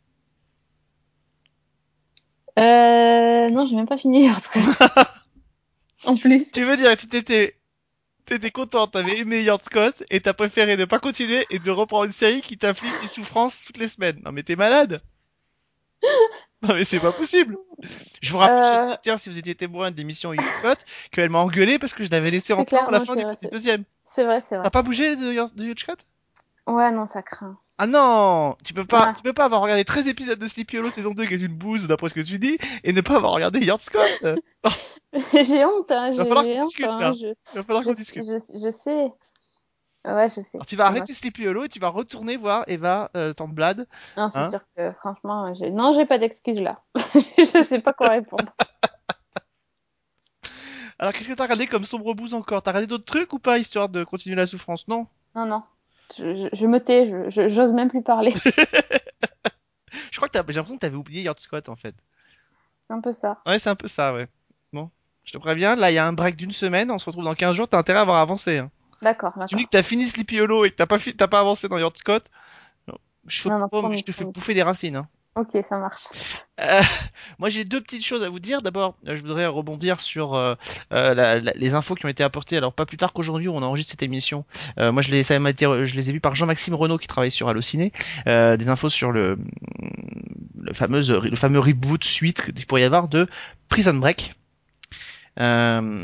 Euh, 2.59 3.49
non, 3.49 3.65
j'ai 3.65 3.75
même 3.75 3.87
pas 3.87 3.97
fini. 3.97 4.27
cas. 4.27 5.13
en 6.05 6.15
plus. 6.15 6.51
Tu 6.51 6.63
veux 6.63 6.77
dire 6.77 6.95
que 6.97 7.05
t'étais, 7.05 7.55
t'étais 8.27 8.51
content, 8.51 8.87
t'avais 8.87 9.17
aimé 9.19 9.41
Your 9.41 9.59
Scott 9.63 10.03
et 10.09 10.19
t'as 10.19 10.33
préféré 10.33 10.77
ne 10.77 10.85
pas 10.85 10.99
continuer 10.99 11.45
et 11.49 11.59
de 11.59 11.71
reprendre 11.71 12.05
une 12.05 12.11
série 12.11 12.41
qui 12.41 12.57
t'inflige 12.57 12.99
des 13.01 13.07
souffrances 13.07 13.63
toutes 13.65 13.77
les 13.77 13.87
semaines. 13.87 14.21
Non 14.25 14.31
mais 14.31 14.43
t'es 14.43 14.55
malade. 14.55 15.01
Non 16.63 16.73
mais 16.73 16.85
c'est 16.85 16.99
pas 16.99 17.11
possible. 17.11 17.55
Je 18.19 18.31
vous 18.31 18.39
rappelle, 18.39 18.97
Euh, 19.07 19.17
si 19.17 19.29
vous 19.29 19.37
étiez 19.37 19.53
témoin 19.53 19.91
de 19.91 19.95
l'émission 19.95 20.33
Your 20.33 20.43
Scott, 20.57 20.79
qu'elle 21.11 21.29
m'a 21.29 21.37
engueulé 21.37 21.77
parce 21.77 21.93
que 21.93 22.03
je 22.03 22.09
l'avais 22.09 22.31
laissé 22.31 22.51
en 22.51 22.63
à 22.63 22.91
la 22.91 23.05
fin 23.05 23.15
du, 23.15 23.21
vrai, 23.21 23.35
deuxième. 23.51 23.83
C'est 24.03 24.23
vrai, 24.23 24.41
c'est 24.41 24.55
vrai. 24.55 24.63
T'as 24.63 24.71
pas 24.71 24.81
bougé 24.81 25.15
de 25.15 25.31
Your 25.33 25.51
Scott? 25.77 26.07
Ouais, 26.65 26.89
non, 26.89 27.05
ça 27.05 27.21
craint. 27.21 27.59
Ah 27.79 27.85
non, 27.85 28.55
tu 28.63 28.73
peux 28.73 28.85
pas, 28.85 29.01
Ah. 29.05 29.13
tu 29.15 29.21
peux 29.21 29.33
pas 29.33 29.45
avoir 29.45 29.61
regardé 29.61 29.85
13 29.85 30.07
épisodes 30.07 30.39
de 30.39 30.47
Sleepy 30.47 30.79
Hollow 30.79 30.89
saison 30.89 31.11
2 31.11 31.25
qui 31.27 31.35
est 31.35 31.37
une 31.37 31.55
bouse 31.55 31.87
d'après 31.87 32.09
ce 32.09 32.15
que 32.15 32.21
tu 32.21 32.39
dis 32.39 32.57
et 32.83 32.91
ne 32.91 33.01
pas 33.01 33.17
avoir 33.17 33.33
regardé 33.33 33.59
Yard 33.59 33.81
Scott. 33.81 34.09
J'ai 35.13 35.63
honte, 35.63 35.91
hein, 35.91 36.11
va 36.11 36.11
j'ai 36.11 36.17
falloir 36.17 36.43
j'ai 36.43 36.57
qu'on 36.57 36.65
discute, 36.65 36.85
hein, 36.85 37.13
je, 37.13 37.27
Il 37.27 37.35
va 37.55 37.63
falloir 37.63 37.83
qu'on 37.83 37.93
je, 37.93 37.97
discute. 37.97 38.23
je, 38.25 38.59
je 38.63 38.69
sais. 38.71 39.13
Ouais, 40.05 40.29
je 40.29 40.41
sais. 40.41 40.57
Alors 40.57 40.65
tu 40.65 40.75
vas 40.75 40.87
arrêter 40.87 41.13
Sleepy 41.13 41.47
Hollow 41.47 41.65
et 41.65 41.69
tu 41.69 41.79
vas 41.79 41.89
retourner 41.89 42.37
voir 42.37 42.63
Eva 42.67 43.11
euh, 43.15 43.33
va. 43.37 43.73
Non, 44.15 44.29
c'est 44.29 44.39
Hein 44.39 44.49
sûr 44.49 44.59
que, 44.75 44.91
franchement, 44.93 45.53
j'ai... 45.53 45.69
non, 45.69 45.93
j'ai 45.93 46.05
pas 46.05 46.17
d'excuses 46.17 46.61
là. 46.61 46.81
je 47.37 47.61
sais 47.63 47.79
pas 47.79 47.93
quoi 47.93 48.09
répondre. 48.09 48.51
Alors 50.99 51.13
qu'est-ce 51.13 51.27
que 51.27 51.33
t'as 51.33 51.43
regardé 51.43 51.67
comme 51.67 51.85
sombre 51.85 52.15
bouse 52.15 52.33
encore? 52.33 52.63
T'as 52.63 52.71
regardé 52.71 52.87
d'autres 52.87 53.05
trucs 53.05 53.31
ou 53.33 53.39
pas 53.39 53.59
histoire 53.59 53.87
de 53.89 54.03
continuer 54.03 54.35
la 54.35 54.47
souffrance? 54.47 54.87
Non. 54.87 55.05
Non, 55.35 55.45
non. 55.45 55.61
Je, 56.15 56.65
me 56.65 56.79
tais, 56.79 57.05
je, 57.29 57.49
j'ose 57.49 57.71
même 57.73 57.89
plus 57.89 58.01
parler. 58.03 58.33
Je 60.11 60.17
crois 60.17 60.27
que 60.29 60.33
t'as, 60.33 60.43
j'ai 60.47 60.53
l'impression 60.53 60.75
que 60.75 60.81
t'avais 60.81 60.95
oublié 60.95 61.21
Yard 61.23 61.39
Scott 61.39 61.69
en 61.69 61.75
fait. 61.75 61.95
c'est 62.81 62.93
un 62.93 63.01
peu 63.01 63.13
ça. 63.13 63.39
Ouais, 63.45 63.59
c'est 63.59 63.69
un 63.69 63.75
peu 63.75 63.87
ça, 63.87 64.13
ouais. 64.13 64.27
Bon, 64.73 64.89
je 65.23 65.31
te 65.31 65.37
préviens, 65.37 65.75
là 65.75 65.91
il 65.91 65.95
y 65.95 65.97
a 65.97 66.07
un 66.07 66.13
break 66.13 66.35
d'une 66.35 66.51
semaine, 66.51 66.89
on 66.91 66.97
se 66.99 67.05
retrouve 67.05 67.23
dans 67.23 67.35
15 67.35 67.55
jours, 67.55 67.67
t'as 67.67 67.77
intérêt 67.77 67.99
à 67.99 68.01
avoir 68.01 68.17
avancé. 68.17 68.57
Hein. 68.57 68.71
D'accord, 69.01 69.33
Si 69.39 69.45
tu 69.45 69.55
me 69.55 69.59
dis 69.59 69.65
que 69.65 69.71
t'as 69.71 69.83
fini 69.83 70.05
Sleepy 70.07 70.39
Hollow 70.41 70.65
et 70.65 70.71
que 70.71 70.75
t'as 70.75 70.87
pas, 70.87 70.97
fi- 70.99 71.15
t'as 71.15 71.27
pas 71.27 71.39
avancé 71.39 71.67
dans 71.67 71.77
Yard 71.77 71.95
Scott, 71.97 72.25
je, 73.27 73.41
saute 73.41 73.51
Non, 73.51 73.59
non, 73.59 73.69
pas, 73.69 73.77
mais 73.77 73.81
promis, 73.81 73.97
je 73.97 74.03
te 74.05 74.11
fais 74.11 74.25
bouffer 74.25 74.53
des 74.53 74.63
racines. 74.63 74.95
Hein. 74.95 75.07
Ok, 75.37 75.55
ça 75.61 75.77
marche. 75.77 76.05
Euh, 76.59 76.81
moi, 77.37 77.49
j'ai 77.49 77.63
deux 77.63 77.79
petites 77.79 78.03
choses 78.03 78.23
à 78.23 78.29
vous 78.29 78.39
dire. 78.39 78.63
D'abord, 78.63 78.95
euh, 79.07 79.15
je 79.15 79.21
voudrais 79.21 79.45
rebondir 79.45 80.01
sur 80.01 80.33
euh, 80.33 80.55
euh, 80.91 81.39
les 81.55 81.75
infos 81.75 81.93
qui 81.93 82.07
ont 82.07 82.09
été 82.09 82.23
apportées. 82.23 82.57
Alors, 82.57 82.73
pas 82.73 82.87
plus 82.87 82.97
tard 82.97 83.13
qu'aujourd'hui, 83.13 83.47
on 83.47 83.57
enregistre 83.57 83.91
cette 83.91 84.01
émission. 84.01 84.45
Euh, 84.79 84.91
moi, 84.91 85.03
je 85.03 85.11
les, 85.11 85.31
été, 85.31 85.65
je 85.85 85.95
les 85.95 86.09
ai 86.09 86.13
vus 86.13 86.19
par 86.19 86.33
Jean-Maxime 86.33 86.73
Renault 86.73 86.97
qui 86.97 87.07
travaille 87.07 87.29
sur 87.29 87.49
Allociné. 87.49 87.91
Euh, 88.25 88.57
des 88.57 88.67
infos 88.69 88.89
sur 88.89 89.11
le, 89.11 89.37
fameux, 90.73 91.01
le 91.01 91.35
fameux 91.35 91.59
reboot 91.59 92.03
suite 92.03 92.51
qu'il 92.51 92.65
pourrait 92.65 92.81
y 92.81 92.85
avoir 92.85 93.07
de 93.07 93.27
Prison 93.69 93.93
Break. 93.93 94.33
Euh, 95.39 96.03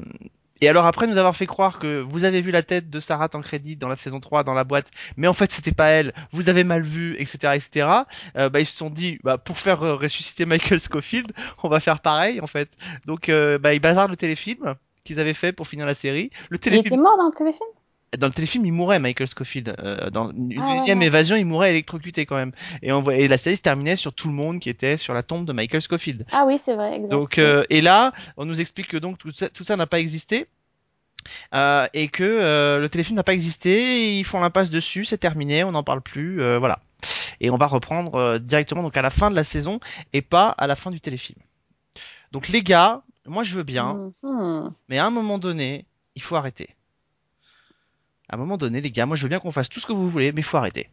et 0.64 0.70
alors 0.70 0.86
après 0.86 1.08
nous 1.08 1.18
avoir 1.18 1.36
fait 1.36 1.46
croire 1.46 1.78
que 1.78 2.00
vous 2.00 2.24
avez 2.24 2.40
vu 2.42 2.50
la 2.52 2.64
tête 2.64 2.90
de 2.90 3.02
Sarah 3.02 3.28
en 3.34 3.42
crédit 3.42 3.76
dans 3.76 3.90
la 3.90 3.98
saison 3.98 4.22
3 4.22 4.46
dans 4.46 4.54
la 4.54 4.64
boîte, 4.64 4.88
mais 5.18 5.28
en 5.28 5.34
fait 5.34 5.52
c'était 5.52 5.74
pas 5.74 5.90
elle, 5.90 6.14
vous 6.32 6.48
avez 6.48 6.64
mal 6.64 6.84
vu, 6.84 7.18
etc., 7.20 7.56
etc. 7.56 7.90
Euh, 8.38 8.50
bah 8.50 8.62
ils 8.62 8.66
se 8.66 8.78
sont 8.78 8.90
dit, 8.90 9.20
bah 9.26 9.38
pour 9.38 9.60
faire 9.60 9.84
euh, 9.84 9.96
ressusciter 9.96 10.46
Michael 10.46 10.80
Scofield, 10.80 11.34
on 11.64 11.68
va 11.68 11.82
faire 11.82 12.00
pareil 12.00 12.40
en 12.40 12.48
fait. 12.48 12.70
Donc 13.06 13.28
euh, 13.28 13.58
bah 13.58 13.74
ils 13.74 13.82
bazardent 13.82 14.12
le 14.12 14.16
téléfilm 14.16 14.76
qu'ils 15.04 15.20
avaient 15.20 15.34
fait 15.34 15.52
pour 15.52 15.68
finir 15.68 15.86
la 15.86 15.96
série. 15.96 16.32
Le 16.50 16.60
Il 16.70 16.70
téléfilm, 16.70 16.94
était 16.94 16.96
mort 16.96 17.18
dans 17.18 17.26
le 17.26 17.34
téléfilm? 17.34 17.68
Dans 18.18 18.28
le 18.28 18.34
téléfilm, 18.34 18.66
il 18.66 18.72
mourait 18.74 19.00
Michael 19.00 19.28
Scofield. 19.28 19.76
Euh, 19.80 20.10
dans 20.10 20.32
une 20.32 20.54
Ah, 20.60 20.78
deuxième 20.78 21.00
ouais. 21.00 21.06
évasion, 21.08 21.36
il 21.36 21.46
mourait 21.46 21.70
électrocuté 21.72 22.26
quand 22.26 22.36
même. 22.36 22.52
Et, 22.82 22.92
on 22.92 23.02
voit, 23.02 23.16
et 23.16 23.28
la 23.28 23.38
série 23.38 23.58
se 23.58 23.62
terminait 23.62 23.96
sur 23.96 24.14
tout 24.14 24.28
le 24.28 24.34
monde 24.34 24.60
qui 24.60 24.70
était 24.70 24.98
sur 24.98 25.14
la 25.14 25.24
tombe 25.24 25.46
de 25.46 25.54
Michael 25.54 25.82
Scofield. 25.82 26.26
Ah 26.32 26.46
oui, 26.48 26.58
c'est 26.58 26.76
vrai, 26.76 26.96
exact. 26.96 27.12
Donc 27.12 27.38
euh, 27.38 27.64
et 27.70 27.82
là, 27.82 28.14
on 28.38 28.46
nous 28.46 28.60
explique 28.62 28.88
que 28.90 28.98
donc 28.98 29.18
tout 29.18 29.32
ça, 29.34 29.50
tout 29.50 29.64
ça 29.64 29.76
n'a 29.76 29.88
pas 29.88 30.00
existé. 30.00 30.48
Euh, 31.56 31.88
et 31.94 32.10
que 32.10 32.24
euh, 32.24 32.80
le 32.80 32.90
téléfilm 32.90 33.16
n'a 33.16 33.24
pas 33.24 33.34
existé, 33.34 34.18
ils 34.20 34.26
font 34.26 34.42
l'impasse 34.42 34.70
dessus, 34.70 35.06
c'est 35.06 35.18
terminé, 35.18 35.64
on 35.64 35.72
n'en 35.72 35.84
parle 35.84 36.02
plus, 36.02 36.42
euh, 36.42 36.60
voilà. 36.60 36.80
Et 37.40 37.50
on 37.50 37.56
va 37.58 37.66
reprendre 37.68 38.16
euh, 38.16 38.40
directement 38.40 38.84
donc 38.84 38.98
à 38.98 39.02
la 39.02 39.10
fin 39.10 39.32
de 39.32 39.36
la 39.36 39.46
saison 39.46 39.80
et 40.12 40.22
pas 40.22 40.50
à 40.50 40.68
la 40.68 40.76
fin 40.76 40.92
du 40.92 41.00
téléfilm. 41.00 41.40
Donc 42.34 42.50
les 42.50 42.62
gars, 42.62 43.04
moi 43.26 43.44
je 43.46 43.56
veux 43.56 43.64
bien, 43.64 44.12
Mhm. 44.22 44.74
mais 44.90 44.98
à 44.98 45.06
un 45.06 45.12
moment 45.12 45.38
donné, 45.38 45.86
il 46.16 46.22
faut 46.22 46.36
arrêter. 46.36 46.70
À 48.34 48.36
un 48.36 48.40
moment 48.40 48.58
donné, 48.58 48.82
les 48.82 48.90
gars, 48.90 49.06
moi 49.06 49.16
je 49.16 49.22
veux 49.22 49.30
bien 49.30 49.40
qu'on 49.40 49.52
fasse 49.52 49.70
tout 49.70 49.80
ce 49.80 49.86
que 49.86 49.94
vous 49.94 50.10
voulez, 50.10 50.32
mais 50.32 50.42
faut 50.42 50.58
arrêter. 50.58 50.90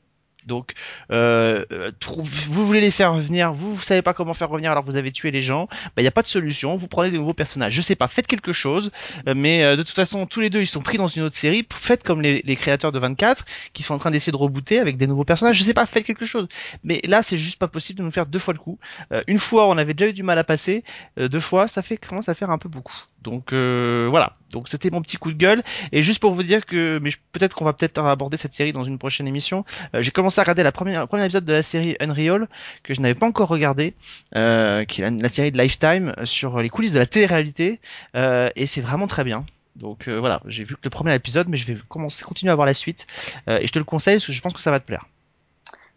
Donc, 0.46 0.74
euh, 1.11 1.64
vous 2.07 2.66
voulez 2.66 2.81
les 2.81 2.90
faire 2.90 3.14
revenir, 3.14 3.53
vous, 3.53 3.74
vous 3.74 3.83
savez 3.83 4.03
pas 4.03 4.14
comment 4.14 4.35
faire 4.35 4.48
revenir 4.48 4.70
alors 4.70 4.85
que 4.85 4.90
vous 4.90 4.96
avez 4.96 5.12
tué 5.12 5.31
les 5.31 5.42
gens, 5.42 5.66
bah, 5.66 5.92
il 5.98 6.03
n'y 6.03 6.09
a 6.09 6.12
pas 6.12 6.22
de 6.22 6.29
solution, 6.29 6.76
vous 6.76 6.88
prenez 6.88 7.11
des 7.11 7.18
nouveaux 7.18 7.35
personnages. 7.35 7.72
Je 7.74 7.83
sais 7.83 7.96
pas, 7.96 8.09
faites 8.09 8.26
quelque 8.26 8.53
chose, 8.53 8.90
euh, 9.29 9.35
mais 9.37 9.62
euh, 9.62 9.76
de 9.76 9.83
toute 9.83 9.94
façon, 9.94 10.26
tous 10.26 10.40
les 10.40 10.50
deux, 10.50 10.61
ils 10.61 10.66
sont 10.66 10.83
pris 10.83 10.98
dans 10.98 11.09
une 11.09 11.22
autre 11.22 11.37
série, 11.37 11.66
faites 11.72 12.03
comme 12.03 12.22
les, 12.22 12.42
les 12.44 12.57
créateurs 12.57 12.92
de 12.92 12.98
24, 12.98 13.44
qui 13.72 13.83
sont 13.83 13.94
en 13.94 13.98
train 13.98 14.11
d'essayer 14.11 14.33
de 14.33 14.37
rebooter 14.37 14.79
avec 14.79 14.96
des 14.96 15.07
nouveaux 15.07 15.24
personnages, 15.24 15.57
je 15.57 15.62
sais 15.62 15.74
pas, 15.74 15.87
faites 15.87 16.05
quelque 16.05 16.24
chose. 16.24 16.48
Mais 16.85 17.00
là, 17.05 17.22
c'est 17.22 17.38
juste 17.38 17.59
pas 17.59 17.68
possible 17.68 17.98
de 17.98 18.05
nous 18.05 18.11
faire 18.11 18.26
deux 18.26 18.38
fois 18.38 18.55
le 18.55 18.59
coup. 18.59 18.79
Euh, 19.12 19.22
une 19.26 19.38
fois, 19.38 19.68
on 19.68 19.76
avait 19.79 19.94
déjà 19.94 20.11
eu 20.11 20.12
du 20.12 20.22
mal 20.22 20.38
à 20.38 20.44
passer, 20.44 20.85
euh, 21.18 21.29
deux 21.29 21.40
fois, 21.40 21.68
ça 21.68 21.83
fait 21.83 21.96
commence 21.96 22.29
à 22.29 22.35
faire 22.35 22.50
un 22.50 22.59
peu 22.59 22.68
beaucoup. 22.68 22.94
Donc 23.22 23.53
euh, 23.53 24.07
voilà, 24.09 24.37
donc 24.53 24.68
c'était 24.68 24.88
mon 24.90 25.03
petit 25.03 25.18
coup 25.18 25.31
de 25.31 25.37
gueule. 25.37 25.62
Et 25.92 26.03
juste 26.03 26.20
pour 26.20 26.33
vous 26.33 26.42
dire 26.42 26.64
que, 26.64 26.98
mais 27.03 27.11
peut-être 27.33 27.55
qu'on 27.55 27.66
va 27.66 27.74
peut-être 27.74 27.98
aborder 27.98 28.38
cette 28.38 28.55
série 28.55 28.72
dans 28.72 28.85
une 28.85 28.98
prochaine 28.98 29.29
émission. 29.29 29.64
j'ai 29.94 30.11
commencé 30.11 30.30
à 30.38 30.43
regarder 30.43 30.62
le 30.62 30.71
premier 30.71 31.25
épisode 31.25 31.45
de 31.45 31.53
la 31.53 31.62
série 31.62 31.97
Unreal 32.01 32.49
que 32.83 32.95
je 32.95 33.01
n'avais 33.01 33.14
pas 33.14 33.27
encore 33.27 33.49
regardé, 33.49 33.95
euh, 34.37 34.85
qui 34.85 35.03
est 35.03 35.11
la, 35.11 35.29
série 35.29 35.51
de 35.53 35.59
Lifetime 35.59 36.14
sur 36.25 36.61
les 36.61 36.69
coulisses 36.69 36.93
de 36.93 36.99
la 36.99 37.07
télé-réalité, 37.07 37.81
euh, 38.14 38.51
et 38.57 38.66
c'est 38.66 38.81
vraiment 38.81 39.07
très 39.07 39.25
bien. 39.25 39.45
Donc 39.77 40.09
euh, 40.09 40.19
voilà, 40.19 40.40
j'ai 40.47 40.64
vu 40.64 40.75
que 40.75 40.81
le 40.85 40.90
premier 40.90 41.14
épisode, 41.14 41.49
mais 41.49 41.57
je 41.57 41.66
vais 41.66 41.79
commencer, 41.88 42.25
continuer 42.25 42.53
à 42.53 42.55
voir 42.55 42.66
la 42.66 42.75
suite, 42.75 43.07
et 43.49 43.66
je 43.66 43.73
te 43.73 43.79
le 43.79 43.85
conseille 43.85 44.16
parce 44.16 44.27
que 44.27 44.33
je 44.33 44.43
pense 44.43 44.53
que 44.53 44.61
ça 44.61 44.71
va 44.71 44.81
te 44.81 44.87
plaire. 44.87 45.07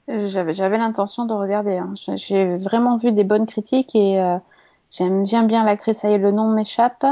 J'avais, 0.07 0.77
l'intention 0.77 1.25
de 1.25 1.33
regarder. 1.33 1.77
hein. 1.77 1.93
J'ai- 2.15 2.57
vraiment 2.57 2.97
vu 2.97 3.13
des 3.13 3.23
bonnes 3.23 3.45
critiques 3.45 3.95
et 3.95 4.21
j'aime, 4.97 5.47
bien 5.47 5.63
l'actrice. 5.63 5.97
Ça 5.97 6.09
y 6.09 6.13
est, 6.13 6.17
le 6.17 6.31
nom 6.31 6.53
m'échappe. 6.53 7.05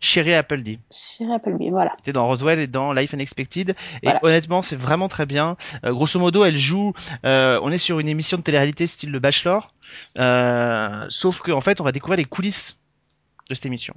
Chérie 0.00 0.34
Appleby. 0.34 0.80
Chérie 0.90 1.32
Appleby, 1.32 1.70
voilà. 1.70 1.92
était 2.00 2.12
dans 2.12 2.26
Roswell 2.26 2.58
et 2.58 2.66
dans 2.66 2.92
Life 2.92 3.12
Unexpected 3.12 3.76
et 4.02 4.08
honnêtement 4.22 4.60
c'est 4.60 4.74
vraiment 4.76 5.08
très 5.08 5.26
bien 5.26 5.56
Euh, 5.84 5.92
grosso 5.92 6.18
modo 6.18 6.44
elle 6.44 6.56
joue 6.56 6.92
euh, 7.24 7.60
on 7.62 7.70
est 7.70 7.78
sur 7.78 8.00
une 8.00 8.08
émission 8.08 8.36
de 8.36 8.42
télé-réalité 8.42 8.88
style 8.88 9.12
le 9.12 9.20
Bachelor 9.20 9.72
euh, 10.18 11.06
sauf 11.08 11.40
que 11.40 11.52
en 11.52 11.60
fait 11.60 11.80
on 11.80 11.84
va 11.84 11.92
découvrir 11.92 12.16
les 12.16 12.24
coulisses 12.24 12.80
de 13.48 13.54
cette 13.54 13.66
émission 13.66 13.94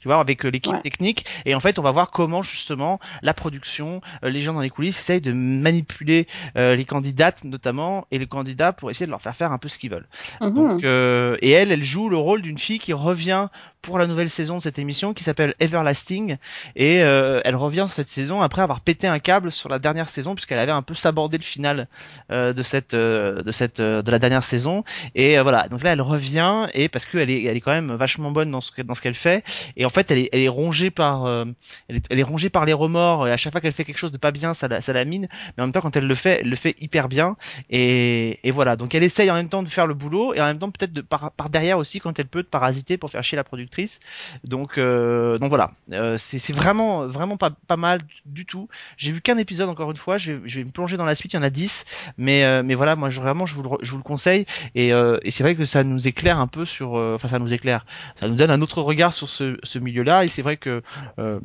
tu 0.00 0.08
vois 0.08 0.18
avec 0.20 0.44
euh, 0.44 0.50
l'équipe 0.50 0.72
Ouais. 0.74 0.80
technique 0.80 1.26
et 1.46 1.54
en 1.54 1.60
fait 1.60 1.78
on 1.78 1.82
va 1.82 1.92
voir 1.92 2.10
comment 2.10 2.42
justement 2.42 2.98
la 3.22 3.34
production 3.34 4.00
euh, 4.24 4.30
les 4.30 4.40
gens 4.40 4.54
dans 4.54 4.60
les 4.60 4.70
coulisses 4.70 4.98
essayent 4.98 5.20
de 5.20 5.32
manipuler 5.32 6.26
euh, 6.56 6.74
les 6.74 6.84
candidates 6.84 7.44
notamment 7.44 8.06
et 8.10 8.18
les 8.18 8.26
candidats 8.26 8.72
pour 8.72 8.90
essayer 8.90 9.06
de 9.06 9.10
leur 9.10 9.22
faire 9.22 9.36
faire 9.36 9.52
un 9.52 9.58
peu 9.58 9.68
ce 9.68 9.78
qu'ils 9.78 9.90
veulent 9.90 10.08
Mhm. 10.40 10.54
donc, 10.54 10.84
euh, 10.84 11.36
et 11.42 11.50
elle, 11.50 11.70
elle 11.72 11.84
joue 11.84 12.08
le 12.08 12.16
rôle 12.16 12.42
d'une 12.42 12.58
fille 12.58 12.78
qui 12.78 12.92
revient 12.92 13.48
pour 13.82 13.98
la 13.98 14.06
nouvelle 14.06 14.30
saison 14.30 14.58
de 14.58 14.62
cette 14.62 14.78
émission 14.78 15.14
qui 15.14 15.24
s'appelle 15.24 15.54
Everlasting. 15.60 16.36
Et 16.76 17.02
euh, 17.02 17.40
elle 17.44 17.56
revient 17.56 17.86
cette 17.88 18.08
saison 18.08 18.42
après 18.42 18.62
avoir 18.62 18.80
pété 18.80 19.06
un 19.06 19.18
câble 19.18 19.52
sur 19.52 19.68
la 19.68 19.78
dernière 19.78 20.08
saison 20.08 20.34
puisqu'elle 20.34 20.58
avait 20.58 20.72
un 20.72 20.82
peu 20.82 20.94
sabordé 20.94 21.38
le 21.38 21.42
final 21.42 21.88
euh, 22.30 22.52
de 22.52 22.62
cette 22.62 22.94
euh, 22.94 23.42
de 23.42 23.52
cette 23.52 23.80
euh, 23.80 24.02
de 24.02 24.10
la 24.10 24.18
dernière 24.18 24.44
saison. 24.44 24.84
Et 25.14 25.38
euh, 25.38 25.42
voilà, 25.42 25.68
donc 25.68 25.82
là 25.82 25.92
elle 25.92 26.00
revient 26.02 26.66
et 26.74 26.88
parce 26.88 27.06
qu'elle 27.06 27.30
est 27.30 27.44
elle 27.44 27.56
est 27.56 27.60
quand 27.60 27.72
même 27.72 27.94
vachement 27.94 28.30
bonne 28.30 28.50
dans 28.50 28.60
ce 28.60 28.70
dans 28.82 28.94
ce 28.94 29.00
qu'elle 29.00 29.14
fait. 29.14 29.44
Et 29.76 29.84
en 29.84 29.90
fait 29.90 30.10
elle 30.10 30.18
est 30.18 30.28
elle 30.32 30.40
est 30.40 30.48
rongée 30.48 30.90
par 30.90 31.24
euh, 31.24 31.44
elle, 31.88 31.96
est, 31.96 32.06
elle 32.10 32.18
est 32.18 32.24
rongée 32.24 32.50
par 32.50 32.64
les 32.64 32.72
remords. 32.72 33.28
Et 33.28 33.32
à 33.32 33.36
chaque 33.36 33.52
fois 33.52 33.60
qu'elle 33.60 33.72
fait 33.72 33.84
quelque 33.84 33.98
chose 33.98 34.12
de 34.12 34.18
pas 34.18 34.30
bien, 34.30 34.54
ça 34.54 34.68
la, 34.68 34.80
ça 34.80 34.92
la 34.92 35.04
mine. 35.04 35.28
Mais 35.56 35.62
en 35.62 35.66
même 35.66 35.72
temps 35.72 35.80
quand 35.80 35.96
elle 35.96 36.06
le 36.06 36.14
fait, 36.14 36.40
elle 36.42 36.50
le 36.50 36.56
fait 36.56 36.76
hyper 36.80 37.08
bien. 37.08 37.36
Et, 37.70 38.40
et 38.46 38.50
voilà, 38.50 38.76
donc 38.76 38.94
elle 38.94 39.02
essaye 39.02 39.30
en 39.30 39.34
même 39.34 39.48
temps 39.48 39.62
de 39.62 39.68
faire 39.68 39.86
le 39.86 39.94
boulot 39.94 40.34
et 40.34 40.40
en 40.40 40.46
même 40.46 40.58
temps 40.58 40.70
peut-être 40.70 40.92
de 40.92 41.00
par, 41.00 41.32
par 41.32 41.50
derrière 41.50 41.78
aussi 41.78 42.00
quand 42.00 42.18
elle 42.18 42.26
peut 42.26 42.42
de 42.42 42.48
parasiter 42.48 42.96
pour 42.98 43.10
faire 43.10 43.24
chier 43.24 43.36
la 43.36 43.44
productrice. 43.70 44.00
Donc 44.44 44.78
euh, 44.78 45.38
donc 45.38 45.48
voilà, 45.48 45.72
Euh, 45.92 46.16
c'est 46.18 46.52
vraiment 46.52 47.06
vraiment 47.06 47.36
pas 47.36 47.76
mal 47.76 48.00
du 48.26 48.44
tout. 48.46 48.68
J'ai 48.96 49.12
vu 49.12 49.20
qu'un 49.20 49.38
épisode 49.38 49.68
encore 49.68 49.90
une 49.90 49.96
fois, 49.96 50.18
je 50.18 50.32
vais, 50.32 50.48
je 50.48 50.58
vais 50.58 50.64
me 50.64 50.70
plonger 50.70 50.96
dans 50.96 51.04
la 51.04 51.14
suite, 51.14 51.32
il 51.32 51.36
y 51.36 51.38
en 51.38 51.42
a 51.42 51.50
10 51.50 51.84
mais 52.18 52.44
euh, 52.44 52.62
mais 52.64 52.74
voilà, 52.74 52.96
moi 52.96 53.10
je, 53.10 53.20
vraiment 53.20 53.46
je 53.46 53.54
vous 53.54 53.62
le, 53.62 53.70
je 53.82 53.90
vous 53.92 53.96
le 53.98 54.02
conseille. 54.02 54.46
Et, 54.74 54.88
et 54.90 55.30
c'est 55.30 55.42
vrai 55.42 55.54
que 55.54 55.64
ça 55.64 55.84
nous 55.84 56.08
éclaire 56.08 56.38
un 56.38 56.46
peu 56.46 56.64
sur 56.64 56.92
enfin 56.94 57.28
ça 57.28 57.38
nous 57.38 57.52
éclaire, 57.52 57.84
ça 58.20 58.28
nous 58.28 58.34
donne 58.34 58.50
un 58.50 58.62
autre 58.62 58.82
regard 58.82 59.14
sur 59.14 59.28
ce, 59.28 59.58
ce 59.62 59.78
milieu-là. 59.78 60.24
Et 60.24 60.28
c'est 60.28 60.42
vrai 60.42 60.56
que 60.56 60.82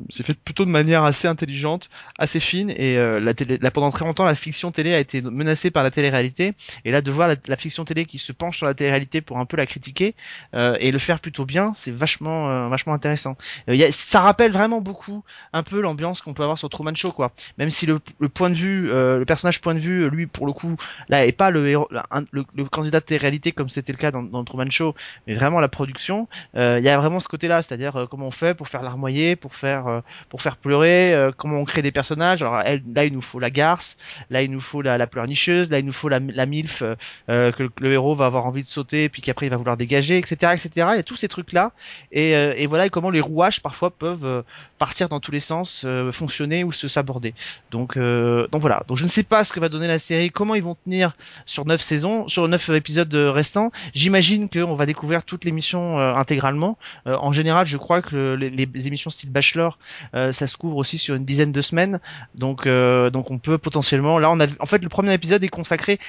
c'est 0.10 0.26
fait 0.26 0.38
plutôt 0.38 0.66
de 0.66 0.70
manière 0.70 1.04
assez 1.04 1.28
intelligente, 1.28 1.90
assez 2.18 2.40
fine. 2.40 2.70
Et 2.72 2.96
la 2.98 3.34
télé, 3.34 3.58
là, 3.58 3.72
pendant 3.72 3.92
très 3.92 4.06
longtemps 4.06 4.26
la 4.26 4.36
fiction 4.36 4.72
télé 4.72 4.94
a 4.94 5.00
été 5.00 5.22
menacée 5.22 5.72
par 5.72 5.84
la 5.84 5.92
télé-réalité. 5.92 6.54
Et 6.86 6.92
là 6.92 7.02
de 7.02 7.12
voir 7.12 7.28
la, 7.28 7.36
la 7.48 7.58
fiction 7.58 7.86
télé 7.86 8.06
qui 8.06 8.18
se 8.18 8.32
penche 8.32 8.58
sur 8.58 8.68
la 8.68 8.74
télé-réalité 8.74 9.22
pour 9.22 9.38
un 9.38 9.46
peu 9.46 9.58
la 9.58 9.66
critiquer 9.66 10.16
euh, 10.54 10.78
et 10.80 10.92
le 10.92 11.00
faire 11.00 11.20
plutôt 11.20 11.46
bien, 11.46 11.74
c'est 11.74 11.92
vachement 11.92 12.15
euh, 12.22 12.68
vachement 12.70 12.94
intéressant. 12.94 13.36
Euh, 13.70 13.76
y 13.76 13.84
a- 13.84 13.92
ça 13.92 14.22
rappelle 14.22 14.52
vraiment 14.52 14.82
beaucoup 14.82 15.24
un 15.54 15.64
peu 15.64 15.82
l'ambiance 15.82 16.22
qu'on 16.22 16.34
peut 16.34 16.44
avoir 16.44 16.58
sur 16.58 16.70
Truman 16.70 16.96
Show 16.96 17.12
quoi. 17.12 17.32
Même 17.58 17.70
si 17.70 17.86
le, 17.86 18.00
le 18.20 18.30
point 18.30 18.50
de 18.50 18.56
vue, 18.56 18.92
euh, 18.92 19.20
le 19.20 19.26
personnage 19.26 19.62
point 19.62 19.74
de 19.76 19.80
vue, 19.80 20.10
lui 20.10 20.28
pour 20.28 20.46
le 20.48 20.54
coup 20.54 20.76
là 21.10 21.26
est 21.26 21.32
pas 21.32 21.50
le 21.52 21.68
héros, 21.68 21.90
le, 22.32 22.44
le 22.56 22.66
candidat 22.66 23.00
de 23.00 23.06
télé-réalité 23.06 23.52
comme 23.52 23.70
c'était 23.70 23.92
le 23.92 23.98
cas 23.98 24.12
dans, 24.12 24.24
dans 24.24 24.44
Truman 24.44 24.70
Show, 24.70 24.96
mais 25.28 25.36
vraiment 25.36 25.60
la 25.60 25.68
production. 25.70 26.28
euh, 26.56 26.78
Il 26.80 26.86
y 26.86 26.90
a 26.90 26.98
vraiment 26.98 27.20
ce 27.20 27.28
côté-là, 27.28 27.62
c'est-à-dire 27.62 27.96
euh, 27.98 28.06
comment 28.08 28.28
on 28.28 28.32
fait 28.32 28.56
pour 28.56 28.68
faire 28.68 28.82
larmoyer, 28.84 29.36
pour 29.36 29.56
faire 29.56 29.88
euh, 29.88 30.02
pour 30.30 30.42
faire 30.42 30.58
pleurer, 30.58 31.14
euh, 31.14 31.32
comment 31.36 31.58
on 31.58 31.66
crée 31.66 31.82
des 31.82 31.92
personnages. 31.92 32.42
Alors 32.42 32.56
là 32.58 33.06
il 33.06 33.14
nous 33.14 33.22
faut 33.22 33.40
la 33.40 33.50
garce, 33.50 33.98
là 34.30 34.42
il 34.42 34.52
nous 34.52 34.62
faut 34.62 34.82
la, 34.82 34.98
la 34.98 35.08
pleurnicheuse, 35.08 35.70
là 35.70 35.80
il 35.80 35.86
nous 35.86 35.94
faut 35.94 36.10
la, 36.10 36.20
la 36.20 36.46
milf 36.46 36.82
euh, 36.82 36.96
euh, 37.30 37.52
que 37.52 37.64
le, 37.64 37.72
le 37.82 37.94
héros 37.94 38.16
va 38.16 38.26
avoir 38.28 38.46
envie 38.46 38.64
de 38.64 38.68
sauter 38.68 39.10
puis 39.10 39.22
qu'après 39.22 39.46
il 39.48 39.50
va 39.50 39.58
vouloir 39.58 39.78
dégager, 39.78 40.18
etc., 40.18 40.54
etc. 40.54 40.70
Il 40.94 40.98
y 40.98 41.00
a 41.00 41.04
tous 41.04 41.16
ces 41.16 41.28
trucs 41.28 41.52
là 41.54 41.72
et, 42.16 42.36
euh, 42.36 42.54
et 42.58 42.66
voilà 42.66 42.88
et 42.88 42.90
comment 42.90 43.12
les 43.12 43.22
rouages 43.22 43.62
parfois 43.62 43.92
peuvent 43.92 44.26
euh, 44.26 44.42
partir 44.80 45.10
dans 45.10 45.20
tous 45.20 45.32
les 45.32 45.40
sens, 45.40 45.84
euh, 45.86 46.12
fonctionner 46.12 46.64
ou 46.64 46.72
se 46.72 46.88
saborder. 46.88 47.36
Donc 47.70 47.98
donc 47.98 48.62
voilà. 48.62 48.84
Donc 48.88 48.98
je 48.98 49.04
ne 49.04 49.10
sais 49.10 49.24
pas 49.24 49.44
ce 49.44 49.54
que 49.54 49.60
va 49.60 49.70
donner 49.70 49.88
la 49.88 50.00
série, 50.00 50.32
comment 50.32 50.56
ils 50.56 50.64
vont 50.64 50.76
tenir 50.84 51.16
sur 51.46 51.66
neuf 51.66 51.82
saisons, 51.82 52.28
sur 52.28 52.48
neuf 52.48 52.70
épisodes 52.70 53.14
restants. 53.14 53.72
J'imagine 53.94 54.50
qu'on 54.50 54.76
va 54.76 54.86
découvrir 54.86 55.24
toute 55.24 55.46
l'émission 55.46 56.00
euh, 56.00 56.16
intégralement. 56.16 56.78
En 57.06 57.34
général, 57.34 57.68
je 57.68 57.78
crois 57.78 58.02
que 58.02 58.34
les, 58.34 58.50
les 58.50 58.88
émissions 58.88 59.10
style 59.10 59.30
Bachelor, 59.30 59.78
ça 60.14 60.48
se 60.48 60.58
couvre 60.58 60.78
aussi 60.78 60.98
sur 60.98 61.16
une 61.16 61.26
dizaine 61.26 61.52
de 61.52 61.62
semaines. 61.62 62.00
Donc 62.34 62.68
donc 62.68 63.32
on 63.32 63.38
peut 63.38 63.58
potentiellement. 63.58 64.20
Là, 64.20 64.32
on 64.32 64.40
a 64.40 64.48
en 64.60 64.66
fait 64.66 64.82
le 64.82 64.90
premier 64.90 65.14
épisode 65.14 65.44
est 65.44 65.50
consacré 65.50 66.00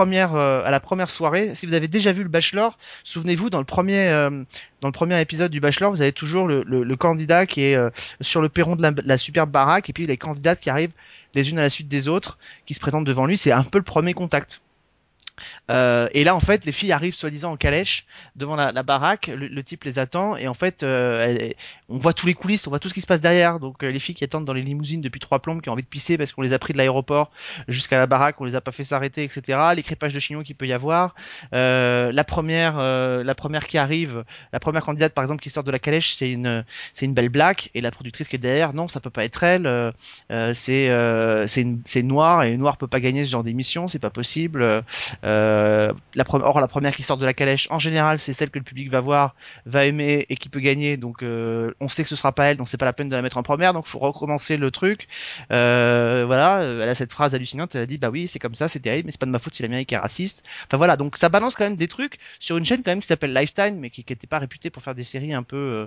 euh, 0.00 0.62
à 0.64 0.70
la 0.70 0.80
première 0.80 1.10
soirée. 1.10 1.54
Si 1.54 1.66
vous 1.66 1.74
avez 1.74 1.88
déjà 1.88 2.12
vu 2.12 2.22
le 2.22 2.28
Bachelor, 2.28 2.78
souvenez-vous 3.04 3.50
dans 3.50 3.58
le 3.58 3.64
premier 3.64 4.08
euh, 4.08 4.44
dans 4.82 4.88
le 4.88 4.92
premier 4.92 5.18
épisode 5.20 5.52
du 5.52 5.60
Bachelor, 5.60 5.92
vous 5.92 6.02
avez 6.02 6.12
toujours 6.12 6.48
le, 6.48 6.96
candidat 6.96 7.46
qui 7.46 7.62
est 7.62 7.76
euh, 7.76 7.88
sur 8.20 8.42
le 8.42 8.48
perron 8.48 8.74
de 8.74 8.82
la, 8.82 8.92
la 8.96 9.16
superbe 9.16 9.50
baraque 9.50 9.88
et 9.88 9.92
puis 9.92 10.06
les 10.06 10.16
candidates 10.16 10.60
qui 10.60 10.70
arrivent 10.70 10.92
les 11.34 11.50
unes 11.50 11.58
à 11.58 11.62
la 11.62 11.70
suite 11.70 11.88
des 11.88 12.08
autres, 12.08 12.36
qui 12.66 12.74
se 12.74 12.80
présentent 12.80 13.04
devant 13.04 13.24
lui. 13.24 13.38
C'est 13.38 13.52
un 13.52 13.62
peu 13.62 13.78
le 13.78 13.84
premier 13.84 14.12
contact. 14.12 14.60
Euh, 15.72 16.08
et 16.12 16.24
là, 16.24 16.36
en 16.36 16.40
fait, 16.40 16.64
les 16.64 16.72
filles 16.72 16.92
arrivent 16.92 17.14
soi-disant 17.14 17.52
en 17.52 17.56
calèche 17.56 18.06
devant 18.36 18.56
la, 18.56 18.72
la 18.72 18.82
baraque. 18.82 19.28
Le, 19.28 19.48
le 19.48 19.62
type 19.64 19.84
les 19.84 19.98
attend 19.98 20.36
et 20.36 20.46
en 20.48 20.54
fait, 20.54 20.82
euh, 20.82 21.50
on 21.88 21.98
voit 21.98 22.12
tous 22.12 22.26
les 22.26 22.34
coulisses, 22.34 22.66
on 22.66 22.70
voit 22.70 22.78
tout 22.78 22.88
ce 22.88 22.94
qui 22.94 23.00
se 23.00 23.06
passe 23.06 23.20
derrière. 23.20 23.58
Donc, 23.58 23.82
euh, 23.82 23.90
les 23.90 23.98
filles 23.98 24.14
qui 24.14 24.24
attendent 24.24 24.44
dans 24.44 24.52
les 24.52 24.62
limousines 24.62 25.00
depuis 25.00 25.20
trois 25.20 25.38
plombes, 25.40 25.60
qui 25.62 25.68
ont 25.70 25.72
envie 25.72 25.82
de 25.82 25.88
pisser 25.88 26.18
parce 26.18 26.32
qu'on 26.32 26.42
les 26.42 26.52
a 26.52 26.58
pris 26.58 26.72
de 26.72 26.78
l'aéroport 26.78 27.30
jusqu'à 27.68 27.98
la 27.98 28.06
baraque, 28.06 28.40
on 28.40 28.44
les 28.44 28.56
a 28.56 28.60
pas 28.60 28.72
fait 28.72 28.84
s'arrêter, 28.84 29.24
etc. 29.24 29.58
Les 29.74 29.82
crépages 29.82 30.14
de 30.14 30.20
chignon 30.20 30.42
qu'il 30.42 30.56
peut 30.56 30.66
y 30.66 30.72
avoir. 30.72 31.14
Euh, 31.54 32.12
la 32.12 32.24
première, 32.24 32.74
euh, 32.78 33.24
la 33.24 33.34
première 33.34 33.66
qui 33.66 33.78
arrive, 33.78 34.24
la 34.52 34.60
première 34.60 34.82
candidate 34.84 35.14
par 35.14 35.24
exemple 35.24 35.42
qui 35.42 35.50
sort 35.50 35.64
de 35.64 35.70
la 35.70 35.78
calèche, 35.78 36.14
c'est 36.14 36.30
une, 36.30 36.64
c'est 36.94 37.06
une 37.06 37.14
belle 37.14 37.28
black 37.30 37.70
et 37.74 37.80
la 37.80 37.90
productrice 37.90 38.28
qui 38.28 38.36
est 38.36 38.38
derrière, 38.38 38.72
non, 38.74 38.88
ça 38.88 39.00
peut 39.00 39.10
pas 39.10 39.24
être 39.24 39.42
elle. 39.42 39.66
euh, 39.66 39.92
c'est, 40.54 40.88
c'est 41.48 41.60
une, 41.62 41.82
c'est 41.86 42.00
une 42.00 42.08
noire 42.08 42.42
et 42.44 42.52
une 42.52 42.60
noire 42.60 42.76
peut 42.76 42.86
pas 42.86 43.00
gagner 43.00 43.24
ce 43.24 43.30
genre 43.30 43.44
d'émission, 43.44 43.88
c'est 43.88 43.98
pas 43.98 44.10
possible. 44.10 44.62
Euh, 44.62 44.82
euh, 45.62 45.92
or 46.42 46.60
la 46.60 46.68
première 46.68 46.94
qui 46.94 47.02
sort 47.02 47.18
de 47.18 47.26
la 47.26 47.34
calèche, 47.34 47.68
en 47.70 47.78
général, 47.78 48.18
c'est 48.18 48.32
celle 48.32 48.50
que 48.50 48.58
le 48.58 48.64
public 48.64 48.90
va 48.90 49.00
voir, 49.00 49.34
va 49.66 49.86
aimer 49.86 50.26
et 50.28 50.36
qui 50.36 50.48
peut 50.48 50.60
gagner. 50.60 50.96
Donc 50.96 51.22
euh, 51.22 51.72
on 51.80 51.88
sait 51.88 52.02
que 52.02 52.08
ce 52.08 52.16
sera 52.16 52.32
pas 52.32 52.46
elle, 52.46 52.56
donc 52.56 52.68
c'est 52.68 52.76
pas 52.76 52.84
la 52.84 52.92
peine 52.92 53.08
de 53.08 53.16
la 53.16 53.22
mettre 53.22 53.36
en 53.36 53.42
première. 53.42 53.72
Donc 53.72 53.86
faut 53.86 53.98
recommencer 53.98 54.56
le 54.56 54.70
truc. 54.70 55.08
Euh, 55.50 56.24
voilà, 56.26 56.62
elle 56.62 56.88
a 56.88 56.94
cette 56.94 57.12
phrase 57.12 57.34
hallucinante. 57.34 57.74
Elle 57.74 57.82
a 57.82 57.86
dit 57.86 57.98
bah 57.98 58.10
oui, 58.10 58.28
c'est 58.28 58.38
comme 58.38 58.54
ça, 58.54 58.68
c'est 58.68 58.80
terrible, 58.80 59.06
mais 59.06 59.12
c'est 59.12 59.20
pas 59.20 59.26
de 59.26 59.30
ma 59.30 59.38
faute 59.38 59.54
si 59.54 59.62
l'Amérique 59.62 59.92
est 59.92 59.98
raciste. 59.98 60.42
Enfin 60.66 60.76
voilà, 60.76 60.96
donc 60.96 61.16
ça 61.16 61.28
balance 61.28 61.54
quand 61.54 61.64
même 61.64 61.76
des 61.76 61.88
trucs 61.88 62.18
sur 62.38 62.56
une 62.56 62.64
chaîne 62.64 62.82
quand 62.82 62.90
même 62.90 63.00
qui 63.00 63.06
s'appelle 63.06 63.34
Lifetime, 63.34 63.76
mais 63.78 63.90
qui, 63.90 64.04
qui 64.04 64.12
était 64.12 64.26
pas 64.26 64.38
réputée 64.38 64.70
pour 64.70 64.82
faire 64.82 64.94
des 64.94 65.04
séries 65.04 65.34
un 65.34 65.42
peu, 65.42 65.86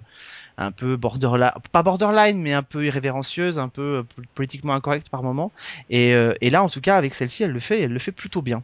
un 0.57 0.71
peu 0.71 0.95
borderline, 0.95 1.51
pas 1.71 1.83
borderline, 1.83 2.41
mais 2.41 2.53
un 2.53 2.63
peu 2.63 2.85
irrévérencieuse, 2.85 3.59
un 3.59 3.69
peu 3.69 4.05
politiquement 4.35 4.73
incorrecte 4.73 5.09
par 5.09 5.23
moment. 5.23 5.51
Et, 5.89 6.11
et 6.41 6.49
là, 6.49 6.63
en 6.63 6.69
tout 6.69 6.81
cas, 6.81 6.97
avec 6.97 7.15
celle-ci, 7.15 7.43
elle 7.43 7.51
le 7.51 7.59
fait, 7.59 7.81
elle 7.81 7.93
le 7.93 7.99
fait 7.99 8.11
plutôt 8.11 8.41
bien. 8.41 8.63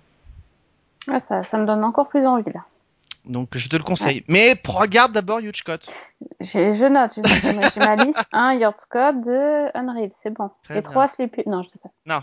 Ouais, 1.08 1.20
ça, 1.20 1.44
ça 1.44 1.58
me 1.58 1.66
donne 1.66 1.84
encore 1.84 2.08
plus 2.10 2.26
envie 2.26 2.52
là. 2.54 2.62
Donc 3.26 3.56
je 3.56 3.70
te 3.70 3.76
le 3.76 3.84
conseille. 3.84 4.24
Mais 4.28 4.56
pro- 4.56 4.80
regarde 4.80 5.12
d'abord 5.12 5.40
Scott. 5.60 5.86
Je 6.40 6.88
note, 6.88 7.14
je 7.16 7.22
note, 7.22 7.72
j'ai 7.74 7.80
ma- 7.80 7.96
liste. 7.96 8.20
1 8.32 8.54
Yacht 8.56 8.80
Scott, 8.80 9.22
2 9.22 9.68
Unreal, 9.76 10.10
c'est 10.14 10.32
bon. 10.32 10.50
Très 10.64 10.78
Et 10.78 10.82
bien. 10.82 10.90
3 10.90 11.08
Sleepy. 11.08 11.44
Non, 11.46 11.62
je 11.62 11.70
dis 11.70 11.78
pas. 11.78 11.90
Non. 12.08 12.22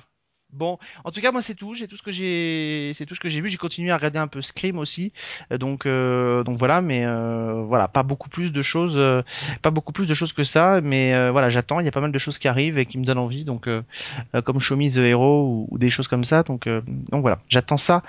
Bon, 0.53 0.79
en 1.05 1.11
tout 1.11 1.21
cas, 1.21 1.31
moi 1.31 1.43
c'est 1.43 1.55
tout. 1.55 1.75
J'ai 1.75 1.87
tout 1.87 1.97
ce 1.97 2.03
que 2.03 2.11
j'ai, 2.11 2.93
c'est 2.95 3.05
tout 3.05 3.15
ce 3.15 3.21
que 3.21 3.29
j'ai 3.29 3.43
vu. 3.43 3.51
J'ai 3.51 3.59
continué 3.59 3.91
à 3.91 3.97
regarder 3.97 4.19
un 4.19 4.29
peu 4.29 4.41
Scream 4.41 4.79
aussi. 4.79 5.13
Euh, 5.53 5.59
donc, 5.59 5.85
euh, 5.85 6.43
donc 6.43 6.59
voilà, 6.59 6.81
mais 6.81 7.05
euh, 7.05 7.63
voilà, 7.67 7.87
pas 7.87 8.03
beaucoup 8.03 8.31
plus 8.31 8.51
de 8.51 8.63
choses, 8.63 8.95
euh, 8.97 9.23
pas 9.61 9.71
beaucoup 9.71 9.93
plus 9.93 10.07
de 10.07 10.15
choses 10.15 10.33
que 10.33 10.45
ça. 10.45 10.81
Mais 10.81 11.15
euh, 11.15 11.31
voilà, 11.33 11.51
j'attends. 11.51 11.81
Il 11.81 11.85
y 11.85 11.89
a 11.89 11.93
pas 11.93 12.01
mal 12.01 12.13
de 12.13 12.19
choses 12.19 12.39
qui 12.39 12.49
arrivent 12.49 12.79
et 12.79 12.87
qui 12.87 12.97
me 12.97 13.05
donnent 13.05 13.19
envie. 13.19 13.45
Donc, 13.45 13.69
euh, 13.69 13.83
comme 14.45 14.59
Show 14.59 14.77
Me 14.77 14.89
the 14.89 14.99
Hero 14.99 15.67
ou, 15.71 15.77
des 15.77 15.91
choses 15.91 16.09
comme 16.09 16.25
ça. 16.25 16.43
Donc, 16.45 16.67
donc 16.67 17.21
voilà, 17.21 17.41
j'attends 17.51 17.77
ça. 17.77 18.03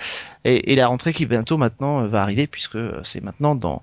Et, 0.45 0.71
et 0.71 0.75
la 0.77 0.87
rentrée 0.87 1.11
qui 1.11 1.25
bientôt 1.25 1.57
maintenant 1.57 2.07
va 2.07 2.21
arriver 2.21 2.47
puisque 2.47 2.77
c'est 3.03 3.21
maintenant 3.21 3.53
dans 3.53 3.81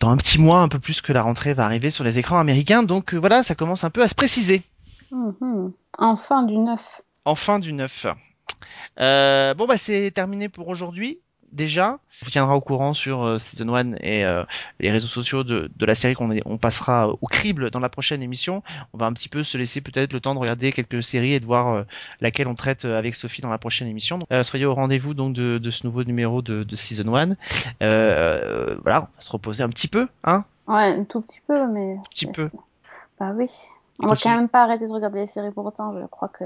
dans 0.00 0.08
un 0.08 0.16
petit 0.16 0.40
mois, 0.40 0.60
un 0.60 0.68
peu 0.68 0.78
plus 0.78 1.00
que 1.00 1.12
la 1.12 1.22
rentrée 1.22 1.54
va 1.54 1.64
arriver 1.64 1.90
sur 1.90 2.04
les 2.04 2.18
écrans 2.18 2.38
américains. 2.38 2.82
Donc 2.82 3.12
voilà, 3.12 3.42
ça 3.42 3.54
commence 3.54 3.84
un 3.84 3.90
peu 3.90 4.02
à 4.02 4.08
se 4.08 4.14
préciser. 4.14 4.62
Mhm. 5.10 5.72
Enfin 5.98 6.42
du 6.44 6.56
neuf. 6.56 7.02
Enfin 7.28 7.58
du 7.58 7.72
neuf. 7.74 8.06
Euh, 9.00 9.52
bon 9.54 9.66
bah 9.66 9.76
c'est 9.78 10.10
terminé 10.10 10.48
pour 10.48 10.68
aujourd'hui. 10.68 11.18
Déjà, 11.50 11.98
on 12.22 12.24
vous 12.26 12.30
tiendra 12.30 12.54
au 12.56 12.60
courant 12.60 12.92
sur 12.92 13.22
euh, 13.22 13.38
Season 13.38 13.74
1 13.74 13.94
et 14.02 14.22
euh, 14.24 14.44
les 14.80 14.90
réseaux 14.90 15.06
sociaux 15.06 15.44
de, 15.44 15.70
de 15.74 15.86
la 15.86 15.94
série 15.94 16.12
qu'on 16.14 16.30
on 16.44 16.58
passera 16.58 17.08
au 17.08 17.26
crible 17.26 17.70
dans 17.70 17.80
la 17.80 17.88
prochaine 17.88 18.22
émission. 18.22 18.62
On 18.92 18.98
va 18.98 19.06
un 19.06 19.14
petit 19.14 19.30
peu 19.30 19.42
se 19.42 19.56
laisser 19.56 19.80
peut-être 19.80 20.12
le 20.12 20.20
temps 20.20 20.34
de 20.34 20.40
regarder 20.40 20.72
quelques 20.72 21.02
séries 21.02 21.32
et 21.32 21.40
de 21.40 21.46
voir 21.46 21.68
euh, 21.74 21.82
laquelle 22.20 22.48
on 22.48 22.54
traite 22.54 22.84
avec 22.84 23.14
Sophie 23.14 23.40
dans 23.40 23.48
la 23.48 23.56
prochaine 23.56 23.88
émission. 23.88 24.18
Donc, 24.18 24.28
soyez 24.44 24.66
au 24.66 24.74
rendez-vous 24.74 25.14
donc 25.14 25.32
de, 25.34 25.56
de 25.56 25.70
ce 25.70 25.86
nouveau 25.86 26.04
numéro 26.04 26.42
de, 26.42 26.64
de 26.64 26.76
Season 26.76 27.14
1. 27.16 27.34
Euh, 27.82 28.76
voilà, 28.82 29.02
on 29.02 29.16
va 29.16 29.20
se 29.20 29.30
reposer 29.32 29.62
un 29.62 29.68
petit 29.70 29.88
peu, 29.88 30.06
hein 30.24 30.44
Ouais, 30.66 30.98
un 30.98 31.04
tout 31.04 31.22
petit 31.22 31.40
peu, 31.46 31.66
mais. 31.66 31.96
Petit 32.04 32.26
c'est- 32.26 32.52
peu. 32.52 32.58
Bah 33.18 33.32
oui. 33.34 33.50
On 34.00 34.06
va 34.08 34.16
quand 34.16 34.34
même 34.36 34.48
pas 34.50 34.62
arrêter 34.64 34.86
de 34.86 34.92
regarder 34.92 35.20
les 35.20 35.26
séries 35.26 35.50
pour 35.50 35.64
autant. 35.64 35.98
Je 35.98 36.06
crois 36.06 36.28
que. 36.28 36.44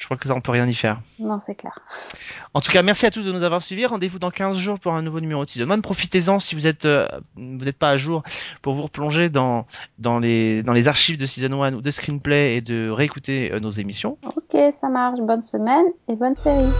Je 0.00 0.06
crois 0.06 0.16
que 0.16 0.26
ça 0.26 0.34
on 0.34 0.40
peut 0.40 0.50
rien 0.50 0.66
y 0.66 0.74
faire. 0.74 1.00
Non, 1.18 1.38
c'est 1.38 1.54
clair. 1.54 1.72
En 2.54 2.60
tout 2.60 2.72
cas, 2.72 2.82
merci 2.82 3.06
à 3.06 3.10
tous 3.10 3.22
de 3.22 3.30
nous 3.30 3.44
avoir 3.44 3.62
suivis. 3.62 3.86
Rendez-vous 3.86 4.18
dans 4.18 4.30
15 4.30 4.56
jours 4.56 4.80
pour 4.80 4.94
un 4.94 5.02
nouveau 5.02 5.20
numéro 5.20 5.44
de 5.44 5.50
Season 5.50 5.70
1. 5.70 5.80
Profitez-en 5.80 6.40
si 6.40 6.54
vous 6.54 6.66
êtes 6.66 6.86
euh, 6.86 7.06
vous 7.36 7.64
n'êtes 7.64 7.78
pas 7.78 7.90
à 7.90 7.96
jour 7.98 8.22
pour 8.62 8.74
vous 8.74 8.82
replonger 8.82 9.28
dans 9.28 9.66
dans 9.98 10.18
les 10.18 10.62
dans 10.62 10.72
les 10.72 10.88
archives 10.88 11.18
de 11.18 11.26
Season 11.26 11.62
1 11.62 11.74
ou 11.74 11.82
de 11.82 11.90
Screenplay 11.90 12.56
et 12.56 12.60
de 12.62 12.88
réécouter 12.90 13.52
euh, 13.52 13.60
nos 13.60 13.70
émissions. 13.70 14.16
Ok, 14.24 14.58
ça 14.72 14.88
marche. 14.88 15.20
Bonne 15.20 15.42
semaine 15.42 15.84
et 16.08 16.16
bonne 16.16 16.34
série. 16.34 16.70